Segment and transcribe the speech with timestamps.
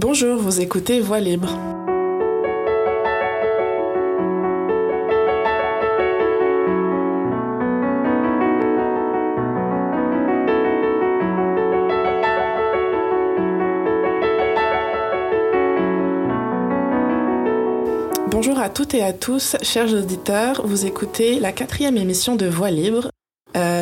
[0.00, 1.58] Bonjour, vous écoutez Voix libre.
[18.30, 22.70] Bonjour à toutes et à tous, chers auditeurs, vous écoutez la quatrième émission de Voix
[22.70, 23.10] libre,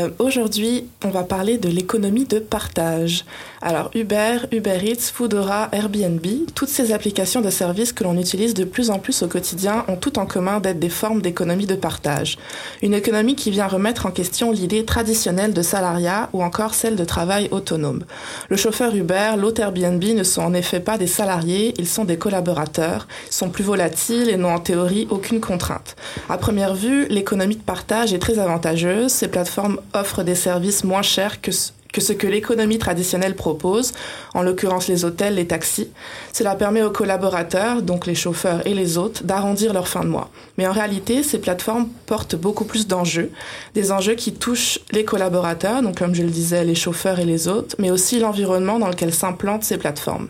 [0.07, 3.25] euh, aujourd'hui, on va parler de l'économie de partage.
[3.62, 8.64] Alors Uber, Uber Eats, Foodora, Airbnb, toutes ces applications de services que l'on utilise de
[8.64, 12.39] plus en plus au quotidien ont tout en commun d'être des formes d'économie de partage.
[12.82, 17.04] Une économie qui vient remettre en question l'idée traditionnelle de salariat ou encore celle de
[17.04, 18.04] travail autonome.
[18.48, 22.18] Le chauffeur Uber, l'hôte Airbnb ne sont en effet pas des salariés, ils sont des
[22.18, 25.96] collaborateurs, sont plus volatiles et n'ont en théorie aucune contrainte.
[26.29, 31.03] À première vue, l'économie de partage est très avantageuse, ces plateformes offre des services moins
[31.03, 33.92] chers que, ce que l'économie traditionnelle propose,
[34.34, 35.89] en l'occurrence les hôtels, les taxis.
[36.33, 40.31] Cela permet aux collaborateurs, donc les chauffeurs et les hôtes, d'arrondir leur fin de mois.
[40.59, 43.31] Mais en réalité, ces plateformes portent beaucoup plus d'enjeux,
[43.75, 47.48] des enjeux qui touchent les collaborateurs, donc comme je le disais, les chauffeurs et les
[47.48, 50.29] hôtes, mais aussi l'environnement dans lequel s'implantent ces plateformes.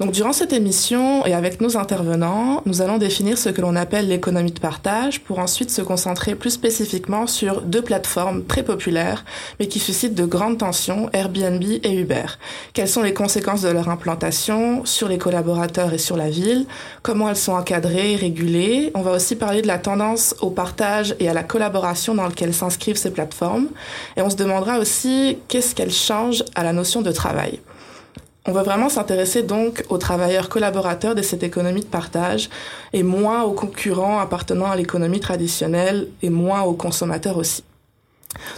[0.00, 4.08] Donc durant cette émission et avec nos intervenants, nous allons définir ce que l'on appelle
[4.08, 9.24] l'économie de partage pour ensuite se concentrer plus spécifiquement sur deux plateformes très populaires
[9.60, 12.24] mais qui suscitent de grandes tensions, Airbnb et Uber.
[12.72, 16.66] Quelles sont les conséquences de leur implantation sur les collaborateurs et sur la ville?
[17.02, 18.90] Comment elles sont encadrées, régulées?
[18.94, 22.54] On va aussi parler de la tendance au partage et à la collaboration dans lequel
[22.54, 23.68] s'inscrivent ces plateformes
[24.16, 27.60] et on se demandera aussi qu'est-ce qu'elles changent à la notion de travail.
[28.44, 32.50] On va vraiment s'intéresser donc aux travailleurs collaborateurs de cette économie de partage
[32.92, 37.62] et moins aux concurrents appartenant à l'économie traditionnelle et moins aux consommateurs aussi.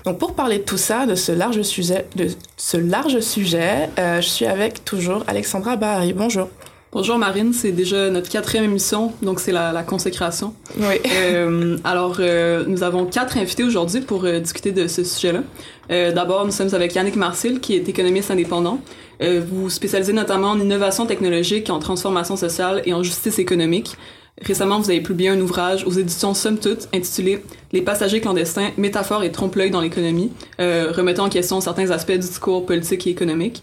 [0.04, 4.22] Donc pour parler de tout ça, de ce large sujet, de ce large sujet, euh,
[4.22, 6.14] je suis avec toujours Alexandra Bahari.
[6.14, 6.48] Bonjour.
[6.94, 10.54] Bonjour Marine, c'est déjà notre quatrième émission, donc c'est la, consécration.
[10.78, 11.00] Oui.
[11.12, 15.42] Euh, alors, euh, nous avons quatre invités aujourd'hui pour discuter de ce sujet-là.
[16.12, 18.80] D'abord, nous sommes avec Yannick Marcil, qui est économiste indépendant.
[19.22, 23.96] Euh, vous spécialisez notamment en innovation technologique, en transformation sociale et en justice économique.
[24.42, 29.22] Récemment, vous avez publié un ouvrage aux éditions Somme Toute intitulé Les passagers clandestins, métaphores
[29.22, 33.62] et trompe-l'œil dans l'économie, euh, remettant en question certains aspects du discours politique et économique.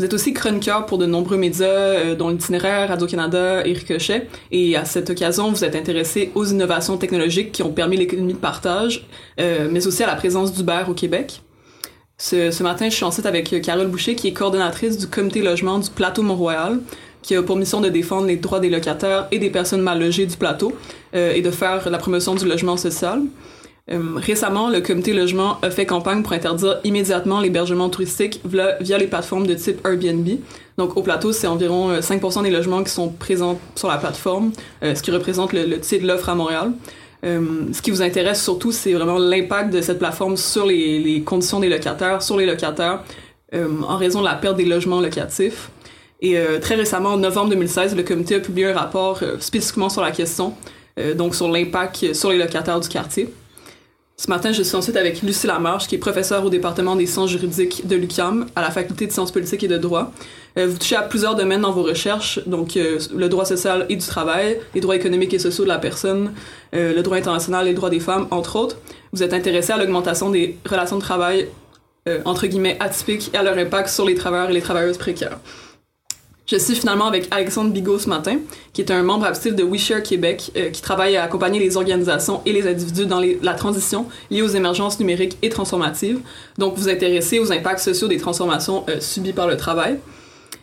[0.00, 4.28] Vous êtes aussi chroniqueur pour de nombreux médias, euh, dont l'itinéraire, Radio-Canada et Ricochet.
[4.50, 8.38] Et à cette occasion, vous êtes intéressé aux innovations technologiques qui ont permis l'économie de
[8.38, 9.06] partage,
[9.38, 11.42] euh, mais aussi à la présence d'Uber au Québec.
[12.16, 15.78] Ce, matin, je suis en site avec Carole Boucher, qui est coordonnatrice du comité logement
[15.78, 16.80] du plateau Mont-Royal,
[17.20, 20.24] qui a pour mission de défendre les droits des locataires et des personnes mal logées
[20.24, 20.72] du plateau
[21.14, 23.20] euh, et de faire la promotion du logement social.
[23.92, 29.06] Euh, récemment, le comité logement a fait campagne pour interdire immédiatement l'hébergement touristique via, les
[29.06, 30.28] plateformes de type Airbnb.
[30.78, 34.52] Donc, au plateau, c'est environ 5% euh, des logements qui sont présents sur la plateforme,
[34.82, 36.72] ce qui représente le, le tiers de l'offre à Montréal.
[37.24, 41.60] Euh, ce qui vous intéresse surtout, c'est vraiment l'impact de cette plateforme sur les, conditions
[41.60, 43.02] des locataires, sur les locataires,
[43.54, 45.70] euh, en raison de la perte des logements locatifs.
[46.22, 50.02] Et euh, très récemment, en novembre 2016, le comité a publié un rapport spécifiquement sur
[50.02, 50.54] la question,
[51.16, 53.32] donc sur l'impact sur les locataires du quartier.
[54.20, 57.30] Ce matin, je suis ensuite avec Lucie Lamarche, qui est professeure au département des sciences
[57.30, 60.12] juridiques de l'UQAM, à la faculté de sciences politiques et de droit.
[60.58, 63.96] Euh, vous touchez à plusieurs domaines dans vos recherches, donc euh, le droit social et
[63.96, 66.34] du travail, les droits économiques et sociaux de la personne,
[66.74, 68.76] euh, le droit international les droits des femmes, entre autres.
[69.14, 71.48] Vous êtes intéressé à l'augmentation des relations de travail,
[72.26, 75.38] entre guillemets, atypiques et à leur impact sur les travailleurs et les travailleuses précaires.
[76.50, 78.38] Je suis finalement avec Alexandre Bigot ce matin,
[78.72, 82.40] qui est un membre actif de WeShare Québec, euh, qui travaille à accompagner les organisations
[82.44, 86.18] et les individus dans la transition liée aux émergences numériques et transformatives.
[86.58, 90.00] Donc, vous intéressez aux impacts sociaux des transformations euh, subies par le travail.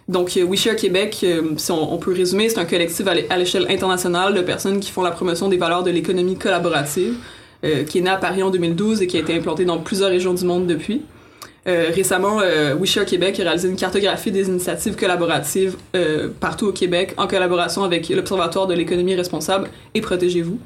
[0.10, 1.26] Donc, euh, WeShare Québec,
[1.56, 5.12] si on, peut résumer, c'est un collectif à l'échelle internationale de personnes qui font la
[5.12, 7.16] promotion des valeurs de l'économie collaborative,
[7.62, 10.34] qui est né à Paris en 2012 et qui a été implanté dans plusieurs régions
[10.34, 11.02] du monde depuis.
[11.68, 16.72] Euh, récemment, euh, WeShare Québec a réalisé une cartographie des initiatives collaboratives euh, partout au
[16.72, 20.60] Québec en collaboration avec l'Observatoire de l'économie responsable et Protégez-vous.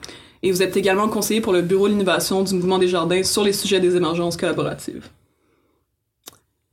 [0.44, 3.44] Et vous êtes également conseiller pour le Bureau de l'innovation du Mouvement des Jardins sur
[3.44, 5.08] les sujets des émergences collaboratives.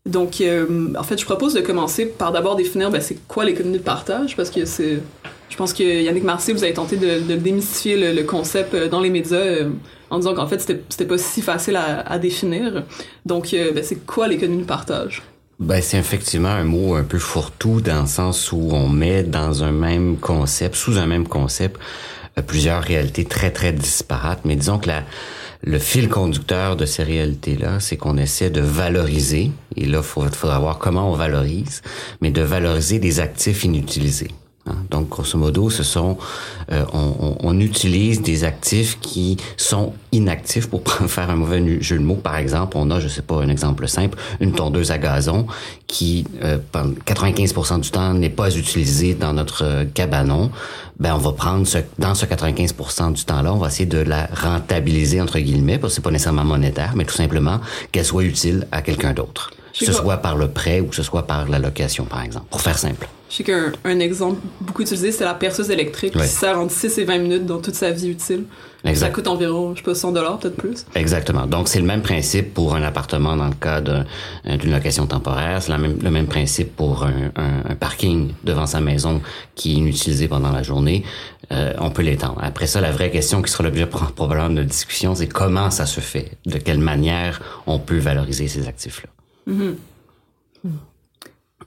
[0.07, 3.83] Donc, en fait, je propose de commencer par d'abord définir ben, c'est quoi l'économie de
[3.83, 5.01] partage, parce que c'est,
[5.51, 9.67] je pense que Yannick Marcy, vous avez tenté de, démystifier le, concept dans les médias
[10.11, 12.85] en disant qu'en fait, c'était pas si facile à, définir.
[13.27, 15.23] Donc, euh, ben, c'est quoi l'économie de partage?
[15.59, 19.65] Ben, c'est effectivement un mot un peu fourre-tout dans le sens où on met dans
[19.65, 21.81] un même concept, sous un même concept,
[22.39, 24.41] euh, plusieurs réalités très, très disparates.
[24.45, 25.03] Mais disons que la,
[25.63, 30.59] le fil conducteur de ces réalités-là, c'est qu'on essaie de valoriser, et là, il faudra
[30.59, 31.83] voir comment on valorise,
[32.21, 34.31] mais de valoriser des actifs inutilisés.
[34.67, 34.77] Hein?
[34.91, 36.19] Donc, grosso modo, ce sont,
[36.73, 42.03] euh, on, on, utilise des actifs qui sont inactifs pour faire un mauvais jeu de
[42.03, 42.17] mots.
[42.17, 45.47] Par exemple, on a, je sais pas, un exemple simple, une tondeuse à gazon
[45.87, 50.51] qui, euh, 95% du temps, n'est pas utilisée dans notre euh, cabanon.
[50.99, 54.29] Ben, on va prendre ce, dans ce 95% du temps-là, on va essayer de la
[54.35, 57.61] rentabiliser entre guillemets, parce que c'est pas nécessairement monétaire, mais tout simplement
[57.93, 59.51] qu'elle soit utile à quelqu'un d'autre.
[59.79, 62.47] Que ce soit par le prêt ou que ce soit par la location, par exemple,
[62.51, 63.07] pour faire simple.
[63.29, 66.99] Je sais qu'un un exemple beaucoup utilisé, c'est la perceuse électrique qui sert entre 6
[66.99, 68.45] et 20 minutes dans toute sa vie utile.
[68.85, 69.07] Exact.
[69.07, 70.87] Ça coûte environ, je sais pas, 100 dollars, peut-être plus.
[70.95, 71.47] Exactement.
[71.47, 75.61] Donc, c'est le même principe pour un appartement dans le cas euh, d'une location temporaire.
[75.63, 79.21] C'est même, le même principe pour un, un, parking devant sa maison
[79.57, 81.05] qui est inutilisé pendant la journée.
[81.51, 82.39] Euh, on peut l'étendre.
[82.41, 83.87] Après ça, la vraie question qui sera l'objet
[84.17, 86.31] probablement de discussion, c'est comment ça se fait?
[86.47, 89.11] De quelle manière on peut valoriser ces actifs-là?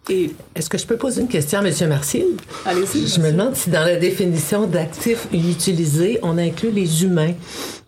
[0.10, 1.74] Est-ce que je peux poser une question à M.
[1.88, 2.26] Marcil?
[2.66, 3.08] Allez-y.
[3.08, 7.34] Je me demande si dans la définition d'actifs inutilisés, on inclut les humains,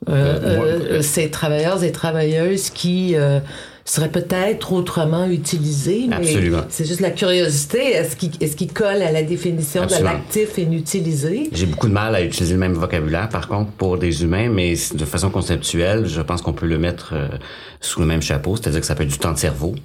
[0.10, 3.16] euh, euh, euh, ces travailleurs et travailleuses qui
[3.86, 6.08] seraient peut-être autrement utilisés.
[6.12, 6.62] Absolument.
[6.70, 7.80] C'est juste la curiosité.
[7.80, 11.50] Est-ce qu'il est qu colle à la définition de l'actif inutilisé?
[11.52, 14.76] J'ai beaucoup de mal à utiliser le même vocabulaire, par contre, pour des humains, mais
[14.94, 17.14] de façon conceptuelle, je pense qu'on peut le mettre
[17.82, 19.76] sous le même chapeau, c'est-à-dire que ça peut être du temps de cerveau,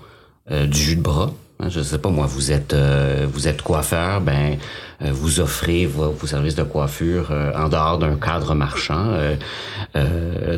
[0.49, 1.33] du jus de bras,
[1.67, 4.57] je sais pas moi, vous êtes euh, vous êtes coiffeur, ben
[5.03, 9.19] euh, vous offrez vos, services de coiffure euh, en dehors d'un cadre marchand,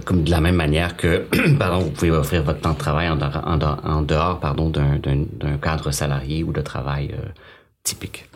[0.05, 1.25] comme de la même manière que
[1.58, 5.56] pardon, vous pouvez offrir votre temps de travail en dehors, en dehors, pardon d'un d'un
[5.56, 7.14] cadre salarié ou de travail
[7.82, 8.26] typique.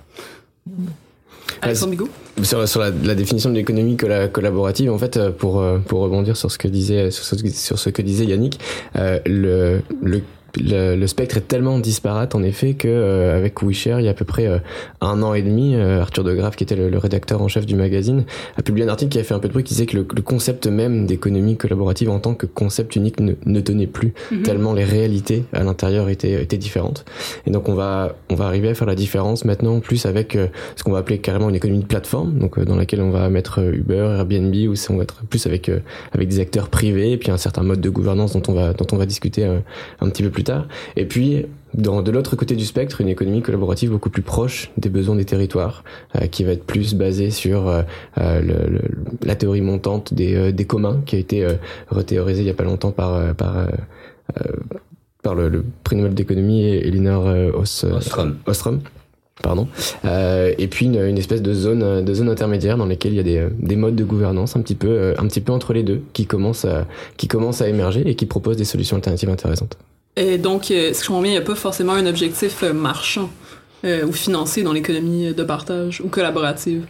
[1.60, 1.94] Alexandre
[2.42, 6.56] Sur, sur la, la, définition de l'économie collaborative, en fait, pour pour rebondir sur ce
[6.56, 8.58] que disait sur ce, sur ce que disait Yannick,
[8.94, 10.22] le, le
[10.60, 14.14] le, spectre est tellement disparate en effet que euh, avec WeShare, il y a à
[14.14, 14.58] peu près euh,
[15.00, 17.76] un an et demi, euh, Arthur de Graaf, qui était le, rédacteur en chef du
[17.76, 18.24] magazine,
[18.56, 20.04] a publié un article qui a fait un peu de bruit qui disait que le,
[20.04, 24.42] concept même d'économie collaborative en tant que concept unique ne, ne tenait plus mhm.
[24.42, 27.04] tellement les réalités à l'intérieur étaient, étaient différentes.
[27.46, 30.38] Et donc on va on va arriver à faire la différence maintenant plus avec
[30.76, 33.60] ce qu'on va appeler carrément une économie de plateforme, donc dans laquelle on va mettre
[33.60, 35.70] Uber, Airbnb, ou on va être plus avec
[36.12, 38.86] avec des acteurs privés et puis un certain mode de gouvernance dont on va dont
[38.92, 40.66] on va discuter un petit peu plus tard.
[40.96, 44.88] Et puis, dans, de l'autre côté du spectre, une économie collaborative beaucoup plus proche des
[44.88, 45.84] besoins des territoires,
[46.16, 47.82] euh, qui va être plus basée sur euh,
[48.18, 48.80] euh, le,
[49.22, 51.46] la théorie montante des, des communs, qui a été
[51.88, 53.66] rethéorisée il y a pas longtemps par par
[55.22, 58.36] par le, le prix Nobel d'économie Elinor Ostrom.
[58.46, 58.80] Ostrom
[59.42, 59.66] pardon
[60.04, 63.20] euh, et puis une, une, espèce de zone de zone intermédiaire dans lesquelles il y
[63.20, 66.02] a des, des modes de gouvernance un petit peu un petit peu entre les deux
[66.12, 66.86] qui commencent à
[67.16, 69.76] qui commencent à émerger et qui proposent des solutions alternatives intéressantes
[70.16, 72.72] et donc, euh, ce que je comprends il n'y a pas forcément un objectif euh,
[72.72, 73.30] marchand
[73.84, 76.86] euh, ou financier dans l'économie de partage ou collaborative.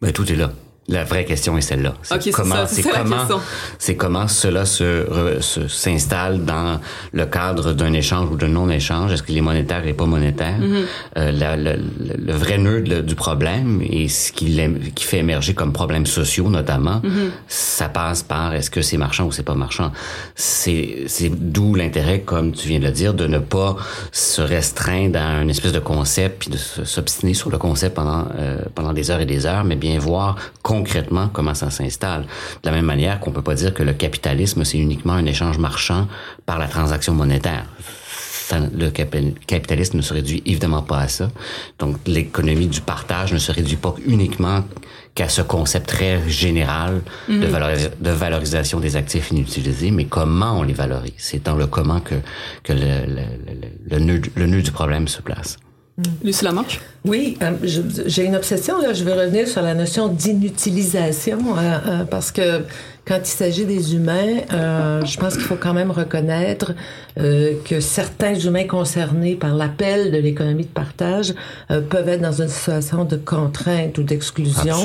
[0.00, 0.52] Ben, tout est là.
[0.88, 1.94] La vraie question est celle-là.
[2.02, 3.40] C'est comment, c'est comment,
[3.78, 5.38] c'est comment cela se,
[5.68, 6.80] s'installe dans
[7.12, 9.12] le cadre d'un échange ou d'un non-échange?
[9.12, 10.84] Est-ce qu'il est monétaire et pas monétaire mm-hmm.
[11.18, 11.76] euh,
[12.18, 14.60] le, vrai nœud du problème et ce qui,
[14.96, 17.30] qui fait émerger comme problèmes sociaux notamment, mm-hmm.
[17.46, 19.92] ça passe par est-ce que c'est marchand ou c'est pas marchand?
[20.34, 23.76] C'est, c'est d'où l'intérêt, comme tu viens de le dire, de ne pas
[24.10, 28.58] se restreindre à un espèce de concept puis de s'obstiner sur le concept pendant euh,
[28.74, 30.36] pendant des heures et des heures, mais bien voir
[30.72, 32.22] concrètement comment ça s'installe.
[32.62, 35.58] De la même manière qu'on peut pas dire que le capitalisme, c'est uniquement un échange
[35.58, 36.08] marchand
[36.46, 37.66] par la transaction monétaire.
[38.84, 38.90] le
[39.54, 41.30] capitalisme ne se réduit évidemment pas à ça.
[41.78, 44.64] Donc l'économie du partage ne se réduit pas uniquement
[45.14, 47.46] qu'à ce concept très général de,
[48.06, 51.12] de, valorisation des actifs inutilisés, mais comment on les valorise?
[51.18, 52.14] C'est dans le comment que,
[52.62, 53.24] que le, le,
[53.90, 55.58] le, nœud, le nœud du problème se place.
[56.22, 56.80] Lucie Lamarche?
[57.04, 57.52] Oui, euh,
[58.06, 58.94] j'ai une obsession, là.
[58.94, 62.62] Je vais revenir sur la notion d'inutilisation, euh, euh, parce que
[63.04, 66.72] quand il s'agit des humains, euh, je pense qu'il faut quand même reconnaître
[67.18, 71.34] euh, que certains humains concernés par l'appel de l'économie de partage
[71.70, 74.76] euh, peuvent être dans une situation de contrainte ou d'exclusion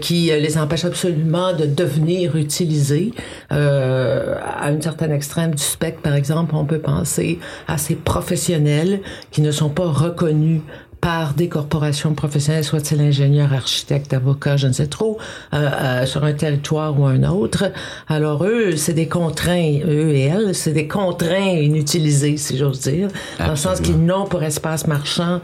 [0.00, 3.12] qui les empêche absolument de devenir utilisés.
[3.50, 9.42] à une certaine extrême du spectre, par exemple, on peut penser à ces professionnels qui
[9.42, 10.60] ne sont pas reconnus
[11.04, 15.18] par des corporations professionnelles, soit-il ingénieur, architecte, avocat, je ne sais trop,
[15.52, 17.70] euh, euh, sur un territoire ou un autre.
[18.08, 23.08] Alors eux, c'est des contraints, eux et elles, c'est des contraints inutilisés, si j'ose dire,
[23.38, 25.42] dans le sens qu'ils n'ont pour espace marchand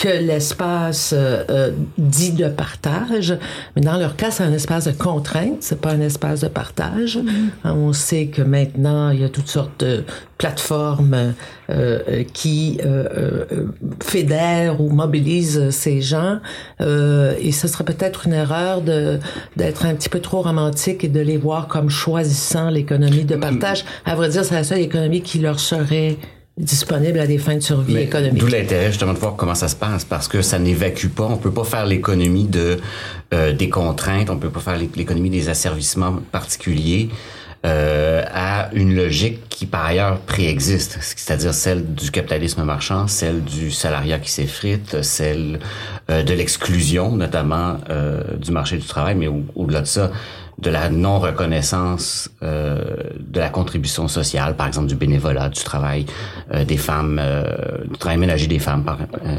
[0.00, 3.36] que l'espace euh, euh, dit de partage,
[3.76, 7.18] mais dans leur cas, c'est un espace de contrainte, c'est pas un espace de partage.
[7.18, 7.70] Mm-hmm.
[7.72, 10.04] On sait que maintenant, il y a toutes sortes de
[10.38, 11.34] plateformes
[11.68, 12.78] euh, qui
[14.02, 16.38] fédèrent ou mobilisent ces gens,
[16.80, 19.18] et ce serait peut-être une erreur de
[19.56, 23.84] d'être un petit peu trop romantique et de les voir comme choisissant l'économie de partage.
[24.06, 26.16] À vrai dire, c'est la seule économie qui leur serait
[26.60, 28.38] disponible à des fins de survie économique.
[28.38, 31.36] D'où l'intérêt justement de voir comment ça se passe parce que ça n'évacue pas, on
[31.36, 32.78] peut pas faire l'économie de
[33.34, 37.08] euh, des contraintes, on peut pas faire l'économie des asservissements particuliers
[37.66, 43.70] euh, à une logique qui par ailleurs préexiste, c'est-à-dire celle du capitalisme marchand, celle du
[43.70, 45.58] salariat qui s'effrite, celle
[46.08, 50.10] euh, de l'exclusion notamment euh, du marché du travail, mais au-delà de ça,
[50.62, 52.84] de la non-reconnaissance euh,
[53.18, 56.06] de la contribution sociale, par exemple du bénévolat, du travail
[56.52, 58.98] euh, des femmes, euh, du travail ménager des femmes, par,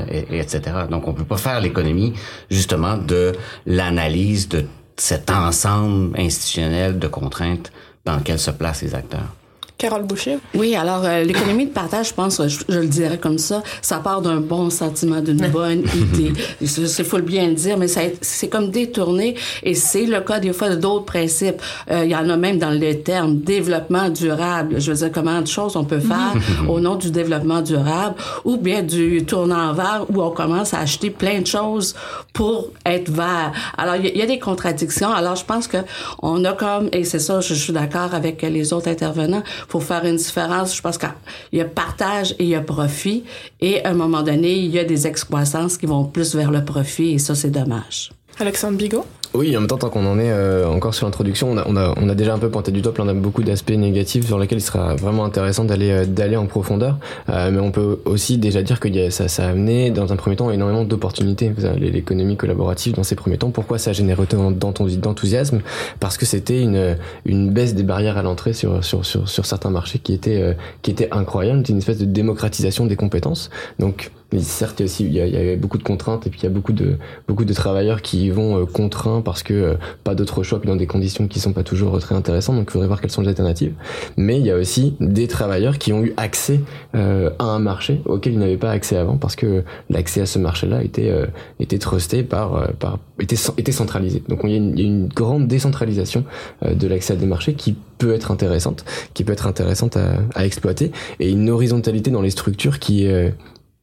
[0.10, 0.62] et, etc.
[0.90, 2.14] Donc on peut pas faire l'économie
[2.50, 3.34] justement de
[3.66, 4.66] l'analyse de
[4.98, 7.72] cet ensemble institutionnel de contraintes
[8.06, 9.41] dans lequel se placent les acteurs.
[9.82, 10.38] Carole Boucher?
[10.54, 14.22] Oui, alors euh, l'économie de partage, je pense, je, le dirais comme ça, ça part
[14.22, 16.34] d'un bon sentiment, d'une bonne idée.
[16.62, 16.68] Il
[17.04, 19.34] faut le bien le dire, mais c'est comme détourné
[19.64, 21.60] et c'est le cas des fois d'autres principes.
[21.90, 24.80] Euh, il y en a même dans le terme développement durable.
[24.80, 26.36] Je veux dire, comment de choses on peut faire
[26.70, 28.14] au nom du développement durable
[28.46, 31.96] ou bien du tournant vert où on commence à acheter plein de choses
[32.34, 33.52] pour être vert.
[33.80, 35.12] Alors, il y, a des contradictions.
[35.12, 35.78] Alors, je pense que
[36.22, 39.86] on a comme, et c'est ça, je, je suis d'accord avec les autres intervenants, pour
[39.86, 40.76] faire une différence.
[40.76, 41.10] Je pense qu'il
[41.54, 43.24] y a partage et il y a profit.
[43.62, 46.64] Et à un moment donné, il y a des excroissances qui vont plus vers le
[46.66, 48.12] profit et ça, c'est dommage.
[48.38, 49.06] Alexandre Bigot?
[49.34, 51.78] Oui, en même temps, tant qu'on en est euh, encore sur l'introduction, on a, on,
[51.78, 54.38] a, on a déjà un peu pointé du doigt plein de beaucoup d'aspects négatifs sur
[54.38, 56.98] lesquels il sera vraiment intéressant d'aller euh, d'aller en profondeur.
[57.30, 60.36] Euh, mais on peut aussi déjà dire que ça, ça a amené dans un premier
[60.36, 61.54] temps énormément d'opportunités.
[61.78, 65.62] L'économie collaborative dans ces premiers temps, pourquoi ça a généré autant d'enthousiasme?
[66.02, 70.00] Parce que c'était une, une baisse des barrières à l'entrée sur, sur, sur, certains marchés
[70.00, 71.64] qui était, qui était incroyable.
[71.70, 73.50] Une espèce de démocratisation des compétences.
[73.80, 76.44] Donc certes, il y, a aussi, il y, a, beaucoup de contraintes et puis il
[76.44, 76.98] y a beaucoup de,
[77.28, 79.74] beaucoup de travailleurs qui y vont euh, contraints parce que euh,
[80.04, 82.56] pas d'autre choix puis dans des conditions qui sont pas toujours très intéressantes.
[82.56, 83.74] Donc il faudrait voir quelles sont les alternatives.
[84.16, 86.62] Mais il y a aussi des travailleurs qui ont eu accès
[86.96, 90.40] euh, à un marché auquel ils n'avaient pas accès avant parce que l'accès à ce
[90.40, 91.12] marché-là était,
[91.60, 94.24] était trusté par, par était, était centralisé.
[94.30, 96.24] Donc il y, a une, grande décentralisation
[96.66, 100.46] de l'accès à des marchés qui peut être intéressante, qui peut être intéressante à, à
[100.46, 103.08] exploiter et une horizontalité dans les structures qui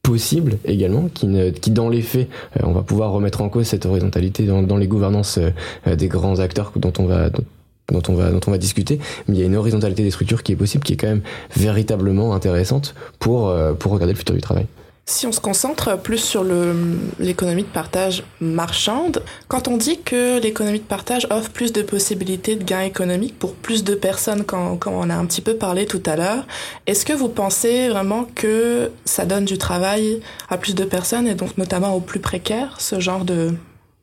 [0.09, 3.85] possible également, qui, ne, dans les faits, euh, on va pouvoir remettre en cause cette
[3.85, 9.43] horizontalité dans, les gouvernances euh, des grands acteurs dont on va discuter mais il y
[9.43, 11.21] a une horizontalité des structures qui est possible qui est quand même
[11.55, 12.95] véritablement intéressante
[13.27, 14.65] euh, pour regarder le futur du travail.
[15.09, 16.45] Si on se concentre plus sur
[17.17, 22.55] l'économie de partage marchande, quand on dit que l'économie de partage offre plus de possibilités
[22.55, 26.03] de gains économiques pour plus de personnes, quand, on a un petit peu parlé tout
[26.05, 26.45] à l'heure,
[26.85, 31.33] est-ce que vous pensez vraiment que ça donne du travail à plus de personnes et
[31.33, 33.55] donc notamment aux plus précaires, ce genre de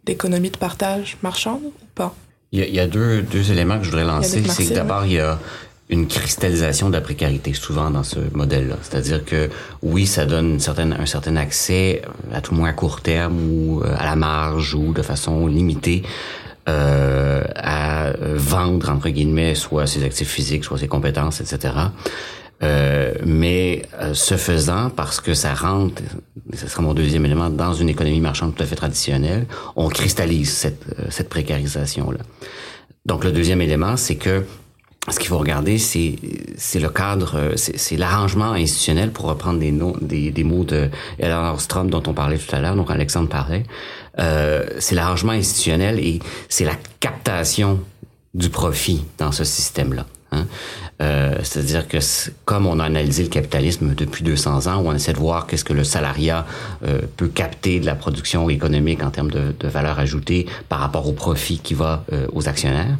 [0.06, 2.16] d'économie de partage marchande ou pas?
[2.50, 4.42] Il y a, deux, deux éléments que je voudrais lancer.
[4.48, 5.38] C'est que d'abord, il y a
[5.88, 8.76] une cristallisation de la précarité souvent dans ce modèle-là.
[8.82, 9.50] C'est-à-dire que
[9.82, 12.02] oui, ça donne une certaine, un certain accès,
[12.32, 15.46] à tout le moins à court terme ou euh, à la marge ou de façon
[15.46, 16.02] limitée
[16.68, 21.74] euh, à vendre entre guillemets soit ses actifs physiques, soit ses compétences, etc.
[22.62, 26.02] Euh, mais euh, ce faisant, parce que ça rentre,
[26.54, 30.50] ce sera mon deuxième élément, dans une économie marchande tout à fait traditionnelle, on cristallise
[30.50, 32.18] cette, cette précarisation-là.
[33.04, 34.42] Donc le deuxième élément, c'est que
[35.08, 36.16] ce qu'il faut regarder, c'est
[36.56, 40.88] c'est le cadre, euh, c'est l'arrangement institutionnel pour reprendre des, noms, des, des mots de
[41.18, 43.64] Eleanor Strom dont on parlait tout à l'heure, donc Alexandre parlait.
[44.18, 47.80] Euh, c'est l'arrangement institutionnel et c'est la captation
[48.34, 50.06] du profit dans ce système-là.
[50.32, 50.46] Hein?
[51.02, 51.98] Euh, C'est-à-dire que
[52.44, 55.64] comme on a analysé le capitalisme depuis 200 ans, où on essaie de voir qu'est-ce
[55.64, 56.46] que le salariat
[56.86, 61.06] euh, peut capter de la production économique en termes de, de valeur ajoutée par rapport
[61.06, 62.96] au profit qui va euh, aux actionnaires.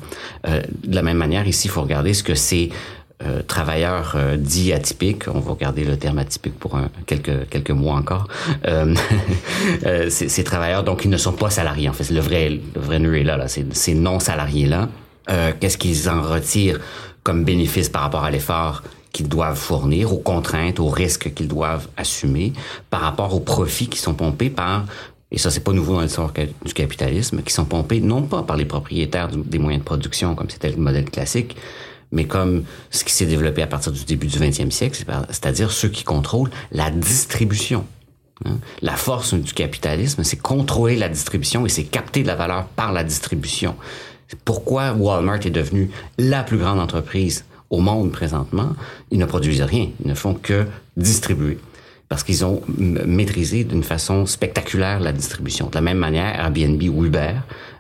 [0.47, 2.71] Euh, de la même manière, ici, il faut regarder ce que c'est
[3.25, 7.71] euh, travailleurs euh, dits atypiques, on va garder le terme atypique pour un, quelques quelques
[7.71, 8.29] mois encore.
[8.67, 8.95] Euh
[10.11, 13.17] ces, travailleurs donc ils ne sont pas salariés en fait, le vrai le vrai nœud
[13.17, 13.47] est là, là.
[13.49, 14.91] ces non salariés là.
[15.59, 16.79] Qu'est-ce qu'ils en retirent?
[17.27, 21.89] Comme bénéfice par rapport à l'effort qu'ils doivent fournir, aux contraintes, aux risques qu'ils doivent
[21.97, 22.53] assumer,
[22.89, 24.85] par rapport aux profits qui sont pompés par
[25.33, 26.33] et ça c'est pas nouveau dans l'histoire
[26.65, 30.49] du capitalisme, qui sont pompés non pas par les propriétaires des moyens de production comme
[30.49, 31.57] c'était le modèle classique,
[32.13, 35.89] mais comme ce qui s'est développé à partir du début du 20e siècle, c'est-à-dire ceux
[35.89, 37.85] qui contrôlent la distribution
[38.45, 38.59] Hein.
[38.83, 42.93] La force du capitalisme, c'est contrôler la distribution et c'est capter de la valeur par
[42.93, 43.77] la distribution.
[44.45, 48.75] Pourquoi Walmart est devenu la plus grande entreprise au monde présentement?
[49.11, 50.67] Ils ne produisent rien, ils ne font que
[50.97, 51.59] distribuer
[52.09, 55.67] parce qu'ils ont maîtrisé d'une façon spectaculaire la distribution.
[55.67, 57.33] De la même manière, Airbnb ou Uber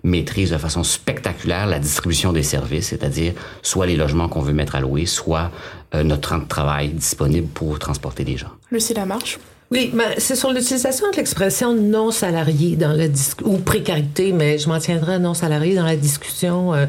[0.02, 4.74] maîtrisent de façon spectaculaire la distribution des services, c'est-à-dire soit les logements qu'on veut mettre
[4.74, 5.52] à louer, soit
[5.94, 8.50] euh, notre temps de travail disponible pour transporter des gens.
[8.72, 9.38] Lucie Lamarche
[9.72, 13.06] oui, mais c'est sur l'utilisation de l'expression non salarié dans la
[13.44, 16.86] ou précarité, mais je m'en tiendrai non salarié dans la discussion euh,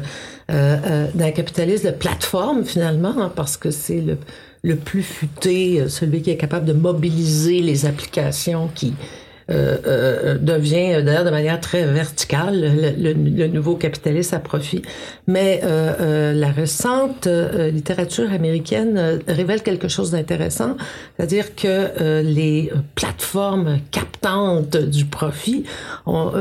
[0.50, 4.16] euh, euh d'un capitalisme de plateforme finalement, hein, parce que c'est le,
[4.62, 8.94] le plus futé, euh, celui qui est capable de mobiliser les applications qui
[9.50, 12.60] euh, euh, devient euh, d'ailleurs de manière très verticale
[12.98, 14.82] le, le, nouveau capitaliste à profit.
[15.26, 20.76] Mais euh, la récente littérature américaine révèle quelque chose d'intéressant,
[21.16, 25.64] c'est-à-dire que les plateformes captantes du profit
[26.04, 26.32] ont,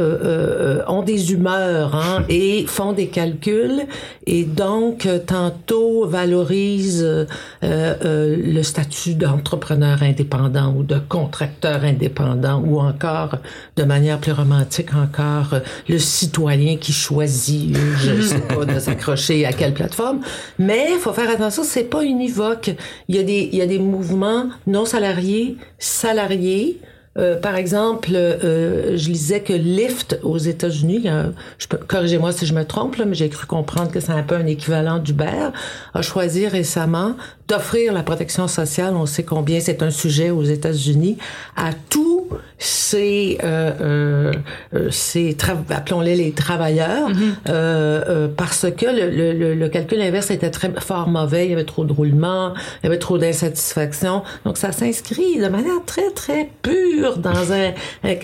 [0.88, 3.84] ont des humeurs hein, et font des calculs
[4.26, 7.26] et donc tantôt valorisent
[7.62, 13.38] le statut d'entrepreneur indépendant ou de contracteur indépendant ou en encore,
[13.76, 19.46] de manière plus romantique encore, le citoyen qui choisit, euh, je sais pas, de s'accrocher
[19.46, 20.22] à quelle plateforme.
[20.60, 22.72] Mais il faut faire attention, c'est pas univoque.
[23.08, 26.80] Il y a des, il y a des mouvements non salariés, salariés,
[27.18, 31.06] euh, par exemple, euh, je lisais que Lyft aux États-Unis,
[31.88, 34.46] corrigez-moi si je me trompe, là, mais j'ai cru comprendre que c'est un peu un
[34.46, 35.52] équivalent d'Uber,
[35.94, 37.16] a choisi récemment
[37.48, 41.18] d'offrir la protection sociale, on sait combien c'est un sujet aux États-Unis,
[41.56, 44.34] à tous ces, euh,
[44.74, 45.38] euh, ces
[45.70, 47.34] appelons-les les travailleurs, mm-hmm.
[47.50, 51.64] euh, parce que le, le, le, calcul inverse était très fort mauvais, il y avait
[51.64, 54.24] trop de roulement, il y avait trop d'insatisfaction.
[54.44, 57.74] Donc ça s'inscrit de manière très très pure dans un,
[58.04, 58.16] un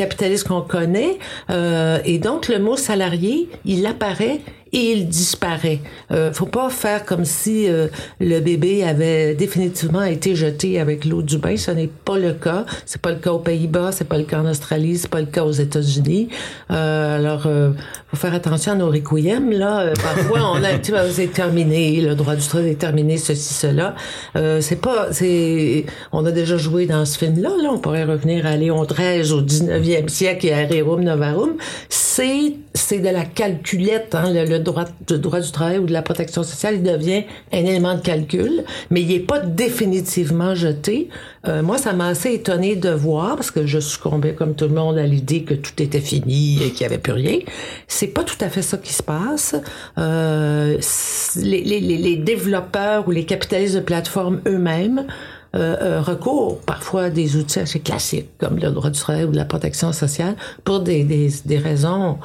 [0.44, 1.18] qu'on connaît.
[1.50, 4.42] et donc le mot salarié, il apparaît
[4.74, 5.80] il disparaît.
[6.12, 7.88] Euh, faut pas faire comme si euh,
[8.20, 11.56] le bébé avait définitivement été jeté avec l'eau du bain.
[11.58, 12.66] Ce n'est pas le cas.
[12.86, 15.28] C'est pas le cas aux Pays-Bas, c'est pas le cas en Australie, c'est pas le
[15.28, 16.30] cas aux États-Unis.
[16.72, 17.72] Euh, alors, euh,
[18.08, 19.52] faut faire attention à nos requiem.
[19.52, 23.54] Là, euh, parfois on a, tu c'est terminé, le droit du travail est terminé, ceci,
[23.54, 23.96] cela.
[24.36, 27.50] Euh, c'est pas, c'est, on a déjà joué dans ce film-là.
[27.62, 31.54] Là, on pourrait revenir à Léon XIII au 19e siècle et à Rerum Novarum.
[31.90, 34.32] C'est, c'est de la calculette, hein,
[34.64, 38.02] droit, du droit du travail ou de la protection sociale, il devient un élément de
[38.02, 41.10] calcul, mais il n'est pas définitivement jeté.
[41.48, 44.74] Euh, moi, ça m'a assez étonné de voir, parce que je succombais comme tout le
[44.74, 47.40] monde à l'idée que tout était fini et qu'il n'y avait plus rien.
[47.88, 49.56] C'est pas tout à fait ça qui se passe.
[49.98, 50.78] Euh,
[51.36, 55.06] les, les, les, développeurs ou les capitalistes de plateforme eux-mêmes
[55.56, 59.32] euh, euh, recours parfois à des outils assez classiques comme le droit du travail ou
[59.32, 62.18] la protection sociale pour des, des, des raisons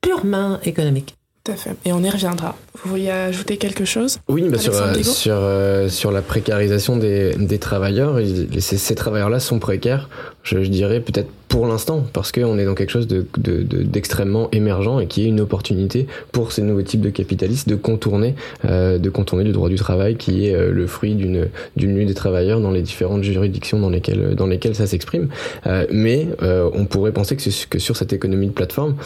[0.00, 1.15] purement économiques.
[1.46, 1.76] Tout à fait.
[1.84, 2.56] Et on y reviendra.
[2.82, 7.34] Vous vouliez ajouter quelque chose Oui, bah sur, euh, sur, euh, sur la précarisation des,
[7.36, 8.18] des travailleurs.
[8.58, 10.08] ces, ces travailleurs-là sont précaires,
[10.42, 15.00] je, je dirais peut-être pour l'instant, parce qu'on est dans quelque chose d'extrêmement de, émergent
[15.00, 19.10] et qui est une opportunité pour ces nouveaux types de capitalistes de contourner, euh, de
[19.10, 22.70] contourner le droit du travail qui est euh, le fruit d'une lutte des travailleurs dans
[22.70, 25.28] les différentes juridictions dans lesquelles dans lesquelles ça s'exprime.
[25.66, 28.96] Euh, mais euh, on pourrait penser que, que sur cette économie de plateforme,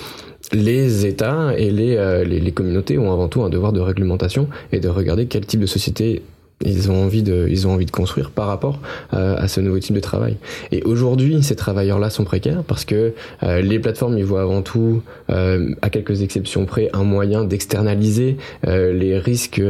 [0.53, 4.81] les États et euh, les, les, communautés ont avant tout un devoir de réglementation et
[4.81, 6.23] de regarder quel type de société
[6.63, 8.81] ils ont envie de, ils ont envie de construire par rapport
[9.15, 10.37] euh, à ce nouveau type de travail.
[10.73, 15.03] Et aujourd'hui, ces travailleurs-là sont précaires parce que euh, les plateformes, ils voient avant tout,
[15.31, 19.63] euh, à quelques exceptions près, un moyen d'externaliser les risques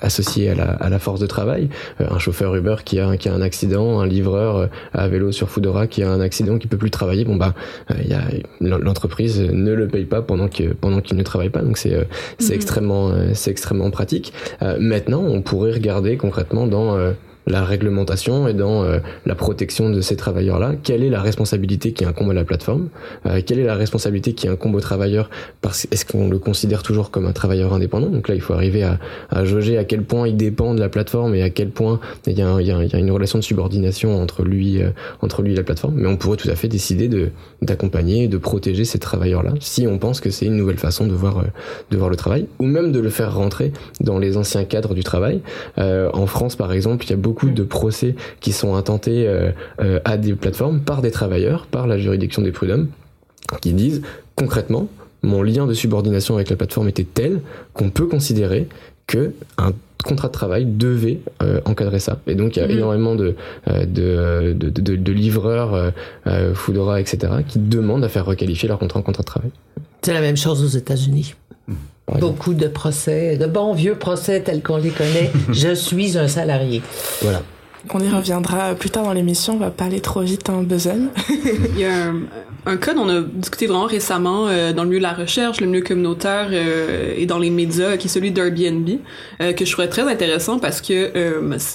[0.00, 1.68] associés à la, à la, force de travail.
[1.98, 5.86] un chauffeur Uber qui a, qui a un accident, un livreur à vélo sur Foodora
[5.86, 7.54] qui a un accident, qui peut plus travailler, bon bah,
[7.98, 11.62] il l'entreprise ne le paye pas pendant que pendant qu'il ne travaille pas.
[11.62, 12.06] Donc c'est
[12.38, 12.54] c'est mm-hmm.
[12.54, 14.32] extrêmement c'est extrêmement pratique.
[14.78, 17.12] maintenant, on pourrait regarder concrètement dans euh,
[17.46, 20.72] la réglementation et dans euh, la protection de ces travailleurs-là.
[20.82, 22.88] Quelle est la responsabilité qui incombe à la plateforme?
[23.26, 25.28] Euh, Quelle est la responsabilité qui incombe au travailleur
[25.60, 28.08] parce Est-ce qu'on le considère toujours comme un travailleur indépendant?
[28.08, 28.98] Donc là, il faut arriver à,
[29.30, 32.38] à jauger à quel point il dépend de la plateforme et à quel point il
[32.38, 34.90] y a, il y a, il y a une relation de subordination entre lui, euh,
[35.20, 35.94] entre lui et la plateforme.
[35.96, 37.30] Mais on pourrait tout à fait décider de
[37.62, 41.44] d'accompagner, de protéger ces travailleurs-là si on pense que c'est une nouvelle façon de voir
[41.90, 45.02] de voir le travail, ou même de le faire rentrer dans les anciens cadres du
[45.02, 45.40] travail.
[45.78, 49.50] en France, par exemple, il y a beaucoup beaucoup de procès qui sont intentés euh,
[49.80, 52.88] euh, à des plateformes par des travailleurs, par la juridiction des prud'hommes,
[53.60, 54.02] qui disent
[54.36, 54.88] concrètement,
[55.22, 57.40] mon lien de subordination avec la plateforme était tel
[57.72, 58.68] qu'on peut considérer
[59.08, 59.72] que un
[60.04, 61.20] contrat de travail devait
[61.64, 62.20] encadrer ça.
[62.26, 62.72] Et donc il y a mhm.
[62.72, 63.34] énormément de,
[63.66, 65.92] de, de, de, de, livreurs,
[66.54, 69.50] Foodora, etc., qui demandent à faire requalifier leur contrat en contrat de travail.
[70.02, 71.34] C'est la même chose aux États-Unis.
[72.06, 75.30] Beaucoup de procès, de bons vieux procès tels qu'on les connaît.
[75.50, 76.82] je suis un salarié.
[77.22, 77.42] Voilà.
[77.92, 81.08] On y reviendra plus tard dans l'émission, on va pas aller trop vite en besogne.
[81.74, 82.12] Il y a
[82.64, 85.60] un, cas dont on a discuté vraiment récemment euh, dans le milieu de la recherche,
[85.60, 88.88] le milieu communautaire euh, et dans les médias, qui est celui d'Airbnb,
[89.42, 91.12] euh, que je trouvais très intéressant parce que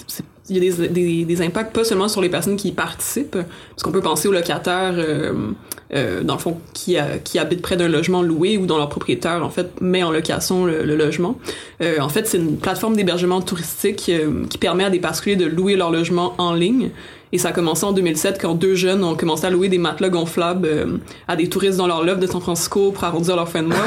[0.07, 2.71] c'est il y a des, des, des, impacts pas seulement sur les personnes qui y
[2.71, 5.51] participent, parce qu'on peut penser aux locataires, euh,
[5.93, 9.43] euh, dans le fond, qui, qui habitent près d'un logement loué ou dont leur propriétaire,
[9.43, 11.37] en fait, met en location le, logement.
[11.81, 15.45] Euh, en fait, c'est une plateforme d'hébergement touristique euh, qui permet à des particuliers de
[15.45, 16.89] louer leur logement en ligne.
[17.31, 20.09] Et ça a commencé en 2007 quand deux jeunes ont commencé à louer des matelas
[20.09, 23.61] gonflables euh, à des touristes dans leur loft de San Francisco pour arrondir leur fin
[23.61, 23.77] de mois,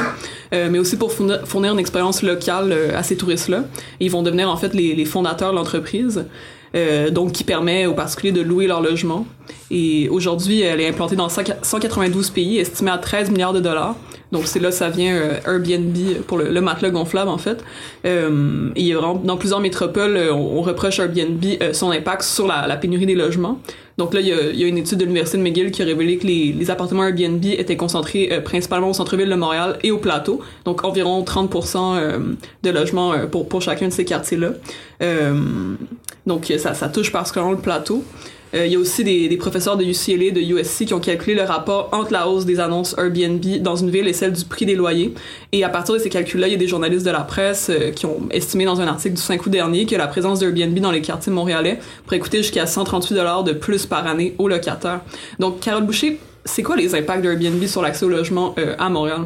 [0.53, 3.65] euh, mais aussi pour fournir, une expérience locale euh, à ces touristes-là.
[3.99, 6.25] Ils vont devenir en fait les, les fondateurs de l'entreprise.
[6.75, 9.27] Euh, donc qui permet aux particuliers de louer leur logement.
[9.69, 13.95] Et aujourd'hui, elle est implantée dans 192 pays, estimée à 13 milliards de dollars.
[14.33, 17.63] Donc c'est là ça vient euh, Airbnb pour le, matelas gonflable en fait.
[18.05, 23.15] Euh, et dans plusieurs métropoles, euh, on, reproche Airbnb son impact sur la, pénurie des
[23.15, 23.59] logements.
[23.99, 26.25] Donc là, il y, a, une étude de l'Université de McGill qui a révélé que
[26.25, 31.21] les, appartements Airbnb étaient concentrés principalement au centre-ville de Montréal et au plateau, donc environ
[31.21, 34.53] 30% de logements pour, pour chacun de ces quartiers-là.
[36.25, 38.03] donc ça, ça touche particulièrement le plateau.
[38.53, 41.35] Euh, il y a aussi des, des, professeurs de UCLA, de USC qui ont calculé
[41.35, 44.65] le rapport entre la hausse des annonces Airbnb dans une ville et celle du prix
[44.65, 45.13] des loyers.
[45.51, 47.91] Et à partir de ces calculs-là, il y a des journalistes de la presse euh,
[47.91, 50.91] qui ont estimé dans un article du 5 août dernier que la présence d'Airbnb dans
[50.91, 55.01] les quartiers montréalais pourrait coûter jusqu'à 138 dollars de plus par année aux locataires.
[55.39, 59.21] Donc, Carole Boucher, c'est quoi les impacts d'Airbnb sur l'accès au logement euh, à Montréal?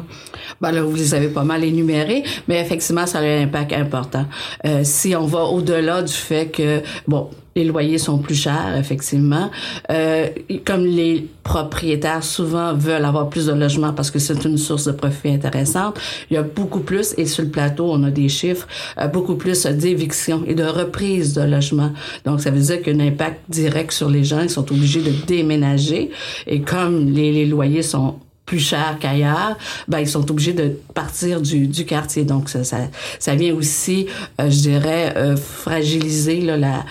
[0.60, 4.26] Ben là, vous les avez pas mal énumérés, mais effectivement, ça a un impact important.
[4.64, 9.50] Euh, si on va au-delà du fait que, bon, les loyers sont plus chers, effectivement.
[9.90, 10.28] Euh,
[10.64, 14.92] comme les propriétaires souvent veulent avoir plus de logements parce que c'est une source de
[14.92, 15.98] profit intéressante,
[16.30, 18.68] il y a beaucoup plus, et sur le plateau, on a des chiffres,
[18.98, 21.92] euh, beaucoup plus d'évictions et de reprises de logements.
[22.24, 24.70] Donc, ça veut dire qu'il y a un impact direct sur les gens, ils sont
[24.70, 26.10] obligés de déménager.
[26.46, 29.56] Et comme les, loyers sont plus chers qu'ailleurs,
[29.88, 32.24] ben ils sont obligés de partir du, du quartier.
[32.24, 32.78] Donc ça, ça,
[33.18, 34.06] ça vient aussi,
[34.40, 36.84] euh, je dirais, euh, fragiliser là, la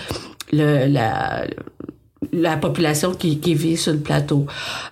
[0.52, 1.46] le, la,
[2.32, 4.46] la population qui, qui vit sur le plateau.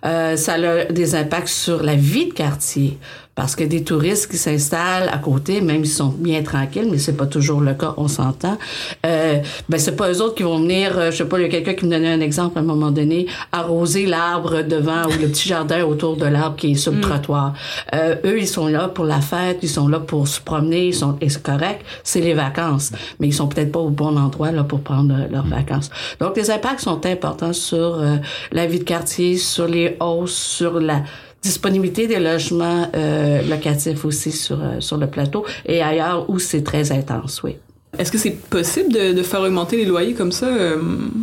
[0.04, 2.98] Euh, ça a des impacts sur la vie de quartier
[3.36, 7.16] parce que des touristes qui s'installent à côté, même s'ils sont bien tranquilles, mais c'est
[7.16, 8.56] pas toujours le cas, on s'entend.
[9.04, 10.98] Euh, ben c'est pas eux autres qui vont venir.
[10.98, 12.64] Euh, je sais pas, il y a quelqu'un qui me donnait un exemple à un
[12.64, 16.92] moment donné, arroser l'arbre devant ou le petit jardin autour de l'arbre qui est sur
[16.92, 17.02] le mm.
[17.02, 17.52] trottoir.
[17.94, 20.94] Euh, eux, ils sont là pour la fête, ils sont là pour se promener, ils
[20.94, 24.50] sont et c'est correct, c'est les vacances, mais ils sont peut-être pas au bon endroit
[24.50, 25.90] là pour prendre euh, leurs vacances.
[26.20, 28.16] Donc les impacts sont importants sur euh,
[28.50, 31.02] la vie de quartier, sur les hausses, sur la
[31.46, 36.62] disponibilité des logements euh, locatifs aussi sur, euh, sur le plateau et ailleurs où c'est
[36.62, 37.56] très intense, oui.
[37.98, 40.46] Est-ce que c'est possible de, de, faire augmenter les loyers comme ça?
[40.46, 40.76] Euh,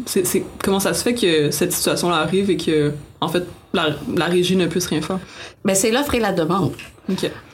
[0.06, 4.26] c'est, comment ça se fait que cette situation-là arrive et que, en fait, la, la
[4.26, 5.20] régie ne puisse rien faire?
[5.64, 6.72] Ben, c'est l'offre et la demande.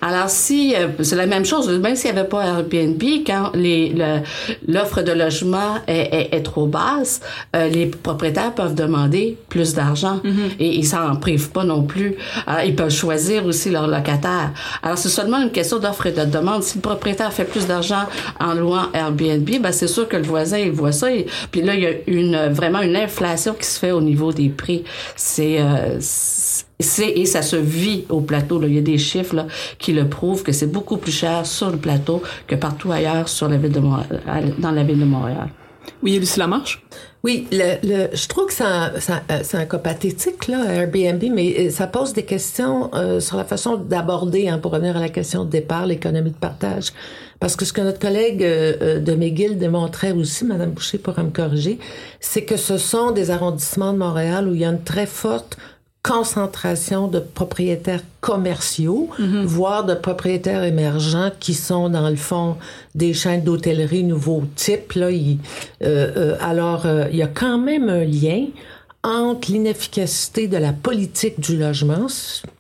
[0.02, 3.52] Alors, si euh, c'est la même chose, même s'il n'y avait pas Airbnb, quand
[4.68, 7.22] l'offre de logement est, est, trop basse,
[7.56, 10.56] euh, les propriétaires peuvent demander plus d'argent mm-hmm.
[10.60, 12.16] et ils s'en privent pas non plus.
[12.46, 14.52] Alors, ils peuvent choisir aussi leur locataire.
[14.84, 16.62] Alors, c'est seulement une question d'offre et de demande.
[16.62, 18.06] Si le propriétaire fait plus d'argent
[18.40, 21.12] en louant Airbnb, ben c'est sûr que le voisin il voit ça.
[21.12, 24.32] Et, puis là, il y a une vraiment une inflation qui se fait au niveau
[24.32, 24.84] des prix.
[25.16, 25.98] C'est euh,
[26.80, 28.60] c'est et ça se vit au plateau.
[28.60, 28.68] Là.
[28.68, 31.70] Il y a des chiffres là, qui le prouvent que c'est beaucoup plus cher sur
[31.70, 35.50] le plateau que partout ailleurs sur la ville de Montréal, dans la ville de Montréal.
[36.04, 36.82] Oui, Lucie Lamarche?
[37.24, 38.94] Oui, le, le, je trouve que c'est un,
[39.44, 43.44] c'est un, cas pathétique, là, Airbnb, mais euh, ça pose des questions euh, sur la
[43.44, 46.94] façon d'aborder, hein, pour revenir à la question de départ, l'économie de partage.
[47.42, 51.32] Parce que ce que notre collègue euh, de McGill démontrait aussi, Madame Boucher pourra me
[51.32, 51.80] corriger,
[52.22, 55.58] c'est que ce sont des arrondissements de Montréal où il y a une très forte
[56.04, 59.46] concentration de propriétaires commerciaux, mhm.
[59.46, 62.56] voire de propriétaires émergents qui sont dans le fond
[62.96, 64.94] des chaînes d'hôtellerie nouveau type.
[64.94, 65.38] Là, euh,
[65.82, 68.46] euh, alors, euh, il y a quand même un lien
[69.04, 72.08] entre l'inefficacité de la politique du logement.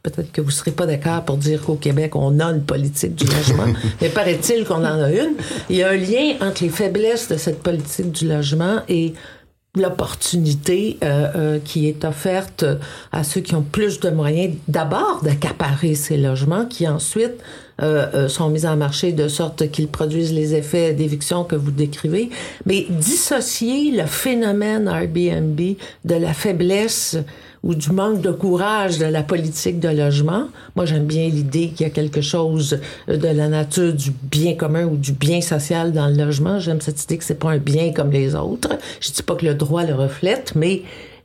[0.03, 3.15] Peut-être que vous ne serez pas d'accord pour dire qu'au Québec, on a une politique
[3.15, 5.33] du logement, mais paraît-il qu'on en a une.
[5.69, 9.13] Il y a un lien entre les faiblesses de cette politique du logement et
[9.75, 12.65] l'opportunité euh, euh, qui est offerte
[13.11, 17.35] à ceux qui ont plus de moyens d'abord d'accaparer ces logements qui ensuite
[17.81, 22.29] euh, sont mis en marché de sorte qu'ils produisent les effets d'éviction que vous décrivez,
[22.65, 25.59] mais dissocier le phénomène Airbnb
[26.03, 27.17] de la faiblesse
[27.63, 30.47] ou du manque de courage de la politique de logement.
[30.75, 34.85] Moi, j'aime bien l'idée qu'il y a quelque chose de la nature du bien commun
[34.85, 36.59] ou du bien social dans le logement.
[36.59, 38.77] J'aime cette idée que c'est pas un bien comme les autres.
[39.01, 40.83] Je dis pas que le droit le reflète, mais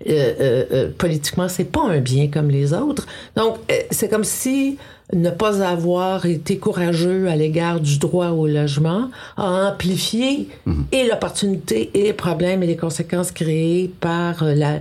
[0.08, 3.06] euh, euh, euh politiquement, c'est pas un bien comme les autres.
[3.36, 4.76] Donc, euh, c'est comme si
[5.12, 10.86] ne pas avoir été courageux à l'égard du droit au logement a amplifié mhm.
[10.92, 14.80] et l'opportunité et les problèmes et les conséquences créées par la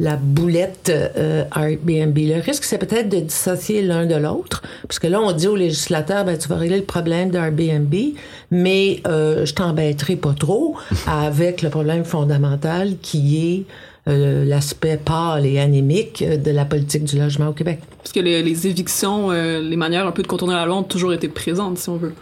[0.00, 2.16] la boulette euh, Airbnb.
[2.16, 5.56] Le risque, c'est peut-être de dissocier l'un de l'autre, parce que là, on dit aux
[5.56, 7.94] législateurs, ben, tu vas régler le problème d'Airbnb,
[8.50, 10.76] mais euh, je t'embêterai pas trop
[11.06, 13.64] avec le problème fondamental qui est
[14.06, 17.80] euh, l'aspect pâle et anémique de la politique du logement au Québec.
[17.98, 21.14] Parce que les, évictions, euh, les manières un peu de contourner la loi ont toujours
[21.14, 22.12] été présentes, si on veut.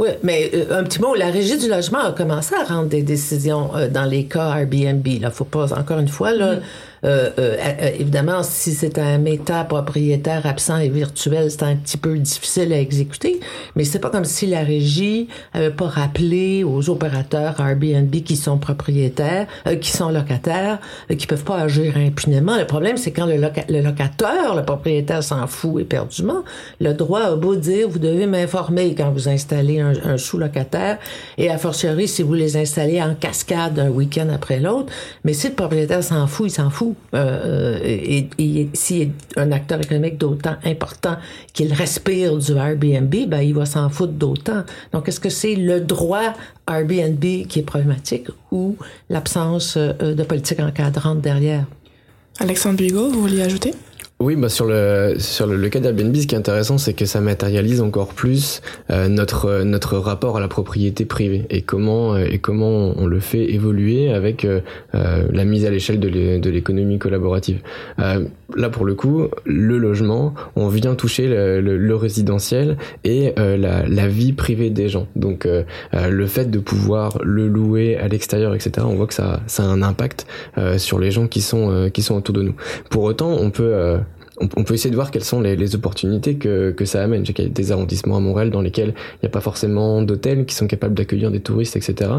[0.00, 3.02] Oui, mais euh, un petit mot, la Régie du logement a commencé à rendre des
[3.02, 5.06] décisions euh, dans les cas Airbnb.
[5.20, 6.60] Là, faut pas encore une fois là, mm.
[7.04, 11.96] Euh, euh, euh, évidemment, si c'est un méta propriétaire absent et virtuel, c'est un petit
[11.96, 13.40] peu difficile à exécuter,
[13.74, 18.58] mais c'est pas comme si la régie avait pas rappelé aux opérateurs Airbnb qui sont
[18.58, 19.46] propriétaires,
[19.80, 20.78] qui sont locataires,
[21.16, 22.56] qui peuvent pas agir impunément.
[22.56, 26.42] Le problème, c'est quand le, le, locateur, le propriétaire s'en fout éperdument,
[26.80, 30.98] le droit a beau dire, vous devez m'informer quand vous installez un, un sous-locataire,
[31.38, 34.92] et a fortiori si vous les installez en cascade un week-end après l'autre,
[35.24, 39.80] mais si le propriétaire s'en fout, il s'en fout euh, et, et si un acteur
[39.80, 41.16] économique d'autant important
[41.52, 44.64] qu'il respire du Airbnb, ben, il va s'en foutre d'autant.
[44.92, 46.34] Donc, est-ce que c'est le droit
[46.68, 48.76] Airbnb qui est problématique ou
[49.08, 51.64] l'absence euh, de politique encadrante derrière?
[52.38, 53.74] Alexandre Bigot, vous vouliez ajouter?
[54.22, 57.22] Oui, bah sur le sur le, cas d'Airbnb, ce qui est intéressant, c'est que ça
[57.22, 62.38] matérialise encore plus euh, notre notre rapport à la propriété privée et comment euh, et
[62.38, 64.60] comment on le fait évoluer avec euh,
[64.92, 67.62] la mise à l'échelle de l'économie collaborative.
[68.56, 74.08] Là, pour le coup, le logement, on vient toucher le, le, résidentiel et la, la
[74.08, 75.06] vie privée des gens.
[75.16, 75.46] Donc,
[75.92, 78.86] le fait de pouvoir le louer à l'extérieur, etc.
[78.88, 80.26] On voit que ça ça a un impact
[80.78, 82.54] sur les gens qui sont qui sont autour de nous.
[82.90, 83.98] Pour autant, on peut
[84.40, 87.24] on, peut essayer de voir quelles sont les, opportunités que, que ça amène.
[87.26, 90.46] Il y a des arrondissements à Montréal dans lesquels il n'y a pas forcément d'hôtels
[90.46, 92.10] qui sont capables d'accueillir des touristes, etc.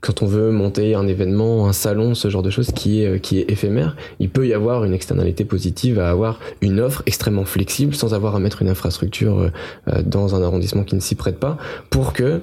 [0.00, 3.38] Quand on veut monter un événement, un salon, ce genre de choses qui est, qui
[3.40, 7.94] est éphémère, il peut y avoir une externalité positive à avoir une offre extrêmement flexible
[7.94, 9.50] sans avoir à mettre une infrastructure
[9.88, 11.56] euh, dans un arrondissement qui ne s'y prête pas
[11.90, 12.40] pour que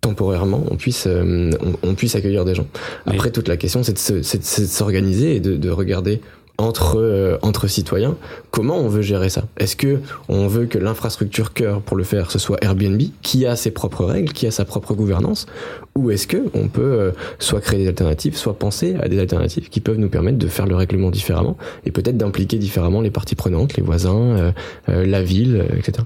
[0.00, 1.50] temporairement on puisse euh,
[1.82, 2.66] on, puisse accueillir des gens.
[3.06, 4.22] Après toute la question c'est de
[4.66, 6.20] s'organiser et de, de regarder
[6.58, 8.16] entre euh, entre citoyens,
[8.50, 9.44] comment on veut gérer ça?
[9.58, 13.54] Est-ce que on veut que l'infrastructure cœur pour le faire ce soit Airbnb qui a
[13.54, 15.46] ses propres règles, qui a sa propre gouvernance?
[15.94, 19.68] Ou est-ce que on peut euh, soit créer des alternatives, soit penser à des alternatives
[19.68, 23.36] qui peuvent nous permettre de faire le règlement différemment et peut-être d'impliquer différemment les parties
[23.36, 24.52] prenantes, les voisins,
[24.88, 26.04] euh, la ville, etc.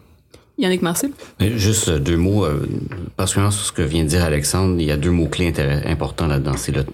[0.58, 1.12] Yannick Marcel?
[1.40, 2.46] Juste deux mots,
[3.16, 5.52] particulièrement sur ce que vient de dire Alexandre, il y a deux mots-clés
[5.86, 6.56] importants là-dedans.
[6.56, 6.84] C'est le,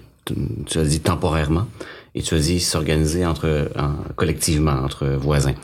[0.65, 1.67] tu as dit temporairement
[2.15, 3.69] et tu as dit s'organiser entre
[4.15, 5.55] collectivement entre voisins.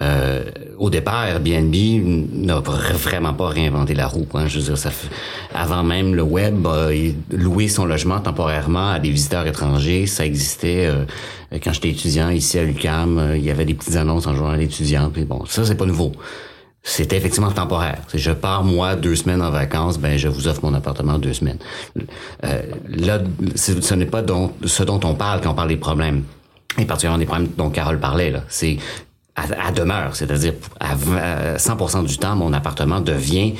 [0.00, 0.44] Euh,
[0.78, 1.74] au départ, Airbnb
[2.32, 4.26] n'a vraiment pas réinventé la roue.
[4.34, 4.46] Hein.
[4.46, 4.90] Je veux dire, ça
[5.52, 10.86] avant même le web, euh, louer son logement temporairement à des visiteurs étrangers, ça existait.
[10.86, 11.04] Euh,
[11.62, 14.62] quand j'étais étudiant ici à l'UQAM, euh, il y avait des petites annonces en journal
[14.62, 15.10] étudiant.
[15.10, 16.12] Puis bon, ça c'est pas nouveau
[16.82, 17.98] c'est effectivement temporaire.
[18.14, 21.58] Je pars moi deux semaines en vacances, ben je vous offre mon appartement deux semaines.
[22.44, 23.20] Euh, là,
[23.54, 24.22] ce n'est pas
[24.64, 26.24] ce dont on parle quand on parle des problèmes,
[26.78, 28.30] et particulièrement des problèmes dont Carole parlait.
[28.30, 28.78] Là, c'est
[29.36, 30.96] à, demeure, c'est-à-dire à
[31.56, 33.54] 100% du temps, mon appartement devient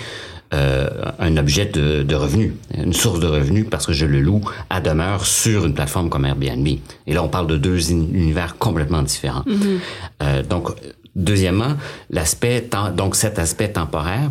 [0.55, 4.41] euh, un objet de, de revenu, une source de revenus parce que je le loue
[4.71, 6.67] à demeure sur une plateforme comme Airbnb.
[6.67, 9.45] Et là, on parle de deux univers complètement différents.
[9.47, 9.79] Mm-hmm.
[10.23, 10.71] euh, donc,
[11.17, 11.77] Deuxièmement,
[12.11, 14.31] l'aspect, donc cet aspect temporaire,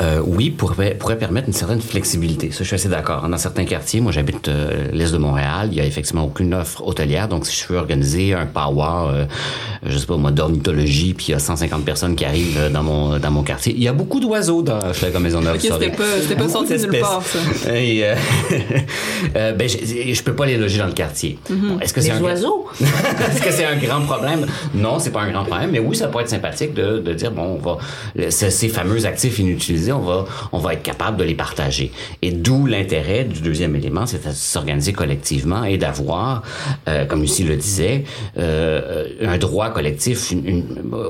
[0.00, 2.50] euh, oui, pourrait, pourrait permettre une certaine flexibilité.
[2.50, 3.28] Ça, je suis assez d'accord.
[3.28, 6.86] Dans certains quartiers, moi j'habite euh, l'est de Montréal, il y a effectivement aucune offre
[6.86, 9.24] hôtelière, donc si je veux organiser un power, euh,
[9.84, 12.82] je sais pas moi, d'ornithologie, puis il y a 150 personnes qui arrivent euh, dans
[12.82, 14.80] mon dans mon quartier, il y a beaucoup d'oiseaux dans
[15.12, 15.56] comme Maisonneuve.
[15.56, 17.74] Okay, c'était pas, c'était pas sorti nulle part, ça.
[17.74, 18.04] Et,
[19.36, 21.38] euh, ben, je, je peux pas les loger dans le quartier.
[21.50, 21.82] Mm-hmm.
[21.82, 22.66] est-ce que c'est un oiseaux?
[22.80, 24.46] Est-ce que c'est un grand problème?
[24.74, 27.30] Non, c'est pas un grand problème, mais oui, ça pourrait être sympathique de, de dire
[27.30, 27.78] bon, on va
[28.30, 31.92] ces fameux actifs inutilisés on va, on va être capable de les partager.
[32.22, 36.42] Et d'où l'intérêt du deuxième élément, c'est de s'organiser collectivement et d'avoir,
[36.88, 38.04] euh, comme Lucie le disait,
[38.38, 40.32] euh, un droit collectif,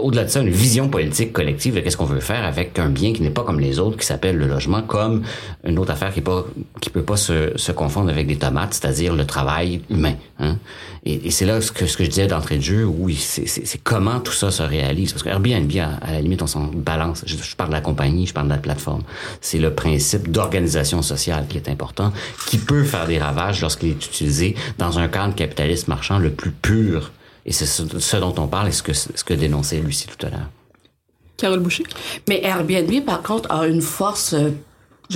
[0.00, 3.12] au-delà de ça, une vision politique collective de qu'est-ce qu'on veut faire avec un bien
[3.12, 5.22] qui n'est pas comme les autres, qui s'appelle le logement, comme
[5.64, 6.44] une autre affaire qui pas,
[6.80, 10.14] qui peut pas se, se confondre avec des tomates, c'est-à-dire le travail humain.
[10.38, 10.56] Hein?
[11.04, 14.20] Et, c'est là ce que, ce que je disais d'entrée de jeu, oui, c'est comment
[14.20, 15.12] tout ça se réalise.
[15.12, 17.24] Parce que Airbnb, à, à la limite, on s'en balance.
[17.26, 19.02] Je, je, parle de la compagnie, je parle de la plateforme.
[19.40, 22.12] C'est le principe d'organisation sociale qui est important,
[22.48, 26.52] qui peut faire des ravages lorsqu'il est utilisé dans un cadre capitaliste marchand le plus
[26.52, 27.12] pur.
[27.44, 30.26] Et c'est ce, ce dont on parle et ce que, ce que dénonçait Lucie tout
[30.26, 30.48] à l'heure.
[31.36, 31.84] Carole Boucher?
[32.28, 34.34] Mais Airbnb, par contre, a une force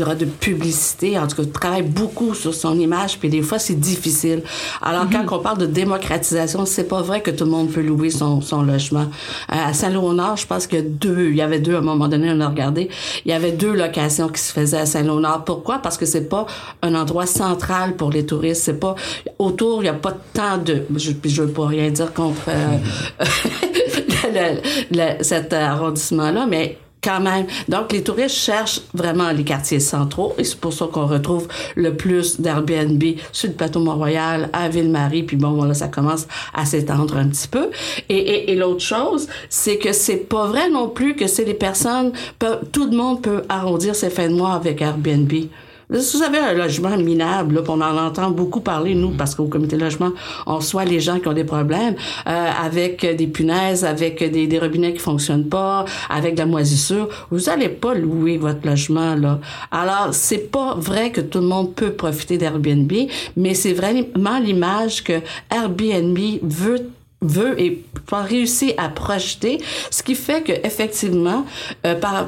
[0.00, 1.18] euh, de publicité.
[1.18, 4.42] En tout cas, travaille beaucoup sur son image, puis des fois, c'est difficile.
[4.82, 5.26] Alors, mm -hmm.
[5.26, 8.40] quand on parle de démocratisation, c'est pas vrai que tout le monde peut louer son,
[8.40, 9.06] son logement.
[9.52, 11.88] Euh, à Saint-Léonard, je pense qu'il y a deux, il y avait deux, à un
[11.92, 12.82] moment donné, on a regardé,
[13.24, 15.44] il y avait deux locations qui se faisaient à Saint-Léonard.
[15.44, 15.76] Pourquoi?
[15.85, 16.44] Parce que c'est pas
[16.82, 18.62] un endroit central pour les touristes.
[18.68, 18.94] C'est pas,
[19.38, 22.76] autour, il y a pas tant de, je, je veux pas rien dire contre, euh,
[24.37, 24.46] le,
[24.98, 27.46] le, cet arrondissement-là, mais quand même.
[27.68, 31.94] Donc, les touristes cherchent vraiment les quartiers centraux et c'est pour ça qu'on retrouve le
[31.96, 37.16] plus d'Airbnb sur le plateau Mont-Royal, à Ville-Marie, puis bon, voilà, ça commence à s'étendre
[37.16, 37.70] un petit peu.
[38.09, 41.54] Et, et, et l'autre chose, c'est que c'est pas vrai non plus que c'est les
[41.54, 42.12] personnes,
[42.72, 45.32] tout le monde peut arrondir ses fins de mois avec Airbnb.
[45.88, 49.77] Vous avez un logement minable, là, on en entend beaucoup parler, nous, parce qu'au comité
[49.77, 50.11] logement,
[50.46, 51.94] on reçoit les gens qui ont des problèmes
[52.27, 57.09] euh, avec des punaises, avec des, des robinets qui fonctionnent pas, avec de la moisissure.
[57.31, 59.38] Vous allez pas louer votre logement, là.
[59.70, 62.92] Alors, c'est pas vrai que tout le monde peut profiter d'Airbnb,
[63.37, 65.20] mais c'est vraiment l'image que
[65.51, 66.90] Airbnb veut
[67.22, 69.59] veut et réussir à projeter,
[69.90, 71.44] ce qui fait que effectivement,
[71.85, 72.27] euh, par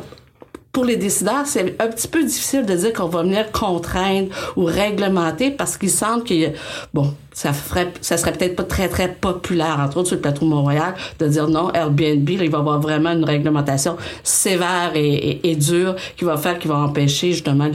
[0.79, 4.63] pour les décideurs, c'est un petit peu difficile de dire qu'on va venir contraindre ou
[4.63, 6.53] réglementer parce qu'il semble que,
[6.95, 7.91] bon, ça serait
[8.33, 12.31] peut-être pas très, très populaire, entre autres sur le plateau Mont-Royal, de dire non, Airbnb,
[12.31, 16.77] il va y avoir vraiment une réglementation sévère et, dure qui va faire, qui va
[16.77, 17.69] empêcher justement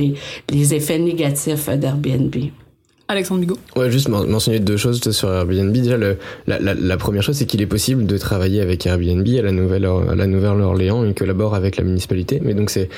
[0.50, 2.34] les effets négatifs d'Airbnb.
[3.14, 3.60] Alexandre Bigot.
[3.76, 5.72] Ouais, juste mentionner deux choses sur Airbnb.
[5.72, 5.98] Déjà,
[6.48, 10.16] la, première chose, c'est qu'il est possible de travailler avec Airbnb à la Nouvelle, à
[10.16, 11.06] la Nouvelle-Orléans.
[11.06, 12.90] Ils collaborent avec la municipalité, mais donc c'est,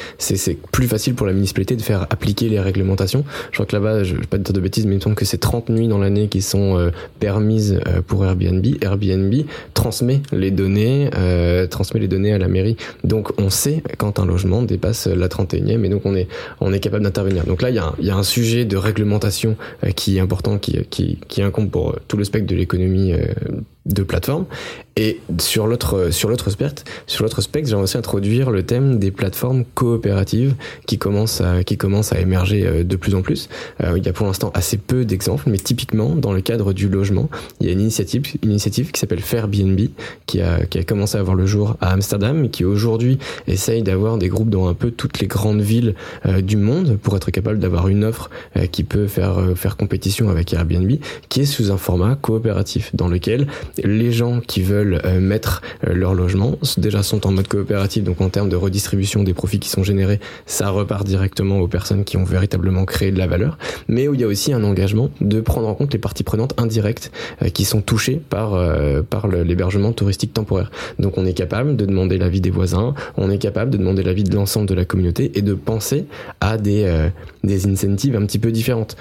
[0.71, 3.25] plus facile pour la municipalité de faire appliquer les réglementations.
[3.51, 5.25] Je crois que là-bas, je vais pas dire de bêtises, mais il me semble que
[5.25, 8.65] c'est 30 nuits dans l'année qui sont euh, permises euh, pour Airbnb.
[8.81, 9.33] Airbnb
[9.73, 12.77] transmet les données, euh, transmet les données à la mairie.
[13.03, 16.29] Donc on sait quand un logement dépasse la 31e et donc on est,
[16.61, 17.43] on est capable d'intervenir.
[17.43, 19.57] Donc là, il y y a un sujet de réglementation
[19.95, 23.13] qui est important, qui, qui, qui incombe pour tout le spectre de l'économie
[23.85, 24.45] de plateforme.
[24.97, 29.11] Et sur l'autre sur l'autre spectre, sur l'autre spectre, j'ai aussi introduire le thème des
[29.11, 30.55] plateformes coopératives
[30.87, 33.49] qui commencent à qui commencent à émerger de plus en plus.
[33.83, 36.87] Euh, il y a pour l'instant assez peu d'exemples, mais typiquement dans le cadre du
[36.87, 39.79] logement, il y a une initiative une initiative qui s'appelle Fairbnb
[40.27, 44.17] qui a qui a commencé à voir le jour à Amsterdam qui aujourd'hui essaye d'avoir
[44.17, 45.95] des groupes dans un peu toutes les grandes villes
[46.25, 50.29] euh, du monde pour être capable d'avoir une offre euh, qui peut faire faire compétition
[50.29, 50.89] avec Airbnb,
[51.27, 53.47] qui est sous un format coopératif dans lequel
[53.83, 58.21] les gens qui veulent euh, mettre euh, leur logement déjà sont en mode coopératif, donc
[58.21, 62.17] en termes de redistribution des profits qui sont générés, ça repart directement aux personnes qui
[62.17, 63.57] ont véritablement créé de la valeur,
[63.87, 66.59] mais où il y a aussi un engagement de prendre en compte les parties prenantes
[66.59, 67.11] indirectes
[67.41, 68.55] euh, qui sont touchées par,
[69.09, 70.71] par l'hébergement touristique temporaire.
[70.99, 74.23] Donc on est capable de demander l'avis des voisins, on est capable de demander l'avis
[74.23, 76.05] de l'ensemble de la communauté et de penser
[76.41, 77.09] à des,
[77.43, 78.95] des incentives un petit peu différentes.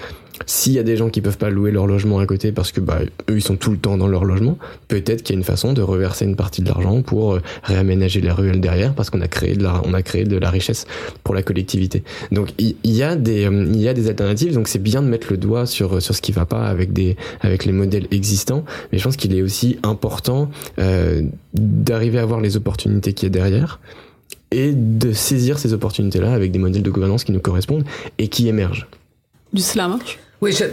[0.46, 2.80] S'il y a des gens qui peuvent pas louer leur logement à côté parce que
[2.80, 2.98] bah,
[3.30, 5.72] eux ils sont tout le temps dans leur logement, peut-être qu'il y a une façon
[5.72, 9.28] de reverser une partie de l'argent pour euh, réaménager la ruelle derrière parce qu'on a
[9.28, 10.86] créé de la richesse
[11.22, 12.02] pour la collectivité.
[12.32, 15.02] Donc il y, y, a des euh, il y a des alternatives donc c'est bien
[15.02, 16.94] de mettre le doigt sur sur ce qui va pas avec
[17.64, 21.22] les modèles existants, mais je pense qu'il est aussi important euh,
[21.54, 23.80] d'arriver à voir les opportunités qu'il y a derrière
[24.50, 27.84] et de saisir ces opportunités là avec des modèles de gouvernance qui nous correspondent
[28.18, 28.88] et qui émergent.
[29.54, 30.64] Du marche oui, je,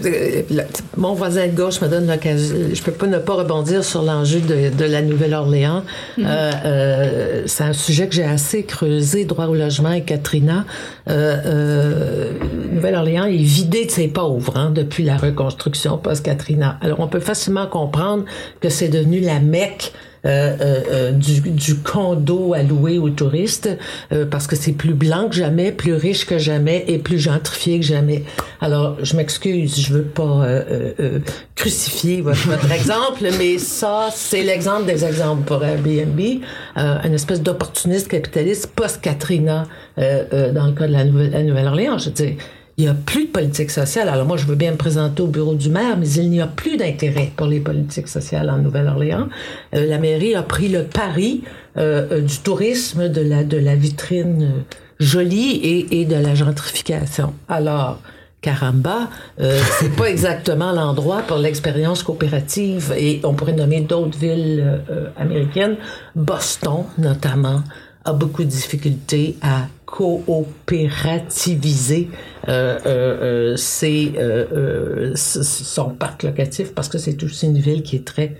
[0.53, 0.63] le,
[0.97, 2.57] mon voisin de gauche me donne l'occasion.
[2.73, 5.83] Je peux pas ne pas rebondir sur l'enjeu de, de, la Nouvelle-Orléans.
[6.17, 6.27] Mm -hmm.
[6.27, 10.65] euh, euh, c'est un sujet que j'ai assez creusé, droit au logement et Katrina.
[11.07, 12.33] Euh,
[12.73, 16.77] Nouvelle-Orléans est vidée de ses pauvres hein, depuis la reconstruction post-Katrina.
[16.81, 18.23] Alors, on peut facilement comprendre
[18.61, 23.69] que c'est devenu la Mecque euh, euh, euh, du, du condo à louer aux touristes
[24.11, 27.79] euh, parce que c'est plus blanc que jamais, plus riche que jamais et plus gentrifié
[27.79, 28.23] que jamais.
[28.59, 31.19] Alors, je m'excuse, je veux pas euh, euh,
[31.55, 37.41] crucifier votre, votre exemple, mais ça, c'est l'exemple des exemples pour Airbnb, euh, une espèce
[37.41, 39.65] d'opportuniste capitaliste post-Katrina
[39.97, 41.03] euh, euh, dans le cas de la
[41.43, 41.97] Nouvelle-Orléans.
[41.97, 42.33] Je veux dire,
[42.81, 44.09] il n'y a plus de politique sociale.
[44.09, 46.47] Alors moi, je veux bien me présenter au bureau du maire, mais il n'y a
[46.47, 49.27] plus d'intérêt pour les politiques sociales en Nouvelle-Orléans.
[49.75, 51.43] Euh, la mairie a pris le pari
[51.77, 54.63] euh, euh, du tourisme, de la, de la vitrine
[54.99, 57.35] jolie et, et de la gentrification.
[57.47, 57.99] Alors,
[58.41, 59.09] Caramba,
[59.39, 65.09] euh, c'est pas exactement l'endroit pour l'expérience coopérative et on pourrait nommer d'autres villes euh,
[65.17, 65.77] américaines.
[66.15, 67.61] Boston, notamment,
[68.05, 72.09] a beaucoup de difficultés à coopérativiser
[72.47, 77.83] euh, euh, euh, ses, euh, euh, son parc locatif parce que c'est aussi une ville
[77.83, 78.35] qui est très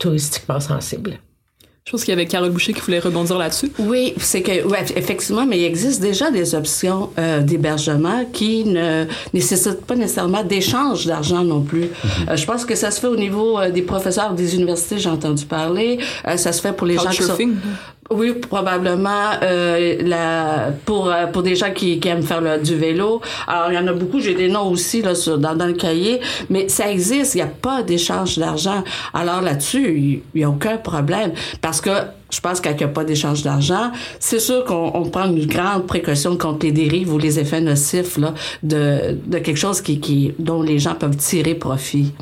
[0.00, 1.20] touristiquement sensible.
[1.90, 3.72] Je pense qu'il y avait Carole Boucher qui voulait rebondir là-dessus.
[3.78, 9.06] Oui, c'est que ouais, effectivement, mais il existe déjà des options euh, d'hébergement qui ne
[9.34, 11.88] nécessitent pas nécessairement d'échange d'argent non plus.
[12.28, 15.08] Euh, je pense que ça se fait au niveau euh, des professeurs des universités, j'ai
[15.08, 15.98] entendu parler.
[16.28, 17.36] Euh, ça se fait pour les gens qui sont.
[18.10, 22.76] Oui, probablement euh, la pour euh, pour des gens qui, qui aiment faire le, du
[22.76, 23.20] vélo.
[23.46, 25.74] Alors il y en a beaucoup, j'ai des noms aussi là sur, dans, dans le
[25.74, 28.82] cahier, mais ça existe, il n'y a pas d'échange d'argent.
[29.14, 31.90] Alors là-dessus, il n'y a aucun problème parce que
[32.30, 33.90] je pense qu'il n'y a pas d'échange d'argent.
[34.18, 38.18] C'est sûr qu'on on prend une grande précaution contre les dérives ou les effets nocifs
[38.18, 42.12] là, de, de quelque chose qui, qui dont les gens peuvent tirer profit.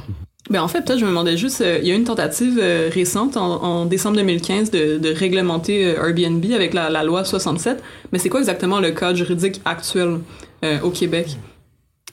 [0.51, 2.59] Ben en fait, peut-être je me demandais juste, euh, il y a eu une tentative
[2.61, 7.83] euh, récente en, décembre 2015 de, réglementer euh, Airbnb avec la, la loi 67,
[8.13, 10.19] mais c'est quoi exactement le cadre juridique actuel
[10.83, 11.37] au Québec?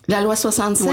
[0.07, 0.87] La loi 67,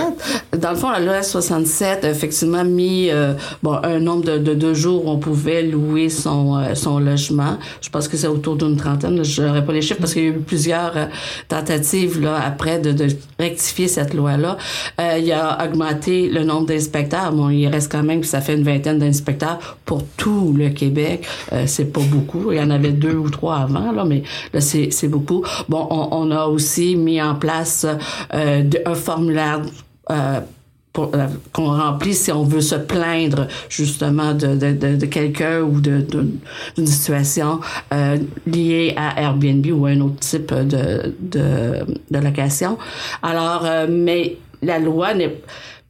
[0.59, 4.55] dans le fond, la loi 67 a effectivement mis euh, bon, un nombre de, de,
[4.55, 7.59] de jours où on pouvait louer son, euh, son logement.
[7.83, 9.23] Je pense que c'est autour d'une trentaine.
[9.23, 11.07] Je n'aurais pas les chiffres parce qu'il y a eu plusieurs euh,
[11.49, 13.09] tentatives là, après de, de
[13.39, 14.57] rectifier cette loi-là.
[15.01, 17.33] Euh, il a augmenté le nombre d'inspecteurs.
[17.33, 21.27] Bon, il reste quand même, ça fait une vingtaine d'inspecteurs pour tout le Québec.
[21.53, 22.51] Euh, c'est pas beaucoup.
[22.53, 24.23] Il y en avait deux ou trois avant, là, mais
[24.55, 25.45] là, c'est c'est beaucoup.
[25.69, 27.87] Bon, on, on a aussi mis en place
[28.35, 29.63] euh, de- un formulaire
[30.11, 30.41] euh,
[30.99, 36.87] euh, qu'on remplit si on veut se plaindre justement de, de, de, quelqu'un ou d'une
[36.87, 37.61] situation
[37.95, 42.77] euh, liée à Airbnb ou à un autre type de, de, location.
[43.23, 45.39] Alors, mais la loi n'est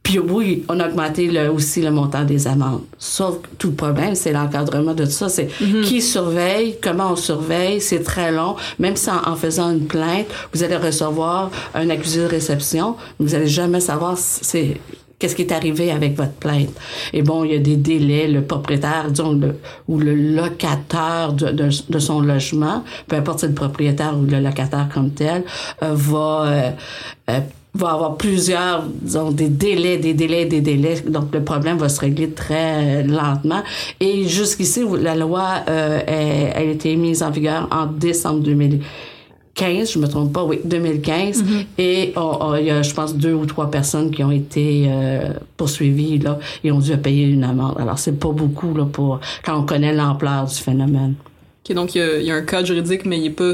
[0.03, 2.83] puis oui, on a augmenté le, aussi le montant des amendes.
[2.97, 5.29] Sauf que tout le problème, c'est l'encadrement de tout ça.
[5.29, 5.47] C'est
[5.85, 8.57] qui surveille, comment on surveille, c'est très long.
[8.79, 13.33] Même si en, en faisant une plainte, vous allez recevoir un accusé de réception, vous
[13.33, 14.77] allez jamais savoir c'est
[15.19, 16.75] qu'est-ce qui est arrivé avec votre plainte.
[17.13, 19.55] Et bon, il y a des délais, le propriétaire, disons, le,
[19.87, 24.41] ou le locataire de, de, de son logement, peu importe si le propriétaire ou le
[24.41, 25.45] locataire comme tel,
[25.81, 26.43] euh, va...
[26.47, 26.71] euh,
[27.29, 27.39] euh,
[27.75, 31.01] va avoir plusieurs, disons, des délais, des délais, des délais.
[31.07, 33.63] Donc, le problème va se régler très lentement.
[33.99, 35.99] Et jusqu'ici, la loi euh,
[36.55, 38.41] a, a été mise en vigueur en décembre
[39.55, 41.43] 2015, je me trompe pas, oui, 2015.
[41.77, 44.85] Et on- on- il y a, je pense, deux ou trois personnes qui ont été
[44.87, 47.75] euh, poursuivies là et ont dû payer une amende.
[47.79, 51.15] Alors, c'est pas beaucoup là pour quand on connaît l'ampleur du phénomène.
[51.67, 53.53] Ok, donc il y, y a un cadre juridique, mais il est pas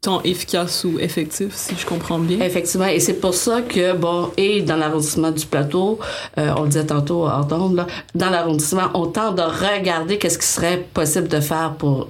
[0.00, 2.40] tant efficace ou effectif, si je comprends bien.
[2.40, 5.98] Effectivement, et c'est pour ça que, bon, et dans l'arrondissement du plateau,
[6.38, 10.46] euh, on le disait tantôt d'onde, là, dans l'arrondissement, on tente de regarder qu'est-ce qui
[10.46, 12.08] serait possible de faire pour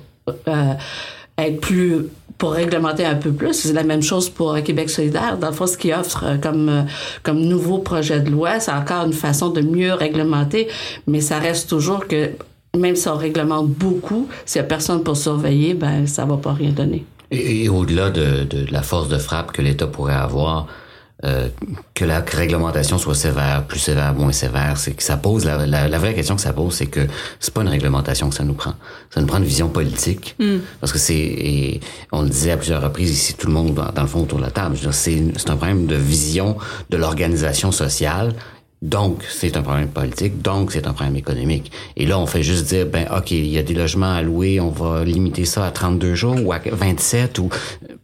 [0.48, 0.74] euh,
[1.38, 3.52] être plus pour réglementer un peu plus.
[3.52, 5.38] C'est la même chose pour Québec solidaire.
[5.38, 6.86] Dans le fond, ce qu'ils offre euh, comme,
[7.24, 10.68] comme nouveau projet de loi, c'est encore une façon de mieux réglementer,
[11.08, 12.30] mais ça reste toujours que
[12.76, 16.52] même si on réglemente beaucoup, s'il n'y a personne pour surveiller, ben ça va pas
[16.52, 17.04] rien donner.
[17.30, 20.66] Et, et au-delà de, de la force de frappe que l'État pourrait avoir,
[21.24, 21.48] euh,
[21.94, 25.88] que la réglementation soit sévère, plus sévère, moins sévère, c'est que ça pose la, la,
[25.88, 27.08] la vraie question que ça pose, c'est que
[27.40, 28.74] c'est pas une réglementation que ça nous prend,
[29.10, 30.36] ça nous prend une vision politique,
[30.80, 31.80] parce que c'est, et
[32.12, 34.38] on le disait à plusieurs reprises ici, tout le monde dans, dans le fond autour
[34.38, 36.56] de la table, c'est un problème de vision
[36.90, 38.34] de l'organisation sociale.
[38.80, 41.72] Donc, c'est un problème politique, donc c'est un problème économique.
[41.96, 44.60] Et là, on fait juste dire, ben, OK, il y a des logements à louer,
[44.60, 47.48] on va limiter ça à 32 jours ou à 27 ou...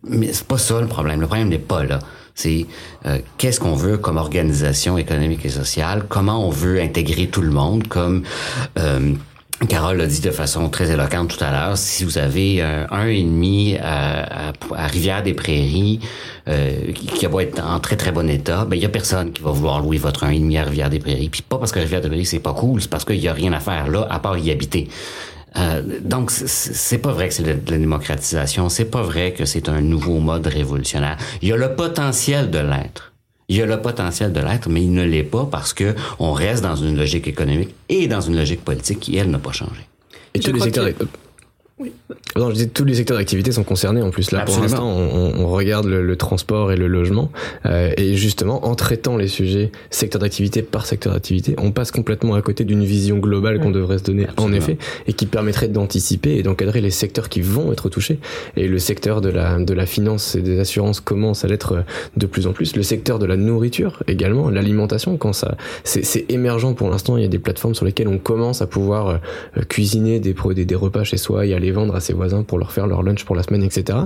[0.02, 1.20] Mais c'est pas ça le problème.
[1.20, 2.00] Le problème n'est pas là.
[2.34, 2.66] C'est
[3.06, 7.50] euh, qu'est-ce qu'on veut comme organisation économique et sociale, comment on veut intégrer tout le
[7.50, 8.24] monde, comme...
[8.78, 9.14] euh,
[9.68, 13.06] Carole l'a dit de façon très éloquente tout à l'heure, si vous avez euh, un
[13.06, 16.00] et demi à, Rivière-des-Prairies
[16.48, 19.42] euh, qui, va être en très très bon état, ben il y a personne qui
[19.42, 21.28] va vouloir louer votre un et demi à Rivière-des-Prairies.
[21.28, 23.60] Puis pas parce que Rivière-des-Prairies c'est pas cool, c'est parce qu'il y a rien à
[23.60, 24.88] faire là à part y habiter.
[25.56, 29.68] Euh, donc c'est pas vrai que c'est de la démocratisation, c'est pas vrai que c'est
[29.68, 31.16] un nouveau mode révolutionnaire.
[31.42, 33.13] Il y a le potentiel de l'être.
[33.48, 36.32] Il y a le potentiel de l'être, mais il ne l'est pas parce que on
[36.32, 39.82] reste dans une logique économique et dans une logique politique qui, elle, n'a pas changé.
[40.32, 40.88] Et tous les secteurs...
[41.78, 41.92] Oui.
[42.36, 44.30] Non, je dis tous les secteurs d'activité sont concernés en plus.
[44.30, 47.32] Là, pour l'instant, on, on, regarde le, le, transport et le logement.
[47.66, 52.34] Euh, et justement, en traitant les sujets secteur d'activité par secteur d'activité, on passe complètement
[52.34, 56.36] à côté d'une vision globale qu'on devrait se donner en effet et qui permettrait d'anticiper
[56.36, 58.20] et d'encadrer les secteurs qui vont être touchés.
[58.56, 61.84] Et le secteur de la, de la finance et des assurances commence à l'être
[62.16, 62.76] de plus en plus.
[62.76, 67.16] Le secteur de la nourriture également, l'alimentation, quand ça, c'est émergent pour l'instant.
[67.16, 70.64] Il y a des plateformes sur lesquelles on commence à pouvoir euh, cuisiner des, des,
[70.64, 73.36] des repas chez soi et vendre à ses voisins pour leur faire leur lunch pour
[73.36, 73.98] la semaine, etc.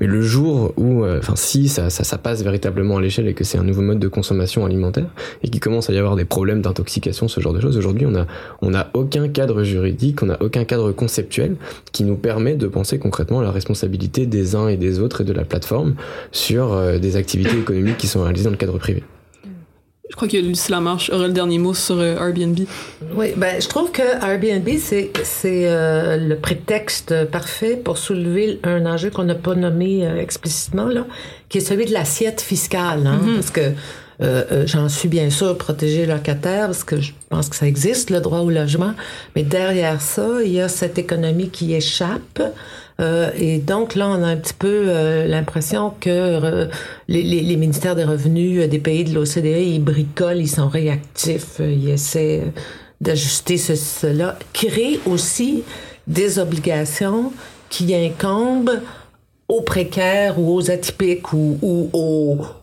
[0.00, 3.34] Mais le jour où, euh, enfin, si ça, ça, ça, passe véritablement à l'échelle et
[3.34, 5.08] que c'est un nouveau mode de consommation alimentaire
[5.42, 8.14] et qu'il commence à y avoir des problèmes d'intoxication, ce genre de choses, aujourd'hui, on
[8.14, 8.26] a,
[8.60, 11.56] on a aucun cadre juridique, on a aucun cadre conceptuel
[11.92, 15.24] qui nous permet de penser concrètement à la responsabilité des uns et des autres et
[15.24, 15.94] de la plateforme
[16.30, 19.02] sur euh, des activités économiques qui sont réalisées dans le cadre privé.
[20.12, 22.58] Je crois que Lucie Lamarche aura le dernier mot sur euh, Airbnb.
[23.14, 25.10] Oui, ben, je trouve que Airbnb, c'est,
[25.46, 31.06] euh, le prétexte parfait pour soulever un enjeu qu'on n'a pas nommé euh, explicitement, là,
[31.48, 33.06] qui est celui de l'assiette fiscale.
[33.06, 33.34] Hein, mm-hmm.
[33.36, 38.10] Parce que j'en suis bien sûr protégé locataire, parce que je pense que ça existe,
[38.10, 38.92] le droit au logement.
[39.34, 42.42] Mais derrière ça, il y a cette économie qui échappe.
[43.00, 46.66] Euh, et donc là, on a un petit peu euh, l'impression que euh,
[47.08, 52.42] les, ministères des revenus des pays de l'OCDE, ils bricolent, ils sont réactifs, ils essaient
[53.00, 55.64] d'ajuster cela, créent aussi
[56.06, 57.32] des obligations
[57.68, 58.80] qui incombent
[59.48, 61.58] aux précaires ou aux atypiques ou,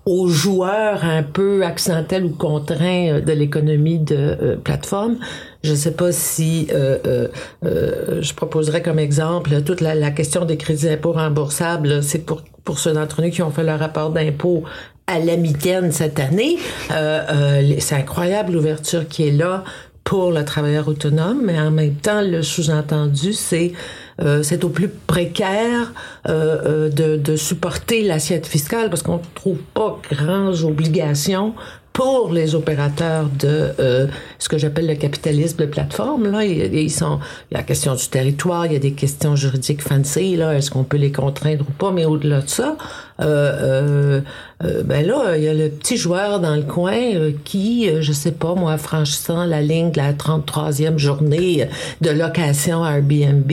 [0.06, 5.18] aux, joueurs un peu accidentels ou contraints de l'économie de plateforme
[5.64, 7.28] je ne sais pas si euh, euh,
[7.66, 12.02] euh, je proposerais comme exemple toute la, la question des crédits d'impôt remboursables.
[12.02, 14.64] C'est pour, pour ceux d'entre nous qui ont fait leur rapport d'impôt
[15.08, 16.58] à la mitaine cette année.
[16.92, 19.64] Euh, c'est incroyable l'ouverture qui est là
[20.04, 23.74] pour le travailleur autonome, mais en même temps, le sous-entendu, c'est
[24.22, 25.94] euh, c'est au plus précaire
[26.28, 31.54] euh, de, de supporter l'assiette fiscale parce qu'on trouve pas grandes obligations
[32.00, 36.32] pour les opérateurs de euh, ce que j'appelle le capitalisme de plateforme.
[36.32, 37.20] Là, ils, sont,
[37.52, 40.38] il y a la question du territoire, il y a des questions juridiques fancy.
[40.38, 41.92] Là, est-ce qu'on peut les contraindre ou pas?
[41.92, 42.78] Mais au-delà de ça,
[43.20, 44.22] euh,
[44.64, 46.96] euh, ben là, il y a le petit joueur dans le coin
[47.44, 51.68] qui, je sais pas moi, franchissant la ligne de la 33e journée
[52.00, 53.52] de location Airbnb,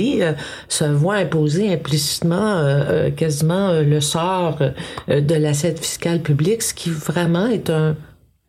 [0.69, 2.65] se voit imposer implicitement
[3.17, 4.61] quasiment le sort
[5.09, 7.97] de l'assiette fiscale publique, ce qui vraiment est un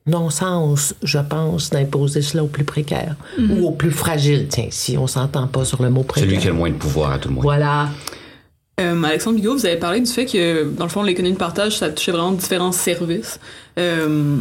[0.08, 3.60] non-sens, je pense, d'imposer cela aux plus précaires mhm.
[3.60, 4.47] ou aux plus fragiles.
[4.49, 6.30] Tiens, si on s'entend pas sur le mot précaire.
[6.30, 7.43] Celui qui a le moins de pouvoir à tout le monde.
[7.43, 7.89] Voilà.
[8.80, 11.78] Euh, Alexandre Bigot, vous avez parlé du fait que, dans le fond, l'économie de partage,
[11.78, 13.39] ça touchait vraiment différents services.
[13.80, 14.36] Euh,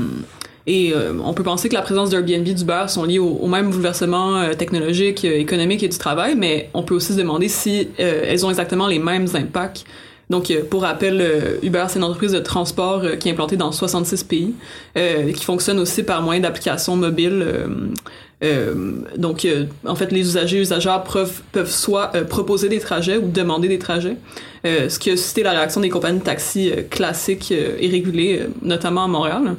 [0.66, 3.70] et euh, on peut penser que la présence d'Airbnb, d'Uber sont liées au, au même
[3.70, 8.44] bouleversement euh, technologique, économique et du travail, mais on peut aussi se demander si elles
[8.44, 9.84] ont exactement les mêmes impacts
[10.28, 13.56] donc, euh, pour rappel, euh, Uber, c'est une entreprise de transport euh, qui est implantée
[13.56, 14.54] dans 66 pays,
[14.94, 17.44] qui fonctionne aussi par moyen d'applications mobiles.
[19.16, 19.46] donc,
[19.86, 23.78] en fait, les usagers et usagères peuvent, peuvent soit proposer des trajets ou demander des
[23.78, 24.16] trajets,
[24.64, 29.08] ce qui a suscité la réaction des compagnies de taxi classiques et régulées, notamment à
[29.08, 29.56] Montréal.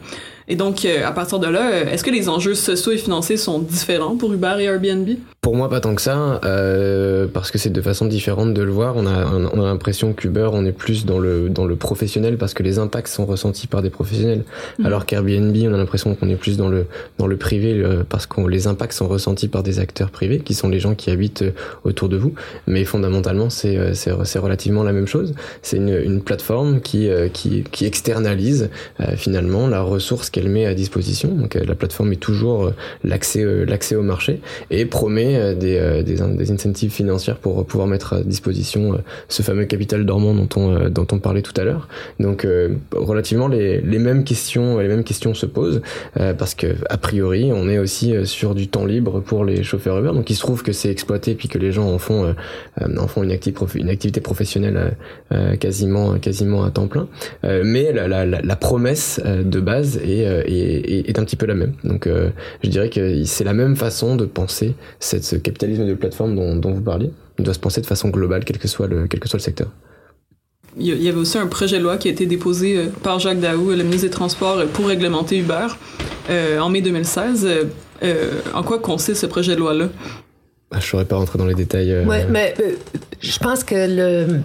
[0.47, 4.15] Et donc, à partir de là, est-ce que les enjeux sociaux et financiers sont différents
[4.15, 5.09] pour Uber et Airbnb?
[5.41, 8.71] Pour moi, pas tant que ça, euh, parce que c'est de façon différente de le
[8.71, 8.95] voir.
[8.97, 12.53] On a, on a l'impression qu'Uber, on est plus dans le, dans le professionnel parce
[12.53, 14.43] que les impacts sont ressentis par des professionnels.
[14.79, 14.85] Mhm.
[14.85, 16.87] Alors qu'Airbnb, on a l'impression qu'on est plus dans le,
[17.17, 20.69] dans le privé parce que les impacts sont ressentis par des acteurs privés qui sont
[20.69, 21.51] les gens qui habitent euh,
[21.83, 22.33] autour de vous.
[22.65, 25.33] Mais fondamentalement, c'est, euh, c'est, c'est relativement la même chose.
[25.61, 28.69] C'est une, une plateforme qui, euh, qui, qui externalise
[29.15, 31.29] finalement la ressource qu'elle met à disposition.
[31.29, 32.71] Donc la plateforme est toujours
[33.03, 37.87] l'accès, l'accès au marché et promet euh, des, euh, des, des, incentives financières pour pouvoir
[37.87, 38.97] mettre à disposition euh,
[39.29, 41.87] ce fameux capital dormant dont on, dont on parlait tout à l'heure.
[42.19, 42.47] Donc
[42.93, 45.81] relativement les, les mêmes questions les mêmes questions se posent
[46.15, 50.11] parce que a priori on est aussi sur du temps libre pour les chauffeurs Uber.
[50.13, 52.35] Donc il se trouve que c'est exploité puis que les gens en font
[52.81, 53.37] en font une
[53.75, 54.95] une activité professionnelle
[55.59, 57.07] quasiment quasiment à temps plein.
[57.43, 61.73] mais la, promesse de base est, est, est, un petit peu la même.
[61.83, 62.07] Donc
[62.63, 66.55] je dirais que c'est la même façon de penser cette ce capitalisme de plateforme dont,
[66.55, 67.11] dont vous parliez
[67.43, 69.67] doit se penser de façon globale, quel que soit le, quel que soit le secteur.
[70.79, 73.39] Il y avait aussi un projet de loi qui a été déposé euh, par Jacques
[73.39, 75.67] Daou, le ministre des Transports, pour réglementer Uber
[76.29, 77.47] euh, en mai 2016.
[78.03, 79.89] Euh, en quoi consiste ce projet de loi-là?
[80.69, 81.91] Ah, je ne saurais pas rentrer dans les détails.
[81.91, 82.05] Euh...
[82.05, 82.73] Oui, mais euh,
[83.21, 84.39] je pense que le,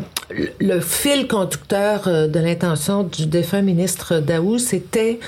[0.60, 5.18] le fil conducteur de l'intention du défunt ministre Daou, c'était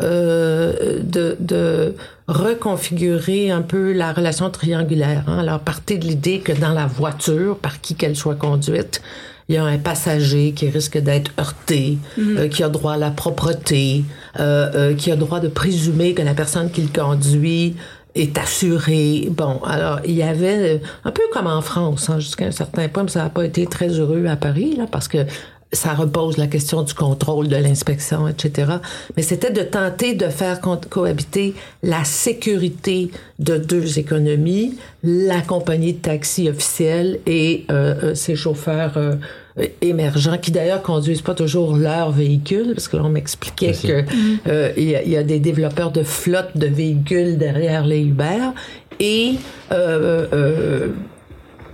[0.00, 1.94] euh, de, de,
[2.28, 5.24] reconfigurer un peu la relation triangulaire.
[5.26, 5.40] Hein.
[5.40, 9.02] Alors, partez de l'idée que dans la voiture, par qui qu'elle soit conduite,
[9.48, 12.38] il y a un passager qui risque d'être heurté, -hmm.
[12.38, 14.04] euh, qui a droit à la propreté,
[14.40, 17.76] euh, euh, qui a droit de présumer que la personne qui le conduit
[18.14, 19.28] est assurée.
[19.30, 23.02] Bon, alors il y avait un peu comme en France, hein, jusqu'à un certain point,
[23.04, 25.18] mais ça n'a pas été très heureux à Paris, là, parce que
[25.72, 28.72] ça repose la question du contrôle, de l'inspection, etc.
[29.16, 35.94] Mais c'était de tenter de faire co cohabiter la sécurité de deux économies, la compagnie
[35.94, 39.14] de taxi officielle et euh, ses chauffeurs euh,
[39.80, 44.04] émergents, qui d'ailleurs conduisent pas toujours leur véhicule, parce que là, on m'expliquait que
[44.48, 48.50] euh, il, y a, y, a des développeurs de flottes de véhicules derrière les Uber
[49.00, 49.36] et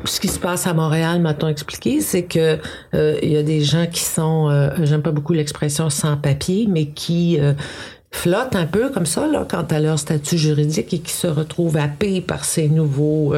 [0.04, 2.58] ce qui se passe à Montréal, m'a-t-on expliqué, c'est que
[2.94, 6.66] euh, il y a des gens qui sont, euh, j'aime pas beaucoup l'expression sans papier,
[6.68, 7.52] mais qui euh,
[8.10, 11.76] flottent un peu comme ça là, quant à leur statut juridique et qui se retrouvent
[11.76, 13.34] happés par ces nouveaux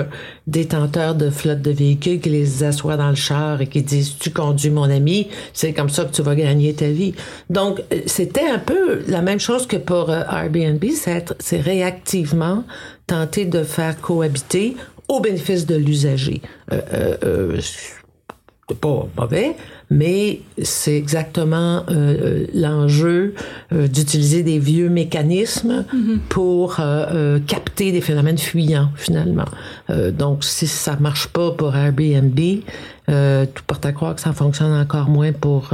[0.47, 4.31] détenteurs de flotte de véhicules qui les assoient dans le char et qui disent tu
[4.31, 7.15] conduis mon ami, c'est comme ça que tu vas gagner ta vie.
[7.49, 12.63] Donc c'était un peu la même chose que pour Airbnb, c'est réactivement
[13.11, 14.77] tenter de faire cohabiter
[15.11, 16.41] au bénéfice de l'usager.
[16.73, 17.61] Euh, euh, euh,
[18.75, 19.57] pas mauvais,
[19.91, 23.35] mais c'est exactement euh, l'enjeu
[23.73, 26.19] euh, d'utiliser des vieux mécanismes -hmm.
[26.29, 29.51] pour euh, capter des phénomènes fuyants finalement.
[30.23, 32.39] donc si ça marche pas pour Airbnb,
[33.11, 35.71] tout porte à croire que ça fonctionne encore moins pour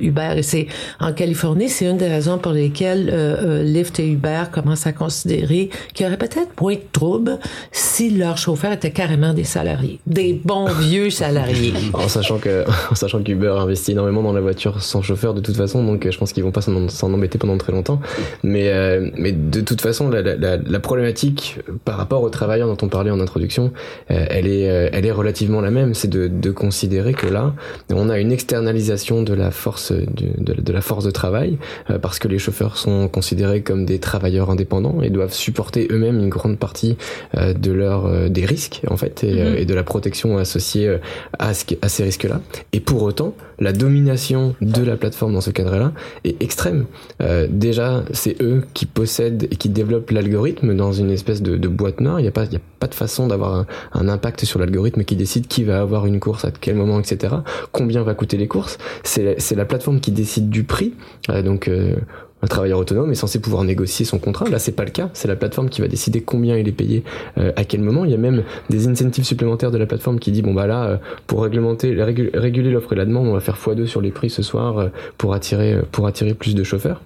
[0.00, 0.34] Uber.
[0.36, 0.66] Et c'est
[1.00, 6.04] en Californie, c'est une des raisons pour lesquelles Lyft et Uber commencent à considérer qu'il
[6.04, 7.38] y aurait peut-être moins de troubles
[7.72, 11.74] si leurs chauffeurs étaient carrément des salariés, des bons vieux salariés.
[11.92, 15.56] en sachant que, en sachant qu'Uber investi énormément dans la voiture sans chauffeur de toute
[15.56, 18.00] façon, donc je pense qu'ils vont pas s'en embêter pendant très longtemps.
[18.42, 22.84] Mais, euh, mais de toute façon, la, la, la, problématique par rapport aux travailleurs dont
[22.84, 23.72] on parlait en introduction,
[24.10, 25.94] euh, elle, est, euh, elle est relativement la même.
[25.94, 26.77] C'est de, de considérer
[27.16, 27.54] que là,
[27.92, 30.06] on a une externalisation de la force de,
[30.38, 31.58] de, de la force de travail
[31.90, 36.18] euh, parce que les chauffeurs sont considérés comme des travailleurs indépendants et doivent supporter eux-mêmes
[36.18, 36.96] une grande partie
[37.36, 40.98] euh, de leur des risques en fait et, et de la protection associée
[41.38, 42.40] à, ce, à ces risques-là.
[42.72, 45.92] Et pour autant, la domination de la plateforme dans ce cadre-là
[46.24, 46.86] est extrême.
[47.20, 51.68] Euh, déjà, c'est eux qui possèdent et qui développent l'algorithme dans une espèce de, de
[51.68, 52.20] boîte noire.
[52.20, 54.58] Il n'y a pas, il y a pas de façon d'avoir un, un, impact sur
[54.58, 57.36] l'algorithme qui décide qui va avoir une course à quel moment, etc.
[57.72, 58.78] Combien va coûter les courses.
[59.04, 60.94] C'est la plateforme qui décide du prix.
[61.30, 61.96] Euh, donc euh,
[62.42, 64.48] un travailleur autonome est censé pouvoir négocier son contrat.
[64.48, 65.10] Là, c'est pas le cas.
[65.12, 67.02] C'est la plateforme qui va décider combien il est payé
[67.36, 68.04] euh, à quel moment.
[68.04, 70.84] Il y a même des incentives supplémentaires de la plateforme qui dit bon bah là,
[70.84, 74.30] euh, pour réglementer, réguler l'offre et la demande, on va faire x2 sur les prix
[74.30, 77.02] ce soir euh, pour attirer pour attirer plus de chauffeurs.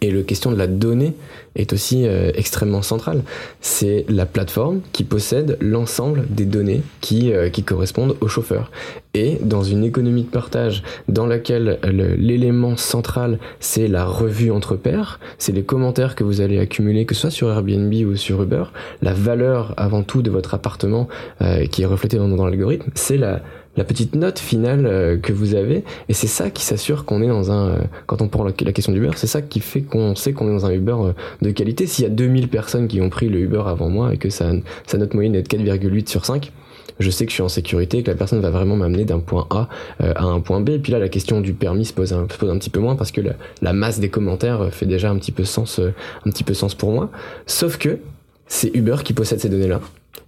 [0.00, 1.14] Et la question de la donnée
[1.56, 3.22] est aussi euh, extrêmement centrale.
[3.60, 8.70] C'est la plateforme qui possède l'ensemble des données qui, euh, qui correspondent aux chauffeurs.
[9.14, 15.20] Et dans une économie de partage dans laquelle l'élément central, c'est la revue entre pairs,
[15.38, 18.64] c'est les commentaires que vous allez accumuler, que ce soit sur Airbnb ou sur Uber,
[19.02, 21.08] la valeur avant tout de votre appartement
[21.42, 23.42] euh, qui est reflétée dans l'algorithme, c'est la
[23.76, 27.28] la petite note finale euh, que vous avez et c'est ça qui s'assure qu'on est
[27.28, 30.14] dans un euh, quand on prend la, la question d'Uber c'est ça qui fait qu'on
[30.14, 33.00] sait qu'on est dans un Uber euh, de qualité s'il y a 2000 personnes qui
[33.00, 36.24] ont pris le Uber avant moi et que sa, note moyenne est de 4,8 sur
[36.26, 36.52] 5
[36.98, 39.18] je sais que je suis en sécurité et que la personne va vraiment m'amener d'un
[39.18, 39.68] point A
[39.98, 40.68] à un point B.
[40.68, 42.96] Et puis là, la question du permis se pose un, se un petit peu moins
[42.96, 46.44] parce que la, la, masse des commentaires fait déjà un petit peu sens, un petit
[46.44, 47.10] peu sens pour moi.
[47.46, 47.98] Sauf que
[48.46, 49.80] c'est Uber qui possède ces données-là.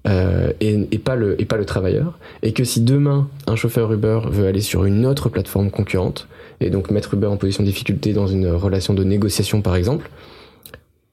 [0.06, 2.18] Euh, et, pas le, et pas le travailleur.
[2.42, 6.28] Et que si demain, un chauffeur Uber veut aller sur une autre plateforme concurrente,
[6.60, 10.10] et donc mettre Uber en position de difficulté dans une relation de négociation par exemple,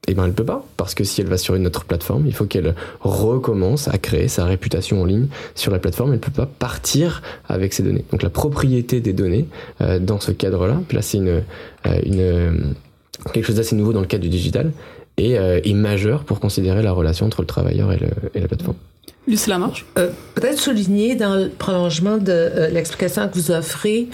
[0.08, 2.34] eh ben elle peut pas, parce que si elle va sur une autre plateforme, il
[2.34, 6.12] faut qu'elle recommence à créer sa réputation en ligne sur la plateforme.
[6.12, 8.04] Elle peut pas partir avec ses données.
[8.10, 9.46] Donc la propriété des données
[9.80, 11.42] euh, dans ce cadre-là, là c'est une,
[11.86, 12.74] euh, une
[13.32, 14.72] quelque chose d'assez nouveau dans le cadre du digital,
[15.16, 18.48] est, euh, est majeur pour considérer la relation entre le travailleur et, le, et la
[18.48, 18.76] plateforme.
[19.26, 24.08] Lucie Lamarche euh, Peut-être souligner dans le prolongement de euh, l'explication que vous offrez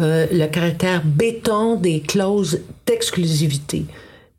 [0.00, 3.86] euh, le caractère béton des clauses d'exclusivité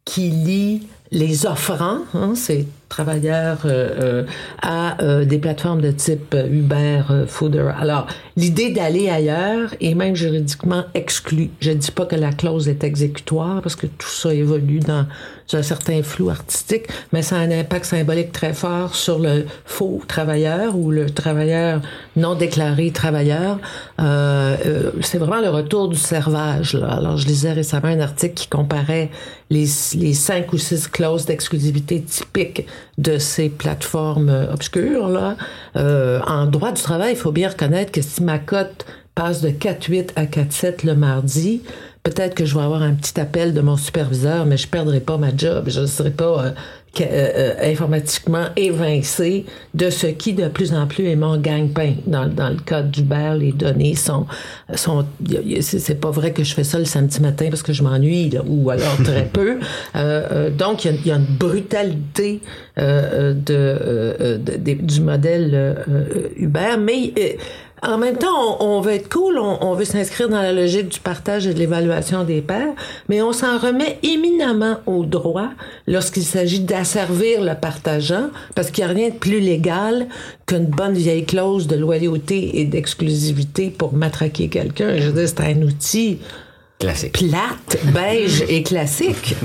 [0.05, 4.25] qui lient les offrants, hein, c'est travailleurs euh, euh,
[4.61, 7.71] à euh, des plateformes de type Uber, Fooder.
[7.79, 11.49] Alors, l'idée d'aller ailleurs est même juridiquement exclue.
[11.59, 15.07] Je dis pas que la clause est exécutoire parce que tout ça évolue dans
[15.53, 20.01] un certain flou artistique, mais ça a un impact symbolique très fort sur le faux
[20.07, 21.81] travailleur ou le travailleur
[22.15, 23.59] non déclaré travailleur.
[23.99, 26.73] Euh, c'est vraiment le retour du servage.
[26.73, 26.93] Là.
[26.93, 29.09] Alors, je lisais récemment un article qui comparait
[29.49, 29.65] les,
[29.95, 32.65] les cinq ou six clauses d'exclusivité typiques
[32.97, 35.07] de ces plateformes obscures.
[35.09, 35.35] Là.
[35.75, 38.85] Euh, en droit du travail, il faut bien reconnaître que si ma cote
[39.15, 41.61] passe de 4-8 à 4-7 le mardi,
[42.03, 45.17] peut-être que je vais avoir un petit appel de mon superviseur, mais je perdrai pas
[45.17, 45.65] ma job.
[45.67, 46.51] Je ne serai pas euh,
[47.01, 51.93] euh, euh, informatiquement évincé de ce qui de plus en plus est mon gagne-pain.
[52.05, 54.27] Dans, dans le cas d'Uber, les données sont...
[54.75, 55.05] sont
[55.61, 58.69] c'est pas vrai que je fais ça le samedi matin parce que je m'ennuie, ou
[58.69, 59.59] alors très peu.
[60.57, 62.41] donc, il y, a, une brutalité
[62.77, 65.77] de, de, du modèle
[66.35, 67.13] Uber, mais
[67.85, 71.47] en même temps, on, veut être cool, on, veut s'inscrire dans la logique du partage
[71.47, 72.73] et de l'évaluation des pairs,
[73.09, 75.49] mais on s'en remet éminemment au droit
[75.87, 80.07] lorsqu'il s'agit d'asservir le partageant, parce qu'il n'y a rien de plus légal
[80.45, 84.97] qu'une bonne vieille clause de loyauté et d'exclusivité pour matraquer quelqu'un.
[84.97, 86.19] Je veux dire, c'est un outil
[86.83, 87.13] Classique.
[87.13, 89.37] Plate, beige et classique.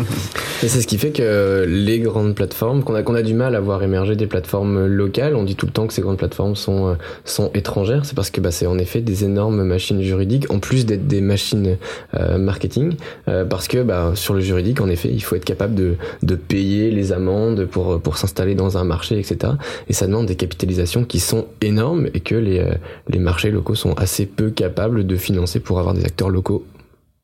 [0.64, 3.54] Et c'est ce qui fait que les grandes plateformes, qu'on a, qu'on a du mal
[3.54, 6.56] à voir émerger des plateformes locales, on dit tout le temps que ces grandes plateformes
[6.56, 10.50] sont, euh, sont étrangères, c'est parce que bah, c'est en effet des énormes machines juridiques,
[10.50, 11.76] en plus d'être des machines
[12.14, 12.96] euh, marketing,
[13.28, 16.34] euh, parce que bah, sur le juridique, en effet, il faut être capable de, de
[16.34, 19.52] payer les amendes pour, pour s'installer dans un marché, etc.
[19.88, 22.66] Et ça demande des capitalisations qui sont énormes et que les,
[23.08, 26.64] les marchés locaux sont assez peu capables de financer pour avoir des acteurs locaux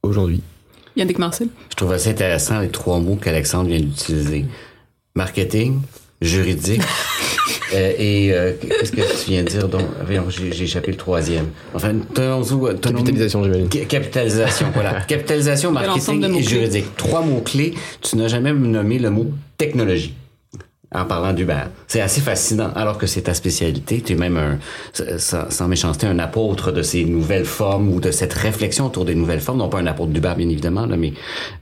[0.05, 0.42] aujourd'hui.
[0.96, 1.48] Yannick Marcel.
[1.70, 4.44] Je trouve assez intéressant les trois mots qu'Alexandre vient d'utiliser.
[5.16, 5.80] Marketing,
[6.20, 6.82] juridique,
[7.74, 9.68] euh, et euh, qu'est-ce que tu viens de dire?
[9.68, 9.82] Donc,
[10.28, 11.48] j'ai échappé le troisième.
[11.72, 13.68] Enfin, capitalisation, j'imagine.
[13.68, 15.00] Capitalisation, voilà.
[15.09, 16.96] Capitalisation, marketing et juridique.
[16.96, 17.74] Trois mots-clés.
[18.00, 19.26] Tu n'as jamais nommé le mot
[19.57, 20.14] technologie
[20.95, 21.64] en parlant d'Uber.
[21.88, 24.01] C'est assez fascinant, alors que c'est ta spécialité.
[24.01, 24.59] Tu es même un,
[25.18, 29.40] sans, méchanceté, un apôtre de ces nouvelles formes ou de cette réflexion autour des nouvelles
[29.40, 29.59] formes.
[29.59, 31.12] Non pas un apôtre d'Uber, bien évidemment, là, mais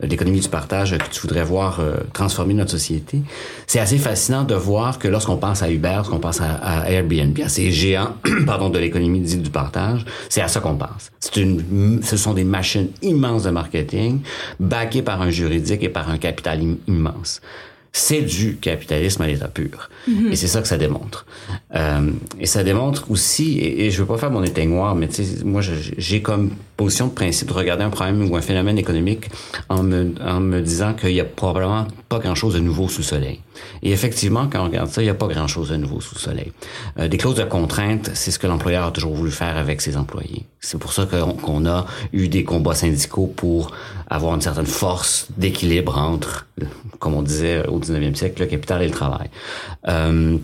[0.03, 3.21] euh, l'économie du partage que tu voudrais voir euh, transformer notre société.
[3.67, 7.49] C'est assez fascinant de voir que lorsqu'on pense à Uber, lorsqu'on pense à, Airbnb, à
[7.49, 8.15] ces géants,
[8.47, 11.11] pardon, de l'économie du partage, c'est à ça qu'on pense.
[11.21, 14.21] C'est une, ce sont des machines immenses de marketing,
[14.61, 17.41] backées par un juridique et par un capital immense
[17.93, 19.91] c'est du capitalisme à l'état pur.
[20.09, 20.33] Mhm.
[20.33, 21.27] Et c'est ça que ça démontre.
[21.75, 25.09] Euh, et ça démontre aussi, et, je veux pas faire mon éteignoir, mais
[25.45, 26.53] moi, j'ai comme
[26.87, 29.29] de principe de regarder un problème ou un phénomène économique
[29.69, 33.41] en me, disant qu'il y a probablement pas grand-chose de nouveau sous le soleil.
[33.83, 36.21] Et effectivement, quand on regarde ça, il n'y a pas grand-chose de nouveau sous le
[36.21, 36.53] soleil.
[36.99, 39.97] Euh, des clauses de contrainte, c'est ce que l'employeur a toujours voulu faire avec ses
[39.97, 40.47] employés.
[40.61, 43.73] C'est pour ça qu'on a eu des combats syndicaux pour
[44.09, 46.47] avoir une certaine force d'équilibre entre,
[46.99, 49.29] comme on disait au 19e siècle, le capital et le travail.
[49.89, 50.39] Euh,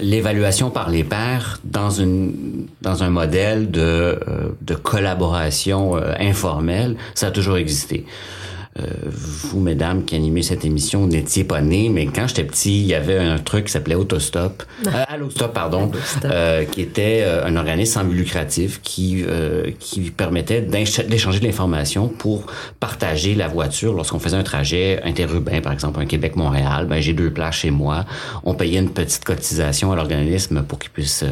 [0.00, 4.16] l'évaluation par les pairs dans une dans un modèle de euh,
[4.60, 8.04] de collaboration euh, informelle, ça a toujours existé.
[8.78, 12.86] Euh, vous, mesdames, qui animez cette émission, n'étiez pas nés, mais quand j'étais petit, il
[12.86, 15.90] y avait un truc qui s'appelait Autostop, euh, Allostop, pardon,
[16.24, 19.24] euh, qui était euh, un organisme sans but lucratif qui
[19.78, 22.46] qui permettait d'échanger de l'information pour
[22.80, 26.86] partager la voiture lorsqu'on faisait un trajet interurbain, par exemple un Québec-Montréal.
[26.86, 28.04] Ben j'ai deux places chez moi.
[28.44, 31.24] On payait une petite cotisation à l'organisme pour qu'il puisse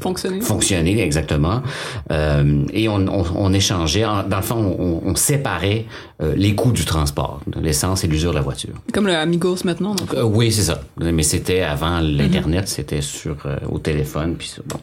[0.00, 0.40] fonctionner.
[0.40, 1.62] Fonctionner exactement.
[2.10, 5.86] et on, on, on échangeait, dans le fond, on, on séparait
[6.20, 8.74] les les coûts du transport, l'essence et l'usure de la voiture.
[8.92, 9.94] Comme le Amigos maintenant.
[9.96, 10.14] Donc.
[10.14, 10.80] Euh, oui, c'est ça.
[11.00, 14.78] Mais c'était avant l'internet, c'était sur euh, au téléphone puis bon.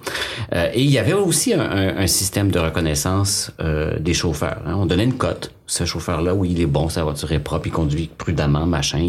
[0.54, 3.52] Euh, et il y avait aussi un, système de reconnaissance
[4.00, 4.62] des chauffeurs.
[4.66, 4.76] Hein.
[4.76, 5.52] On donnait une cote.
[5.66, 9.00] Ce chauffeur-là, oui, il est bon, sa voiture est propre, il conduit prudemment, machin.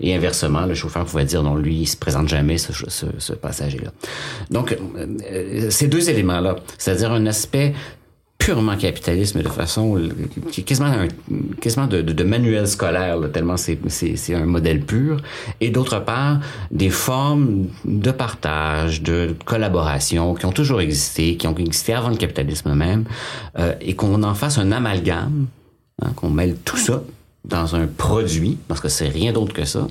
[0.00, 3.32] Et, inversement, le chauffeur pouvait dire non, lui, il se présente jamais ce, ce, ce
[3.32, 3.92] passager-là.
[4.50, 4.76] Donc,
[5.70, 7.72] ces deux éléments-là, c'est-à-dire un aspect
[8.44, 11.06] purement capitalisme de façon est quasiment, un,
[11.60, 15.18] quasiment de, de, manuel scolaire, tellement c'est, c'est, un modèle pur.
[15.60, 16.40] Et d'autre part,
[16.72, 22.16] des formes de partage, de collaboration qui ont toujours existé, qui ont existé avant le
[22.16, 23.04] capitalisme même,
[23.58, 25.46] euh, et qu'on en fasse un amalgame,
[26.02, 27.02] hein, qu'on mêle tout ça
[27.44, 29.88] dans un produit, parce que c'est rien d'autre que ça,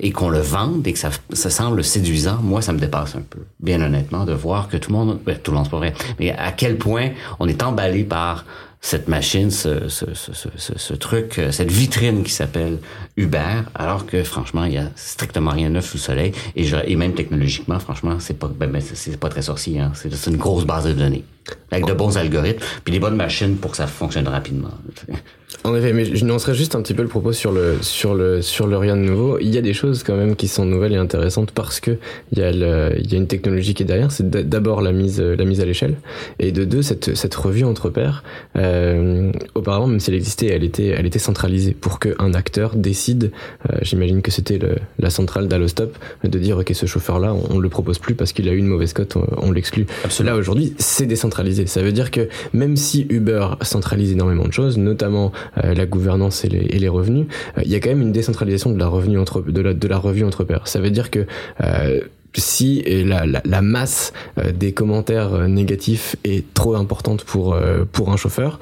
[0.00, 3.22] et qu'on le vende et que ça, ça semble séduisant, moi, ça me dépasse un
[3.22, 5.78] peu, bien honnêtement, de voir que tout le monde, ben, tout le monde, c'est pas
[5.78, 8.44] vrai, mais à quel point on est emballé par
[8.80, 12.78] cette machine, ce, ce, ce, ce, truc, euh, cette vitrine qui s'appelle
[13.16, 16.32] Uber, alors que franchement, il y a strictement rien de neuf sous le soleil.
[16.54, 19.80] Et, je, et même technologiquement, franchement, c'est pas, ben, ben c'est pas très sorcier.
[19.80, 19.90] Hein.
[19.94, 21.24] C'est une grosse base de données
[21.70, 24.70] avec de bons algorithmes, puis des bonnes machines pour que ça fonctionne rapidement.
[25.64, 28.42] En effet, mais je nuancerais juste un petit peu le propos sur le sur le
[28.42, 29.38] sur le rien de nouveau.
[29.40, 31.96] Il y a des choses quand même qui sont nouvelles et intéressantes parce que
[32.32, 34.12] il y a le, il y a une technologie qui est derrière.
[34.12, 35.96] C'est d'abord la mise la mise à l'échelle
[36.38, 38.22] et de deux cette cette revue entre pairs.
[38.56, 43.32] Euh, auparavant, même si elle existait, elle était elle était centralisée pour qu'un acteur décide.
[43.70, 44.58] Euh, J'imagine que c'était
[44.98, 48.32] la centrale d'Allostop de dire ok ce chauffeur là on, on le propose plus parce
[48.32, 49.86] qu'il a eu une mauvaise cote, on, on l'exclut.
[50.20, 51.37] Là aujourd'hui c'est décentralisé.
[51.66, 55.32] Ça veut dire que même si Uber centralise énormément de choses, notamment
[55.64, 57.26] euh, la gouvernance et les, et les revenus,
[57.56, 59.88] euh, il y a quand même une décentralisation de la revenu entre de la, de
[59.88, 60.66] la revue entre pairs.
[60.66, 61.26] Ça veut dire que
[61.62, 62.00] euh,
[62.34, 64.12] si la, la, la masse
[64.54, 67.56] des commentaires négatifs est trop importante pour
[67.90, 68.60] pour un chauffeur,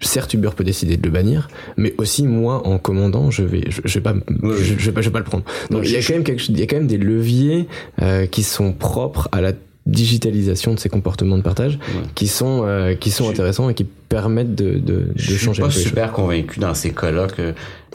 [0.00, 3.80] certes Uber peut décider de le bannir, mais aussi moi en commandant, je vais je,
[3.84, 5.44] je vais pas je, je, vais pas je vais pas le prendre.
[5.70, 7.68] Donc il y a quand même quelque, il y a quand même des leviers
[8.00, 9.52] euh, qui sont propres à la
[9.86, 12.08] digitalisation de ces comportements de partage ouais.
[12.14, 15.62] qui sont euh, qui sont intéressants et qui permettent de, de, de je changer suis
[15.62, 17.52] pas super convaincu dans ces cas-là que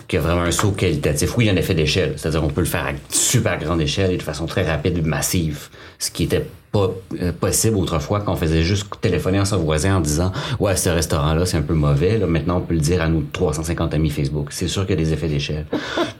[0.08, 1.38] qu'il y a vraiment un saut qualitatif.
[1.38, 3.82] Oui, il y a un effet d'échelle, c'est-à-dire on peut le faire à super grande
[3.82, 5.68] échelle et de façon très rapide et massive,
[6.00, 6.46] ce qui était
[6.78, 10.90] euh, possible autrefois quand on faisait juste téléphoner à son voisin en disant ouais ce
[10.90, 12.28] restaurant là c'est un peu mauvais là.
[12.28, 14.50] Maintenant on peut le dire à nos 350 amis Facebook.
[14.52, 15.66] C'est sûr qu'il y a des effets d'échelle.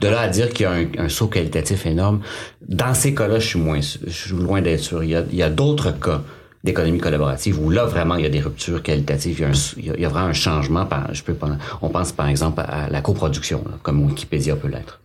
[0.00, 2.20] De là à dire qu'il y a un, saut qualitatif énorme
[2.66, 5.02] dans ces cas-là je suis moins je suis loin d'être sûr.
[5.04, 6.22] Il y a, d'autres cas
[6.64, 9.44] d'économie collaborative où là vraiment il y a des ruptures qualitatives
[9.76, 11.36] il y a, un, vraiment un changement je peux
[11.82, 15.00] on pense par exemple à la coproduction là, comme Wikipédia peut l'être.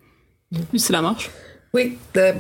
[0.72, 1.30] Lucie Lamarche
[1.74, 2.34] oui, euh,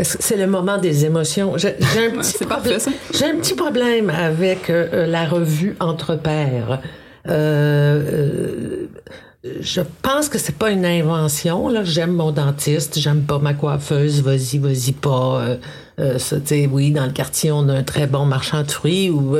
[0.00, 1.56] c'est le moment des émotions.
[1.56, 6.80] J'ai un, un petit problème avec euh, la revue Entre Pairs.
[7.28, 8.86] Euh,
[9.60, 11.68] je pense que c'est pas une invention.
[11.68, 14.22] Là, j'aime mon dentiste, j'aime pas ma coiffeuse.
[14.22, 15.58] Vas-y, vas-y pas.
[16.00, 16.36] Euh, ça,
[16.70, 19.10] oui, dans le quartier, on a un très bon marchand de fruits.
[19.10, 19.36] Ou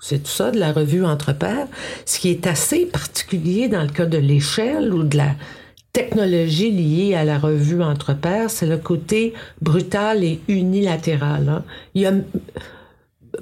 [0.00, 1.68] c'est tout ça de la revue Entre Pairs.
[2.06, 5.30] Ce qui est assez particulier dans le cas de l'échelle ou de la
[5.98, 11.48] technologie liée à la revue Entre Pairs, c'est le côté brutal et unilatéral.
[11.48, 11.64] Hein.
[11.94, 12.12] Il y a,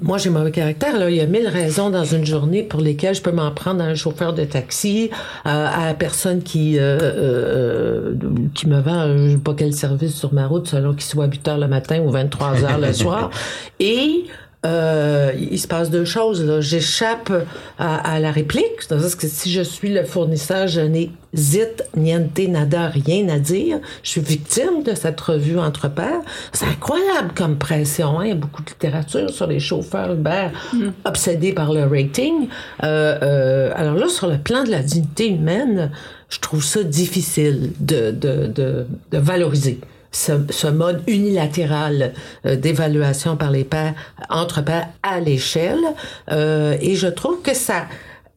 [0.01, 0.97] moi, j'ai mauvais caractère.
[0.97, 1.07] Là.
[1.11, 3.85] Il y a mille raisons dans une journée pour lesquelles je peux m'en prendre à
[3.85, 5.11] un chauffeur de taxi,
[5.45, 8.13] à, à la personne qui euh, euh,
[8.55, 11.47] qui me vend, je sais pas quel service sur ma route, selon qu'il soit 8
[11.49, 13.29] heures le matin ou 23 heures le soir.
[13.79, 14.25] Et
[14.65, 16.61] euh, il se passe deux choses.
[16.61, 17.31] J'échappe
[17.77, 21.61] à, à, la réplique, c'est-à-dire que si je suis le fournisseur, je n'ai zit,
[21.95, 23.79] niente, nada, rien à dire.
[24.01, 26.21] Je suis victime de cette revue entre pairs.
[26.53, 28.19] C'est incroyable comme pression.
[28.19, 28.25] Hein?
[28.25, 30.87] Il y a beaucoup de littérature sur les chauffeurs Uber mm.
[31.05, 32.47] obsédés par le rating.
[32.83, 35.91] Euh, euh, alors là, sur le plan de la dignité humaine,
[36.29, 39.79] je trouve ça difficile de, de, de, de valoriser
[40.11, 42.13] ce, ce mode unilatéral
[42.45, 43.93] euh, d'évaluation par les pairs,
[44.29, 45.83] entre pairs à l'échelle.
[46.31, 47.85] Euh, et je trouve que ça,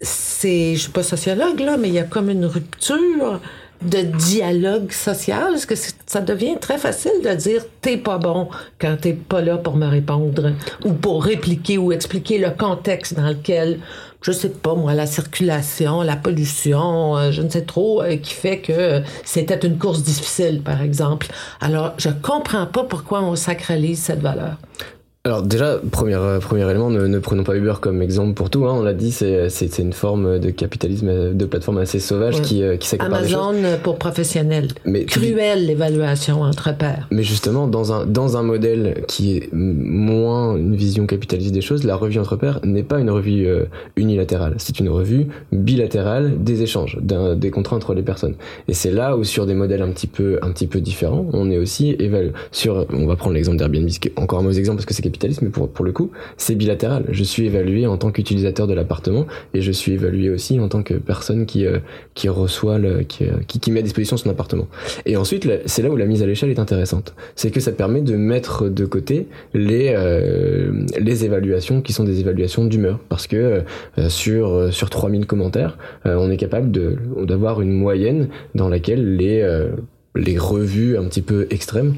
[0.00, 3.40] c'est, je suis pas sociologue là, mais il y a comme une rupture
[3.82, 5.74] de dialogue social, parce que
[6.06, 8.48] ça devient très facile de dire t'es pas bon
[8.78, 10.52] quand t'es pas là pour me répondre
[10.84, 13.80] ou pour répliquer ou expliquer le contexte dans lequel
[14.22, 18.34] je sais pas moi, la circulation, la pollution, euh, je ne sais trop, euh, qui
[18.34, 21.28] fait que c'était une course difficile, par exemple.
[21.60, 24.56] Alors, je comprends pas pourquoi on sacralise cette valeur.
[25.24, 28.64] Alors déjà, premier, premier élément, ne, ne, prenons pas Uber comme exemple pour tout.
[28.64, 32.36] Hein, on l'a dit, c'est, c'est, c'est une forme de capitalisme de plateforme assez sauvage
[32.36, 32.40] ouais.
[32.40, 33.78] qui, qui s'accapare Amazon des choses.
[33.82, 34.68] pour professionnels.
[34.86, 37.06] Mais cruelle l'évaluation entre pairs.
[37.10, 41.84] Mais justement, dans un dans un modèle qui est moins une vision capitaliste des choses,
[41.84, 43.64] la revue entre pairs n'est pas une revue euh,
[43.96, 44.54] unilatérale.
[44.56, 48.36] C'est une revue bilatérale des échanges, des contrats entre les personnes.
[48.68, 51.50] Et c'est là où sur des modèles un petit peu un petit peu différents, on
[51.50, 52.86] est aussi évalué sur.
[52.90, 55.50] On va prendre l'exemple d'Airbnb, qui est encore un mauvais exemple parce que c'est capitalisme,
[55.50, 57.04] pour, le coup, c'est bilatéral.
[57.11, 60.82] Je suis évalué en tant qu'utilisateur de l'appartement et je suis évalué aussi en tant
[60.82, 61.78] que personne qui, euh,
[62.14, 64.68] qui reçoit, le, qui, qui, met à disposition son appartement.
[65.06, 67.14] Et ensuite, c'est là où la mise à l'échelle est intéressante.
[67.36, 72.20] C'est que ça permet de mettre de côté les, euh, les évaluations qui sont des
[72.20, 72.98] évaluations d'humeur.
[73.08, 73.64] Parce que
[73.98, 76.70] euh, sur, sur 3000 commentaires, euh, on est capable
[77.26, 79.70] d'avoir une moyenne dans laquelle les, euh,
[80.14, 81.94] les revues un petit peu extrêmes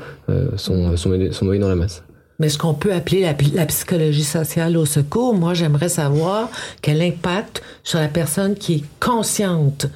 [0.56, 2.04] sont, sont noyées dans la masse.
[2.38, 3.20] Mais ce qu'on peut appeler
[3.54, 6.48] la, psychologie sociale au secours, moi, j'aimerais savoir
[6.80, 9.86] quel impact sur la personne qui est consciente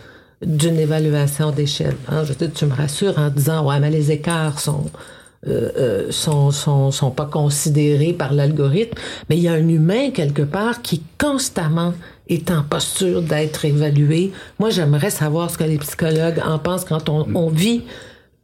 [0.43, 1.97] d'une évaluation d'échelle.
[2.09, 4.85] Hein, je te, tu me rassures en disant, ouais, mais les écarts sont,
[5.47, 10.11] euh, euh, sont, sont, sont pas considérés par l'algorithme, mais il y a un humain
[10.11, 11.95] quelque part qui constamment
[12.29, 14.33] est en posture d'être évalué.
[14.59, 17.83] Moi, j'aimerais savoir ce que les psychologues en pensent quand on vit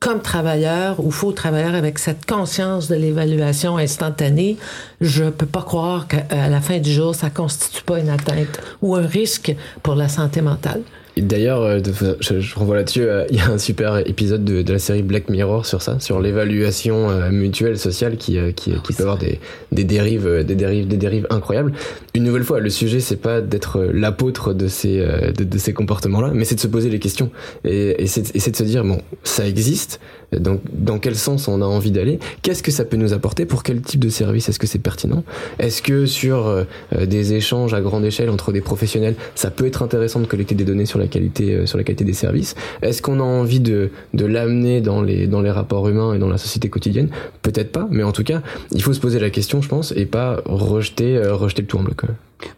[0.02, 4.56] comme travailleur ou faux travailleur avec cette conscience de l'évaluation instantanée,
[5.00, 8.96] je peux pas croire qu'à la fin du jour, ça constitue pas une atteinte ou
[8.96, 10.82] un risque pour la santé mentale.
[11.16, 11.80] D'ailleurs, euh,
[12.20, 15.02] je, je, renvoie là-dessus, euh, il y a un super épisode de, de, la série
[15.02, 19.38] Black Mirror sur ça, sur l'évaluation euh, mutuelle sociale qui, qui, qui peut avoir des,
[19.72, 21.72] des, dérives, des, dérives, des dérives incroyables.
[22.14, 25.04] Une nouvelle fois, le sujet, c'est pas d'être l'apôtre de ces,
[25.36, 27.30] de, de ces comportements-là, mais c'est de se poser les questions.
[27.64, 30.00] Et, et c'est de se dire, bon, ça existe,
[30.38, 32.18] donc dans quel sens on a envie d'aller?
[32.42, 33.46] Qu'est-ce que ça peut nous apporter?
[33.46, 35.24] Pour quel type de service est-ce que c'est pertinent?
[35.58, 36.64] Est-ce que sur
[36.96, 40.64] des échanges à grande échelle entre des professionnels, ça peut être intéressant de collecter des
[40.64, 42.54] données sur la qualité euh, sur la qualité des services?
[42.82, 46.28] Est-ce qu'on a envie de, de l'amener dans les dans les rapports humains et dans
[46.28, 47.08] la société quotidienne?
[47.42, 50.06] Peut-être pas, mais en tout cas, il faut se poser la question, je pense, et
[50.06, 52.02] pas rejeter euh, rejeter le tout en bloc.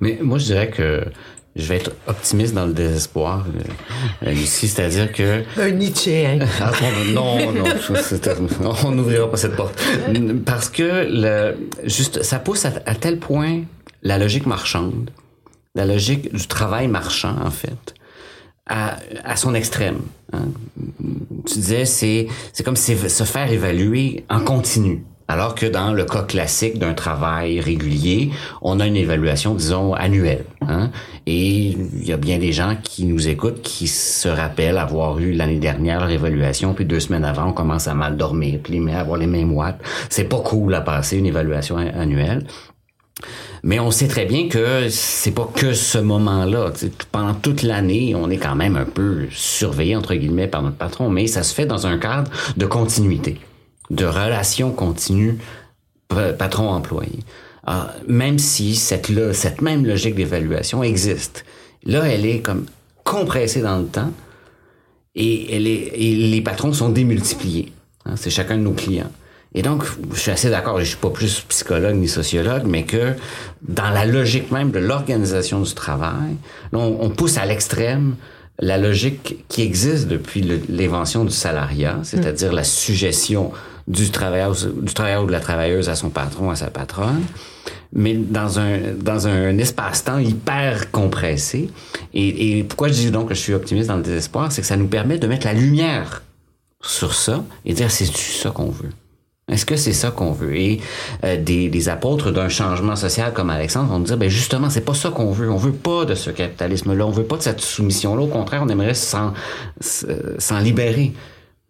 [0.01, 1.03] Mais moi, je dirais que
[1.57, 3.47] je vais être optimiste dans le désespoir
[4.27, 6.27] euh, ici, c'est-à-dire que un Nietzsche.
[6.27, 6.39] Hein?
[6.61, 6.73] Ah,
[7.13, 7.65] non, non,
[8.85, 9.81] on n'ouvrira pas cette porte
[10.45, 13.63] parce que le, juste ça pousse à, à tel point
[14.03, 15.11] la logique marchande,
[15.75, 17.95] la logique du travail marchand en fait,
[18.67, 20.01] à, à son extrême.
[20.33, 20.49] Hein.
[21.47, 25.05] Tu disais, c'est, c'est comme se faire évaluer en continu.
[25.27, 30.45] Alors que dans le cas classique d'un travail régulier, on a une évaluation, disons, annuelle.
[30.61, 30.91] Hein?
[31.27, 35.33] Et il y a bien des gens qui nous écoutent qui se rappellent avoir eu
[35.33, 39.01] l'année dernière leur évaluation, puis deux semaines avant, on commence à mal dormir, puis à
[39.01, 39.81] avoir les mêmes watts.
[40.11, 42.47] C'est pas cool à passer une évaluation annuelle.
[43.63, 46.71] Mais on sait très bien que c'est pas que ce moment-là.
[47.13, 51.09] Pendant toute l'année, on est quand même un peu surveillé, entre guillemets, par notre patron,
[51.09, 53.39] mais ça se fait dans un cadre de continuité,
[53.91, 55.39] de relation continue
[56.09, 57.21] patron-employé.
[58.07, 61.45] Même si cette, cette même logique d'évaluation existe,
[61.85, 62.67] là, elle est comme
[63.05, 64.13] compressée dans le temps
[65.15, 67.73] et, les patrons sont démultipliés.
[68.05, 69.11] Hein, c'est chacun de nos clients.
[69.57, 73.15] Et donc, je suis assez d'accord, je suis pas plus psychologue ni sociologue, mais que
[73.63, 76.37] dans la logique même de l'organisation du travail,
[76.73, 78.17] on, on, pousse à l'extrême
[78.59, 83.53] la logique qui existe depuis l'invention du salariat, c'est-à-dire la suggestion
[83.87, 87.23] du travailleur, du travailleur ou de la travailleuse à son patron, à sa patronne,
[87.93, 91.71] mais dans un dans un espace-temps hyper compressé.
[92.15, 94.77] Et, pourquoi je dis donc que je suis optimiste dans le désespoir, c'est que ça
[94.77, 96.23] nous permet de mettre la lumière
[96.81, 98.91] sur ça et dire c'est ça qu'on veut?
[99.51, 100.57] Est-ce que c'est ça qu'on veut?
[100.57, 100.81] Et
[101.23, 104.95] euh, des, des, apôtres d'un changement social comme Alexandre vont dire, ben justement, c'est pas
[104.95, 105.51] ça qu'on veut.
[105.51, 107.05] On veut pas de ce capitalisme-là.
[107.05, 108.23] On veut pas de cette soumission-là.
[108.23, 109.35] Au contraire, on aimerait s'en,
[109.81, 111.13] s'en libérer.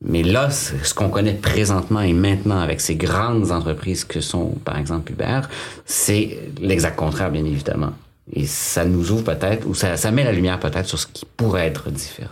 [0.05, 4.79] Mais là, ce qu'on connaît présentement et maintenant avec ces grandes entreprises que sont, par
[4.79, 5.41] exemple, Uber,
[5.87, 7.93] c'est l'exact contraire, bien évidemment.
[8.33, 11.25] Et ça nous ouvre peut-être, ou ça, ça met la lumière peut-être sur ce qui
[11.37, 12.29] pourrait être différent.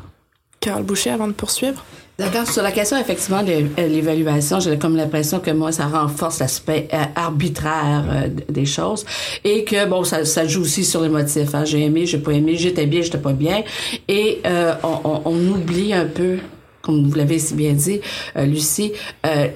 [0.61, 1.85] Carl Boucher, avant de poursuivre.
[2.19, 2.47] D'accord.
[2.47, 7.03] Sur la question, effectivement, de l'évaluation, j'ai comme l'impression que moi, ça renforce l'aspect euh,
[7.17, 9.05] arbitraire euh, des choses
[9.45, 11.55] et que, bon, ça, ça joue aussi sur les motifs.
[11.55, 11.65] Hein.
[11.65, 13.65] J'ai aimé, j'ai pas aimé, j'étais bien, j'étais pas bien.
[14.09, 16.37] Et euh, on, on, on, oublie un peu,
[16.83, 18.01] comme vous l'avez si bien dit,
[18.37, 18.93] euh, Lucie,
[19.27, 19.49] euh,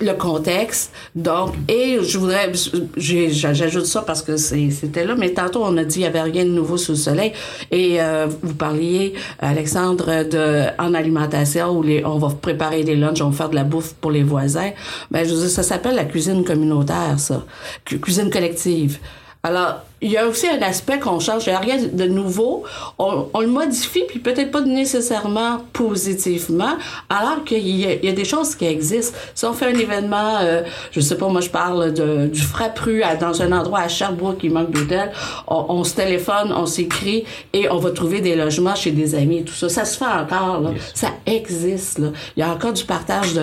[0.00, 0.92] le contexte.
[1.14, 2.50] Donc, et je voudrais,
[2.96, 6.44] j'ajoute ça parce que c'était là, mais tantôt on a dit qu'il n'y avait rien
[6.44, 7.32] de nouveau sous le soleil.
[7.70, 13.20] Et euh, vous parliez, Alexandre, de en alimentation où les, on va préparer des lunchs,
[13.20, 14.72] on va faire de la bouffe pour les voisins.
[15.12, 17.44] Ben, je veux dire, ça s'appelle la cuisine communautaire, ça,
[17.84, 18.98] cuisine collective.
[19.44, 21.46] Alors, il y a aussi un aspect qu'on change.
[21.46, 22.64] Il n'y a rien de nouveau.
[22.98, 26.76] On, on le modifie, puis peut-être pas nécessairement positivement,
[27.08, 29.16] alors qu'il y, y, a des choses qui existent.
[29.34, 33.02] Si on fait un événement, euh, je sais pas, moi je parle de, du frappru
[33.02, 35.12] à, dans un endroit à Sherbrooke qui manque d'hôtel,
[35.48, 37.24] on, on, se téléphone, on s'écrit
[37.54, 39.70] et on va trouver des logements chez des amis et tout ça.
[39.70, 40.70] Ça se fait encore, là.
[40.72, 40.92] Yes.
[40.94, 42.08] Ça existe, là.
[42.36, 43.42] Il y a encore du partage de,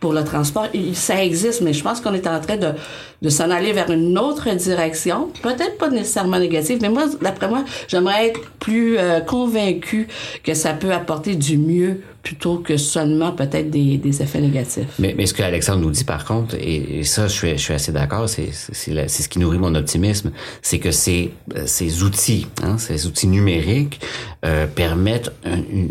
[0.00, 0.66] pour le transport.
[0.94, 2.72] Ça existe, mais je pense qu'on est en train de,
[3.20, 5.28] de s'en aller vers une autre direction.
[5.42, 10.08] Peut-être pas nécessairement négative, mais moi, d'après moi, j'aimerais être plus euh, convaincu
[10.42, 14.86] que ça peut apporter du mieux plutôt que seulement peut-être des, des, effets négatifs.
[14.98, 18.52] Mais, ce que Alexandre nous dit par contre, et, ça je suis, assez d'accord, c'est
[18.52, 20.30] ce qui nourrit mon optimisme,
[20.60, 21.32] c'est que ces,
[21.64, 24.00] ces outils, hein, ces outils numériques
[24.44, 25.32] euh, permettent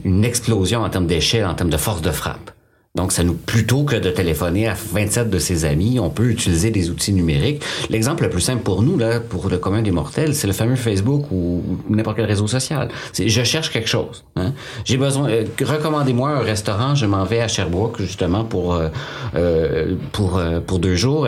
[0.06, 2.52] une explosion en termes d'échelle, en termes de force de frappe.
[2.96, 6.72] Donc, ça nous, plutôt que de téléphoner à 27 de ses amis, on peut utiliser
[6.72, 7.64] des outils numériques.
[7.92, 10.76] L'exemple le plus simple pour nous, là, pour le commun des mortels, c'est le fameux
[10.76, 12.90] Facebook ou, n'importe quel réseau social.
[13.14, 14.26] Je cherche quelque chose.
[14.36, 14.54] Hein.
[14.86, 18.90] J'ai besoin, euh, recommandez-moi un restaurant, je m'en vais à Sherbrooke, justement, pour, euh,
[19.36, 21.28] euh pour, euh, pour deux jours.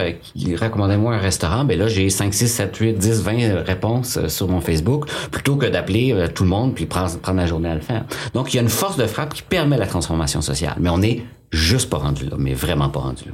[0.59, 1.63] recommandez-moi un restaurant.
[1.63, 5.67] Ben là, j'ai 5, 6, 7, 8, 10, 20 réponses sur mon Facebook, plutôt que
[5.67, 8.03] d'appeler tout le monde puis prendre, prendre la journée à le faire.
[8.33, 10.75] Donc, il y a une force de frappe qui permet la transformation sociale.
[10.79, 11.21] Mais on est
[11.51, 13.33] juste pas rendu là, mais vraiment pas rendu là.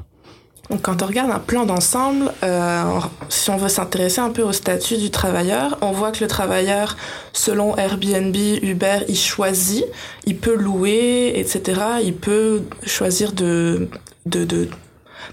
[0.70, 3.00] Donc, quand on regarde un plan d'ensemble, euh,
[3.30, 6.98] si on veut s'intéresser un peu au statut du travailleur, on voit que le travailleur,
[7.32, 9.86] selon Airbnb, Uber, il choisit,
[10.26, 11.82] il peut louer, etc.
[12.04, 13.88] Il peut choisir de,
[14.26, 14.68] de, de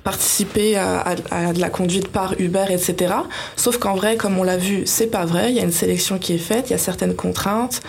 [0.03, 3.14] participer à, à, de la conduite par Uber, etc.
[3.57, 5.51] Sauf qu'en vrai, comme on l'a vu, c'est pas vrai.
[5.51, 7.80] Il y a une sélection qui est faite, il y a certaines contraintes,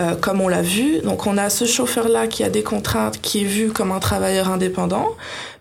[0.00, 1.00] euh, comme on l'a vu.
[1.00, 4.50] Donc on a ce chauffeur-là qui a des contraintes, qui est vu comme un travailleur
[4.50, 5.08] indépendant,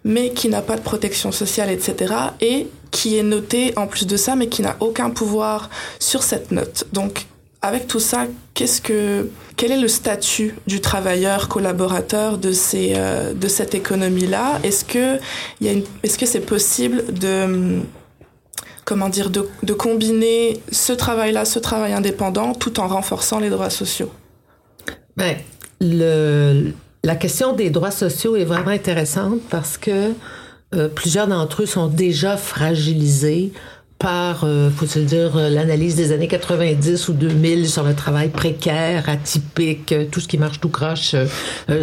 [0.04, 2.14] mais qui n'a pas de protection sociale, etc.
[2.42, 5.70] Et qui est noté en plus de ça, mais qui n'a aucun pouvoir
[6.00, 6.86] sur cette note.
[6.92, 7.26] Donc
[7.62, 14.60] avec tout ça, quel est le statut du travailleur collaborateur de euh, cette économie-là?
[14.64, 17.04] Est-ce que c'est possible
[19.10, 24.12] dire, de, combiner ce travail-là, ce travail indépendant, tout en renforçant les droits sociaux?
[25.16, 25.38] Ben,
[27.04, 30.14] la question des droits sociaux est vraiment intéressante parce que
[30.74, 33.52] euh, plusieurs d'entre eux sont déjà fragilisés
[34.02, 39.08] par, euh, faut-il dire, euh, l'analyse des années 90 ou 2000 sur le travail précaire,
[39.08, 41.16] atypique, euh, tout ce qui marche tout croche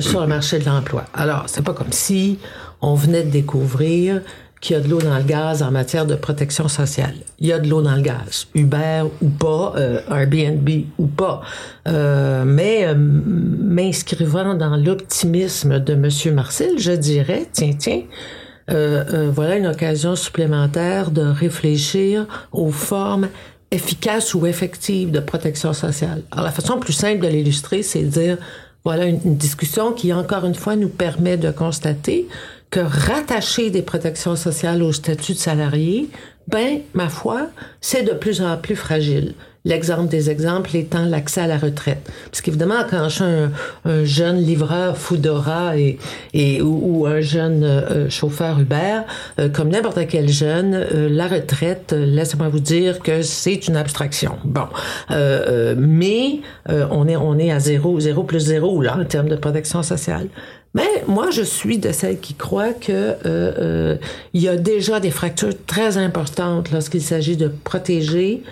[0.01, 1.05] sur le marché de l'emploi.
[1.15, 2.39] Alors, c'est pas comme si
[2.83, 4.23] on venait de découvrir
[4.61, 7.15] qu'il y a de l'eau dans le gaz en matière de protection sociale.
[7.39, 9.75] Il y a de l'eau dans le gaz, Uber ou pas,
[10.11, 11.43] Airbnb ou pas.
[11.87, 18.38] mais m'inscrivant dans l'optimisme de Monsieur Marcel, je dirais, tiens, tiens, euh, euh,
[18.69, 23.29] voilà une occasion supplémentaire de réfléchir aux formes
[23.71, 26.23] efficaces ou effectives de protection sociale.
[26.31, 28.39] Alors la façon plus simple de l'illustrer, c'est de dire,
[28.85, 32.29] voilà une, une, discussion qui, encore une fois, nous permet de constater
[32.71, 36.09] que rattacher des protections sociales au statut de salarié,
[36.47, 37.49] ben, ma foi,
[37.81, 39.35] c'est de plus en plus fragile.
[39.69, 42.11] L'exemple des exemples étant l'accès à la retraite.
[42.31, 43.25] Parce qu'évidemment, quand je suis
[43.85, 45.99] un, jeune livreur Foodora et,
[46.33, 49.01] et ou, un jeune euh, chauffeur Uber,
[49.39, 54.37] euh, comme n'importe quel jeune, euh, la retraite, laissez-moi vous dire que c'est une abstraction.
[54.45, 54.69] Bon,
[55.11, 59.83] mais on est on est à zéro, zéro plus zéro là en termes de protection
[59.83, 60.29] sociale.
[60.73, 63.99] Mais moi, je suis de celles qui croient que
[64.33, 68.43] il y a déjà des fractures très importantes lorsqu'il s'agit de protéger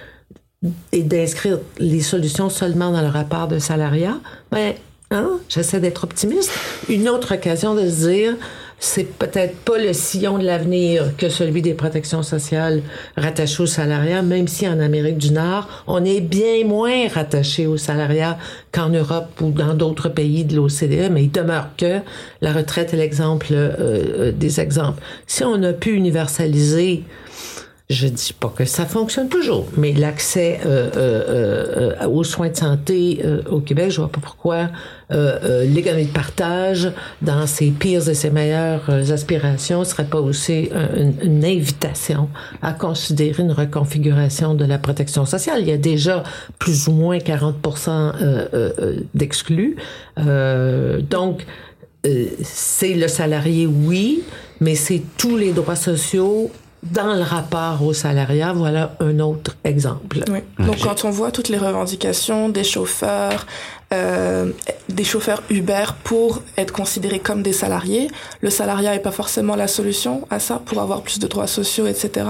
[0.92, 4.18] et d'inscrire les solutions seulement dans le rapport de salariat,
[4.50, 4.74] ben,
[5.10, 6.50] hein, j'essaie d'être optimiste.
[6.88, 8.34] Une autre occasion de se dire,
[8.78, 12.82] c'est peut-être pas le sillon de l'avenir que celui des protections sociales
[13.16, 17.76] rattachées au salariat, même si en Amérique du Nord, on est bien moins rattaché au
[17.76, 18.38] salariat
[18.72, 22.00] qu'en Europe ou dans d'autres pays de l'OCDE, mais il demeure que
[22.42, 25.02] la retraite est l'exemple euh, euh, des exemples.
[25.26, 27.02] Si on a pu universaliser
[27.88, 32.56] je dis pas que ça fonctionne toujours, mais l'accès euh, euh, euh, aux soins de
[32.56, 34.68] santé au Québec, je vois pas pourquoi
[35.10, 36.90] l'économie de partage,
[37.22, 42.28] dans ses pires et ses meilleures aspirations, serait pas aussi une, une, invitation
[42.60, 45.60] à considérer une reconfiguration de la protection sociale.
[45.60, 46.24] Il y a déjà
[46.58, 48.14] plus ou moins 40%
[49.14, 49.76] d'exclus.
[50.16, 51.46] donc,
[52.42, 54.24] c'est le salarié, oui,
[54.60, 56.50] mais c'est tous les droits sociaux
[56.92, 60.24] dans le rapport au salariat, voilà un autre exemple.
[60.28, 60.40] Oui.
[60.64, 63.46] Donc, quand on voit toutes les revendications des chauffeurs,
[63.92, 64.50] euh,
[64.88, 68.08] des chauffeurs Uber pour être considérés comme des salariés,
[68.40, 71.86] le salariat n'est pas forcément la solution à ça pour avoir plus de droits sociaux,
[71.86, 72.26] etc.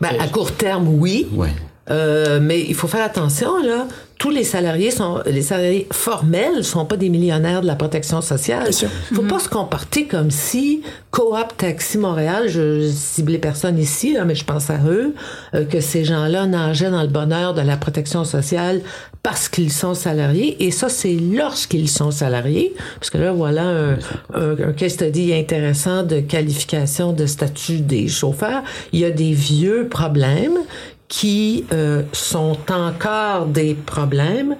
[0.00, 1.28] Ben, à court terme, oui.
[1.32, 1.52] Ouais.
[1.90, 3.86] Euh, mais il faut faire attention, là.
[4.20, 8.68] Tous les salariés sont, les salariés formels sont pas des millionnaires de la protection sociale.
[9.10, 14.26] Il faut pas se comporter comme si Coop Taxi Montréal, je ciblais personne ici, là,
[14.26, 15.14] mais je pense à eux,
[15.54, 18.82] euh, que ces gens-là nageaient dans le bonheur de la protection sociale
[19.22, 20.66] parce qu'ils sont salariés.
[20.66, 22.74] Et ça, c'est lorsqu'ils sont salariés.
[22.98, 23.92] Parce que là, voilà un,
[24.34, 28.64] un, un case study intéressant de qualification de statut des chauffeurs.
[28.92, 30.58] Il y a des vieux problèmes
[31.10, 34.56] qui euh, sont encore des problèmes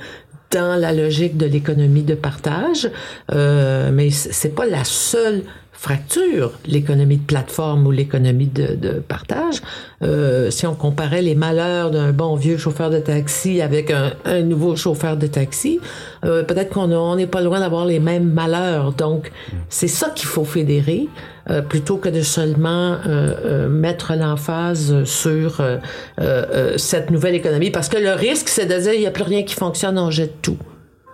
[0.51, 2.91] dans la logique de l'économie de partage,
[3.33, 5.45] euh, mais c'est pas la seule
[5.81, 9.63] fracture l'économie de plateforme ou l'économie de, de, partage.
[10.03, 14.43] Euh, si on comparait les malheurs d'un bon vieux chauffeur de taxi avec un, un
[14.43, 15.81] nouveau chauffeur de taxi,
[16.27, 18.93] euh, peut-être qu'on n'est pas loin d'avoir les mêmes malheurs.
[18.93, 19.33] Donc,
[19.71, 21.09] c'est ça qu'il faut fédérer.
[21.49, 27.71] Euh, plutôt que de seulement euh, euh mettre l'emphase sur euh, cette nouvelle économie.
[27.71, 30.11] Parce que le risque, c'est de dire, il n'y a plus rien qui fonctionne, on
[30.11, 30.59] jette tout.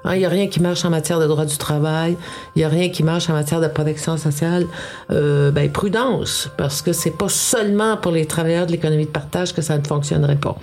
[0.07, 2.16] Hein, il n'y a rien qui marche en matière de droit du travail.
[2.55, 4.66] Il n'y a rien qui marche en matière de protection sociale.
[5.11, 9.53] Euh, ben, prudence, parce que c'est pas seulement pour les travailleurs de l'économie de partage
[9.53, 10.57] que ça ne fonctionnerait pas.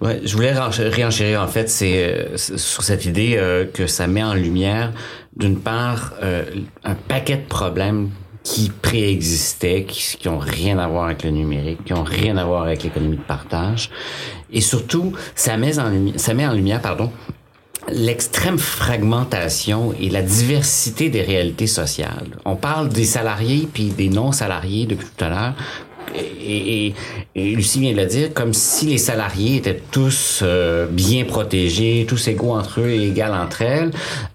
[0.00, 4.22] Ouais, je voulais réenchérir en fait c'est euh, sur cette idée euh, que ça met
[4.22, 4.92] en lumière
[5.36, 6.14] d'une part
[6.84, 8.10] un paquet de problèmes
[8.42, 12.44] qui préexistaient, qui, qui ont rien à voir avec le numérique, qui ont rien à
[12.44, 13.90] voir avec l'économie de partage,
[14.52, 17.10] et surtout ça met en ça met en lumière pardon
[17.92, 22.38] l'extrême fragmentation et la diversité des réalités sociales.
[22.44, 25.54] On parle des salariés puis des non-salariés depuis tout à l'heure,
[26.14, 26.94] et, et,
[27.34, 32.06] et, Lucie vient de le dire, comme si les salariés étaient tous euh, bien protégés,
[32.08, 33.90] tous égaux entre eux et égaux entre elles.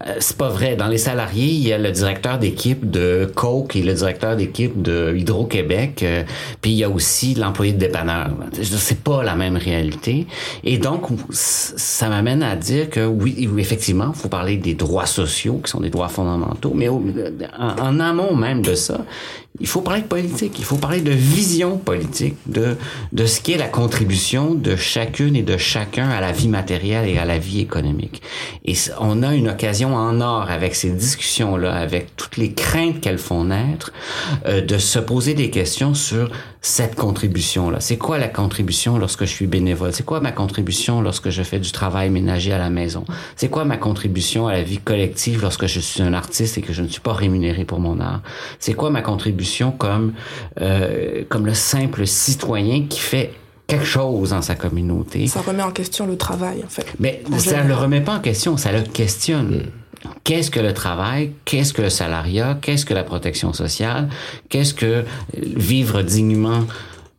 [0.06, 0.76] Euh, c'est pas vrai.
[0.76, 4.80] Dans les salariés, il y a le directeur d'équipe de Coke et le directeur d'équipe
[4.80, 6.22] de Hydro-Québec, euh,
[6.60, 8.30] puis il y a aussi l'employé de dépanneur.
[8.62, 10.26] C'est pas la même réalité.
[10.64, 15.70] Et donc, ça m'amène à dire que oui, effectivement, faut parler des droits sociaux, qui
[15.70, 17.00] sont des droits fondamentaux, mais en,
[17.58, 19.04] en amont même de ça,
[19.60, 22.76] il faut parler de politique, il faut parler de vision politique, de,
[23.12, 27.08] de ce qui est la contribution de chacune et de chacun à la vie matérielle
[27.08, 28.22] et à la vie économique.
[28.64, 33.18] Et on a une occasion en or avec ces discussions-là, avec toutes les craintes qu'elles
[33.18, 33.92] font naître,
[34.46, 36.30] euh, de se poser des questions sur
[36.60, 37.78] cette contribution-là.
[37.80, 39.92] C'est quoi la contribution lorsque je suis bénévole?
[39.92, 43.04] C'est quoi ma contribution lorsque je fais du travail ménager à la maison?
[43.36, 46.72] C'est quoi ma contribution à la vie collective lorsque je suis un artiste et que
[46.72, 48.20] je ne suis pas rémunéré pour mon art?
[48.58, 50.14] C'est quoi ma contribution comme,
[50.60, 53.32] euh, comme le simple citoyen qui fait
[53.66, 55.26] quelque chose dans sa communauté?
[55.26, 56.86] Ça remet en question le travail, en fait.
[57.00, 59.64] Mais ça ne le remet pas en question, ça le questionne.
[60.22, 61.32] Qu'est-ce que le travail?
[61.44, 62.58] Qu'est-ce que le salariat?
[62.60, 64.08] Qu'est-ce que la protection sociale?
[64.48, 65.04] Qu'est-ce que
[65.34, 66.64] vivre dignement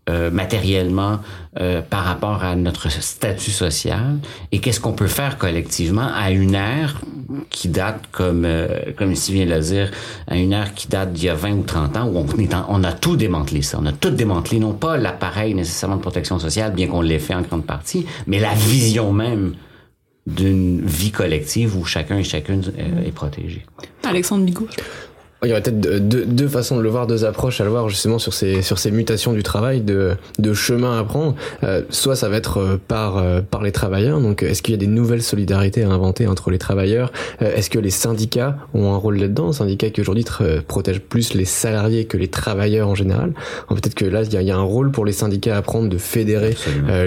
[0.09, 1.19] euh, matériellement
[1.59, 4.17] euh, par rapport à notre statut social?
[4.51, 7.01] Et qu'est-ce qu'on peut faire collectivement à une ère
[7.49, 8.67] qui date comme euh,
[8.97, 9.91] comme ici vient de le dire
[10.27, 12.55] à une ère qui date d'il y a 20 ou 30 ans où on, est
[12.69, 16.39] on a tout démantelé ça on a tout démantelé non pas l'appareil nécessairement de protection
[16.39, 19.55] sociale bien qu'on l'ait fait en grande partie mais la vision même
[20.25, 22.63] d'une vie collective où chacun et chacune
[23.05, 23.65] est protégé.
[24.03, 24.67] Alexandre Bigot.
[25.43, 27.89] Il y aurait peut-être deux, deux, façons de le voir, deux approches à le voir
[27.89, 31.35] justement sur ces sur ces mutations du travail, de de chemin à prendre.
[31.63, 34.19] Euh, soit ça va être euh, par euh, par les travailleurs.
[34.19, 37.11] Donc, est-ce qu'il y a des nouvelles solidarités à inventer entre les travailleurs?
[37.43, 39.51] Euh, Est-ce que les syndicats ont un rôle là-dedans?
[39.51, 40.25] Syndicats qui aujourd'hui
[40.67, 43.33] protègent plus les salariés que les travailleurs en général.
[43.69, 45.61] Peut-être que là, il y, a, il y, a, un rôle pour les syndicats à
[45.61, 46.55] prendre de fédérer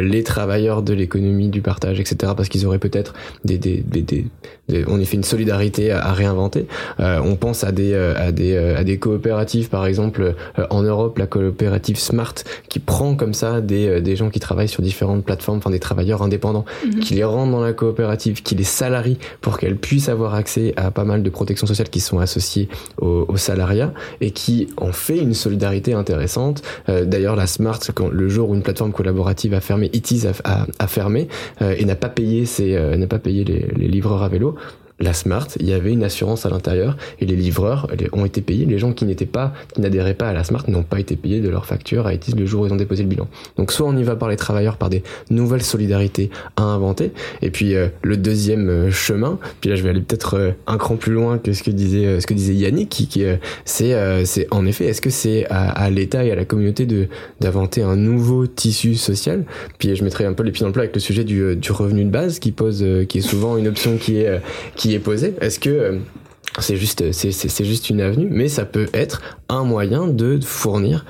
[0.00, 2.32] les travailleurs de l'économie du partage, etc.
[2.36, 4.26] Parce qu'ils auraient peut-être des des, des, des,
[4.68, 6.66] des, on y fait une solidarité à, à réinventer.
[6.98, 11.18] on pense à des à des, euh, à des coopératives, par exemple euh, en Europe,
[11.18, 12.34] la coopérative Smart,
[12.68, 15.80] qui prend comme ça des, euh, des gens qui travaillent sur différentes plateformes, enfin des
[15.80, 17.00] travailleurs indépendants, mhm.
[17.00, 20.90] qui les rendent dans la coopérative, qui les salarie pour qu'elles puissent avoir accès à
[20.90, 22.68] pas mal de protections sociales qui sont associées
[23.00, 26.62] au, au salariat et qui en fait une solidarité intéressante.
[26.88, 30.66] D'ailleurs, la Smart, quand, le jour où une plateforme collaborative a fermé, ITIS a, a,
[30.78, 31.28] a fermé
[31.60, 34.56] et n'a pas payé ses, n'a pas payé les, les livreurs à vélo,
[35.00, 38.66] la Smart, il y avait une assurance à l'intérieur et les livreurs ont été payés.
[38.66, 41.40] Les gens qui n'étaient pas, qui n'adhéraient pas à la Smart n'ont pas été payés
[41.40, 43.26] de leur facture à ETIS le jour où ils ont déposé le bilan.
[43.56, 47.50] Donc soit on y va par les travailleurs par des nouvelles solidarités à inventer et
[47.50, 50.96] puis euh, le deuxième euh, chemin, puis là je vais aller peut-être euh, un cran
[50.96, 53.24] plus loin que ce que disait ce que disait Yannick qui, qui
[53.64, 57.08] c'est c'est en effet est-ce que c'est à, à l'État et à la communauté de
[57.40, 59.44] d'inventer un nouveau tissu social?
[59.78, 61.72] Puis je mettrai un peu les pieds dans le plat avec le sujet du, du
[61.72, 64.40] revenu de base qui pose qui est souvent une option qui est
[64.76, 65.34] qui est posée.
[65.40, 65.98] Est-ce que euh,
[66.58, 71.04] c'est juste, c'est juste une avenue, mais ça peut être un moyen de fournir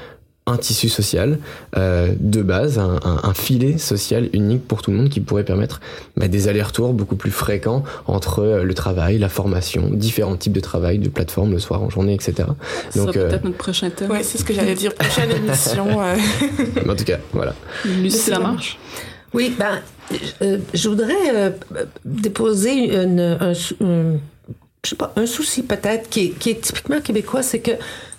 [0.47, 1.39] un tissu social
[1.77, 5.81] euh, de base, un, un, filet social unique pour tout le monde qui pourrait permettre
[6.17, 10.61] bah, des allers-retours beaucoup plus fréquents entre euh, le travail, la formation, différents types de
[10.61, 12.49] travail, de plateformes, le soir, en journée, etc.
[12.97, 14.11] Donc peut-être notre prochain thème.
[14.11, 16.01] Oui, c'est ce que j'allais dire, prochaine émission.
[16.89, 17.55] en tout cas, voilà.
[17.85, 18.79] Lucie, la marche.
[19.33, 19.81] Oui, ben,
[20.43, 21.51] euh, je voudrais euh,
[22.05, 27.61] déposer une, un, je sais pas, un souci peut-être qui, qui, est typiquement québécois, c'est
[27.61, 27.73] que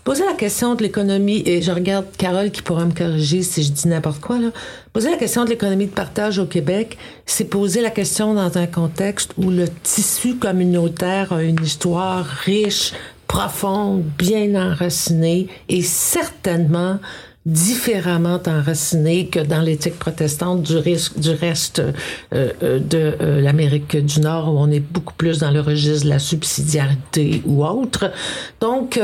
[0.03, 3.71] poser la question de l'économie, et je regarde Carole qui pourra me corriger si je
[3.71, 4.49] dis n'importe quoi, là,
[4.93, 8.67] poser la question de l'économie de partage au Québec, c'est poser la question dans un
[8.67, 12.93] contexte où le tissu communautaire a une histoire riche,
[13.27, 16.99] profonde, bien enracinée et certainement
[17.45, 21.91] différemment enraciné que dans l'éthique protestante du, risque, du reste euh,
[22.33, 26.09] euh, de euh, l'Amérique du Nord où on est beaucoup plus dans le registre de
[26.09, 28.11] la subsidiarité ou autre.
[28.59, 28.99] Donc,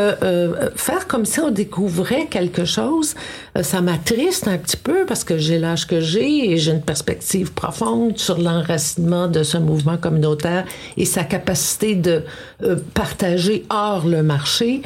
[0.76, 3.15] faire comme si on découvrait quelque chose,
[3.61, 7.53] ça m'attriste un petit peu parce que j'ai l'âge que j'ai et j'ai une perspective
[7.53, 10.65] profonde sur l'enracinement de ce mouvement communautaire
[10.95, 12.23] et sa capacité de
[12.93, 14.81] partager hors le marché.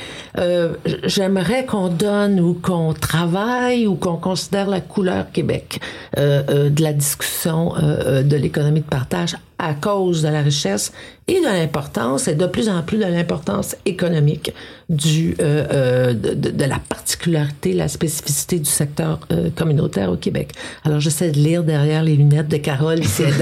[1.03, 3.40] J'aimerais qu'on donne ou qu'on travaille
[3.87, 5.79] ou qu'on considère la couleur Québec
[6.17, 10.91] euh, euh, de la discussion euh, de l'économie de partage à cause de la richesse
[11.27, 14.51] et de l'importance, et de plus en plus de l'importance économique
[14.89, 19.19] du, de, de, la particularité, la spécificité du secteur
[19.55, 20.53] communautaire au Québec.
[20.83, 23.35] Alors, j'essaie de lire derrière les lunettes de Carole si elle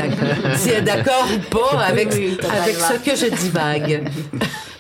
[0.73, 4.03] est d'accord ou pas avec, avec ce que je divague.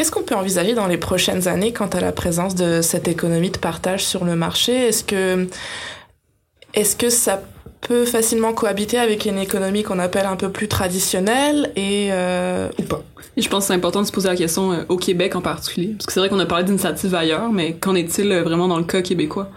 [0.00, 3.50] Qu'est-ce qu'on peut envisager dans les prochaines années quant à la présence de cette économie
[3.50, 4.72] de partage sur le marché?
[4.72, 5.46] Est-ce que,
[6.72, 7.42] est-ce que ça
[7.82, 12.82] peut facilement cohabiter avec une économie qu'on appelle un peu plus traditionnelle et euh, ou
[12.84, 13.04] pas?
[13.36, 15.88] Je pense que c'est important de se poser la question euh, au Québec en particulier,
[15.88, 18.78] parce que c'est vrai qu'on a parlé d'initiatives ailleurs, mais qu'en est-il euh, vraiment dans
[18.78, 19.50] le cas québécois?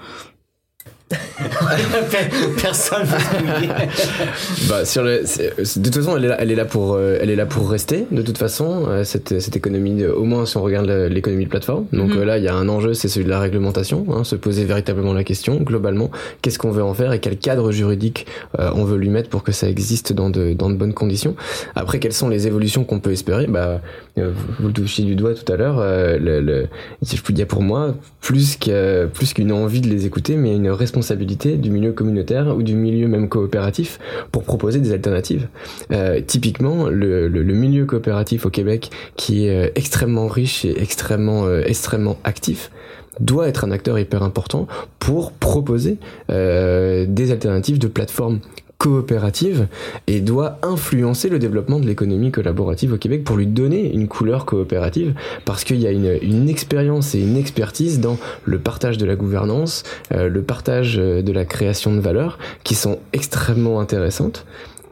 [2.62, 3.08] Personne
[4.70, 7.30] bah, sur le, de toute façon, elle est là, elle est là pour, euh, elle
[7.30, 8.06] est là pour rester.
[8.12, 11.86] De toute façon, euh, cette, cette économie, au moins si on regarde l'économie de plateforme.
[11.94, 12.18] Donc mm.
[12.18, 14.06] euh, là, il y a un enjeu, c'est celui de la réglementation.
[14.12, 16.12] Hein, se poser véritablement la question, globalement,
[16.42, 18.26] qu'est-ce qu'on veut en faire et quel cadre juridique
[18.58, 21.36] on veut lui mettre pour que ça existe dans de, dans de bonnes conditions.
[21.76, 23.48] Après, quelles sont les évolutions qu'on peut espérer?
[23.48, 23.82] Bah,
[24.16, 25.80] vous le touchiez du doigt tout à l'heure.
[25.80, 26.68] le, le,
[27.02, 30.70] je peux dire pour moi, plus qu'une plus qu'une envie de les écouter, mais une
[30.70, 34.00] responsabilité responsabilité du milieu communautaire ou du milieu même coopératif
[34.32, 35.50] pour proposer des alternatives.
[35.92, 41.62] Euh, typiquement, le, milieu coopératif au Québec, qui est euh, extrêmement riche et extrêmement, euh,
[41.66, 42.72] extrêmement actif,
[43.20, 44.68] doit être un acteur hyper important
[44.98, 46.00] pour proposer
[46.30, 48.40] des alternatives de plateformes
[48.84, 49.68] coopérative
[50.08, 54.46] et doit influencer le développement de l'économie collaborative au Québec pour lui donner une couleur
[54.46, 55.14] coopérative
[55.46, 59.84] parce qu'il y a une, expérience et une expertise dans le partage de la gouvernance,
[60.14, 64.46] euh, le partage de la création de valeur qui sont extrêmement intéressantes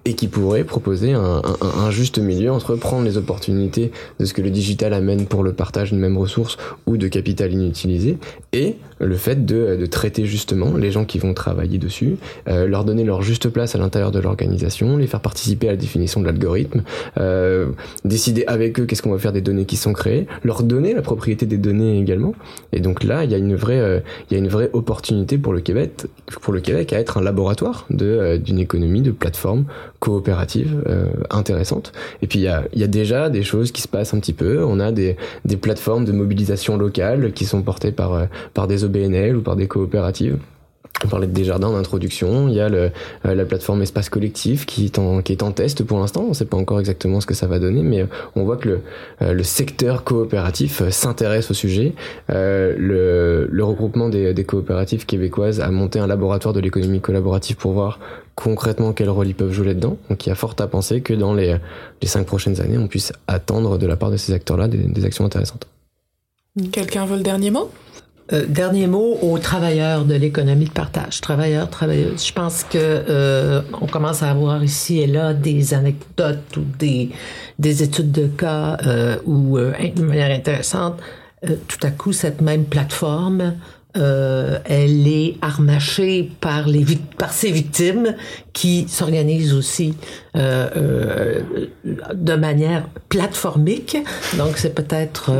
[0.05, 4.49] et qui pourrait proposer un, juste milieu entre prendre les opportunités de ce que le
[4.49, 6.57] digital amène pour le partage d'une même ressource
[6.87, 8.17] ou de capital inutilisé
[8.53, 12.17] et le fait de, de traiter justement les gens qui vont travailler dessus,
[12.47, 15.77] euh, leur donner leur juste place à l'intérieur de l'organisation, les faire participer à la
[15.77, 16.83] définition de l'algorithme,
[17.17, 17.67] euh,
[18.05, 21.01] décider avec eux qu'est-ce qu'on va faire des données qui sont créées, leur donner la
[21.01, 22.33] propriété des données également.
[22.73, 23.99] Et donc là, il y a une vraie, euh,
[24.29, 26.05] il y a une vraie opportunité pour le Québec,
[26.41, 29.65] pour le Québec à être un laboratoire de euh, d'une économie de plateforme
[29.99, 31.91] coopérative euh, intéressante.
[32.21, 34.33] Et puis il y a, y a, déjà des choses qui se passent un petit
[34.33, 34.63] peu.
[34.63, 35.15] On a des,
[35.45, 39.67] des plateformes de mobilisation locale qui sont portées par, par des OBNL ou par des
[39.67, 40.37] coopératives.
[41.03, 42.47] On parlait de Desjardins d'introduction.
[42.47, 42.89] Il y a euh,
[43.23, 46.23] la plateforme Espace Collectif qui est en, en test pour l'instant.
[46.25, 48.05] On ne sait pas encore exactement ce que ça va donner, mais
[48.35, 48.81] on voit que le,
[49.21, 51.93] euh, secteur coopératif s'intéresse au sujet.
[52.29, 52.75] Euh,
[53.49, 57.99] le, regroupement des, coopératives québécoises a monté un laboratoire de l'économie collaborative pour voir
[58.35, 59.97] concrètement quel rôle ils peuvent jouer là-dedans.
[60.09, 61.57] Donc il y a fort à penser que dans les,
[62.01, 65.05] les cinq prochaines années, on puisse attendre de la part de ces acteurs-là des, des
[65.05, 65.67] actions intéressantes.
[66.71, 67.71] Quelqu'un veut le dernier mot?
[68.33, 72.25] Euh, dernier mot aux travailleurs de l'économie de partage, travailleurs, travailleuses.
[72.25, 77.09] Je pense que euh, on commence à avoir ici et là des anecdotes ou des,
[77.59, 80.97] des études de cas euh, où, euh, de manière intéressante,
[81.45, 83.55] euh, tout à coup, cette même plateforme
[83.97, 86.85] euh, elle est harnachée par les
[87.17, 88.15] par ses victimes
[88.53, 89.95] qui s'organisent aussi
[90.33, 93.97] de manière plateformique.
[94.37, 95.33] Donc c'est peut-être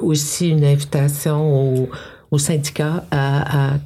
[0.00, 1.90] aussi une invitation aux,
[2.30, 3.78] aux syndicats à, à,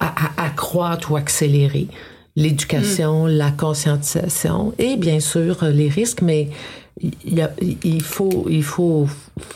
[0.00, 1.88] à, accroître ou accélérer
[2.36, 3.30] l'éducation, mm.
[3.30, 6.48] la conscientisation et bien sûr les risques, mais
[7.00, 9.08] il, y a, il, faut, il faut,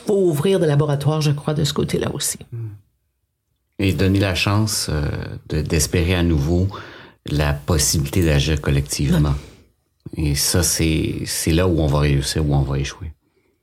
[0.05, 2.39] faut ouvrir des laboratoires, je crois, de ce côté-là aussi.
[2.51, 2.57] Mm.
[3.79, 5.07] Et donner la chance euh,
[5.63, 6.67] d'espérer à nouveau
[7.29, 9.35] la possibilité d'agir collectivement.
[10.15, 13.11] Et ça, c'est là où on va réussir, où on va échouer.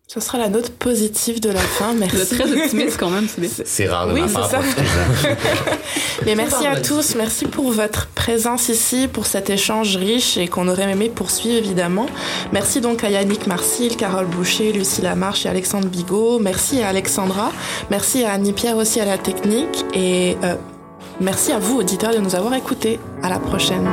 [0.06, 1.94] Ce sera la note positive de la fin.
[1.98, 2.36] Merci.
[2.36, 3.26] très optimiste quand même.
[3.64, 4.50] C'est rare de oui, ma part.
[6.26, 7.16] Mais merci à tous.
[7.16, 12.06] Merci pour votre présence ici, pour cet échange riche et qu'on aurait aimé poursuivre évidemment.
[12.52, 16.38] Merci donc à Yannick Marcil, Carole Boucher, Lucie Lamarche et Alexandre Bigot.
[16.38, 17.52] Merci à Alexandra.
[17.90, 19.84] Merci à Annie Pierre aussi à la technique.
[19.94, 20.54] Et euh,
[21.20, 22.98] merci à vous, auditeurs, de nous avoir écoutés.
[23.22, 23.88] À la prochaine.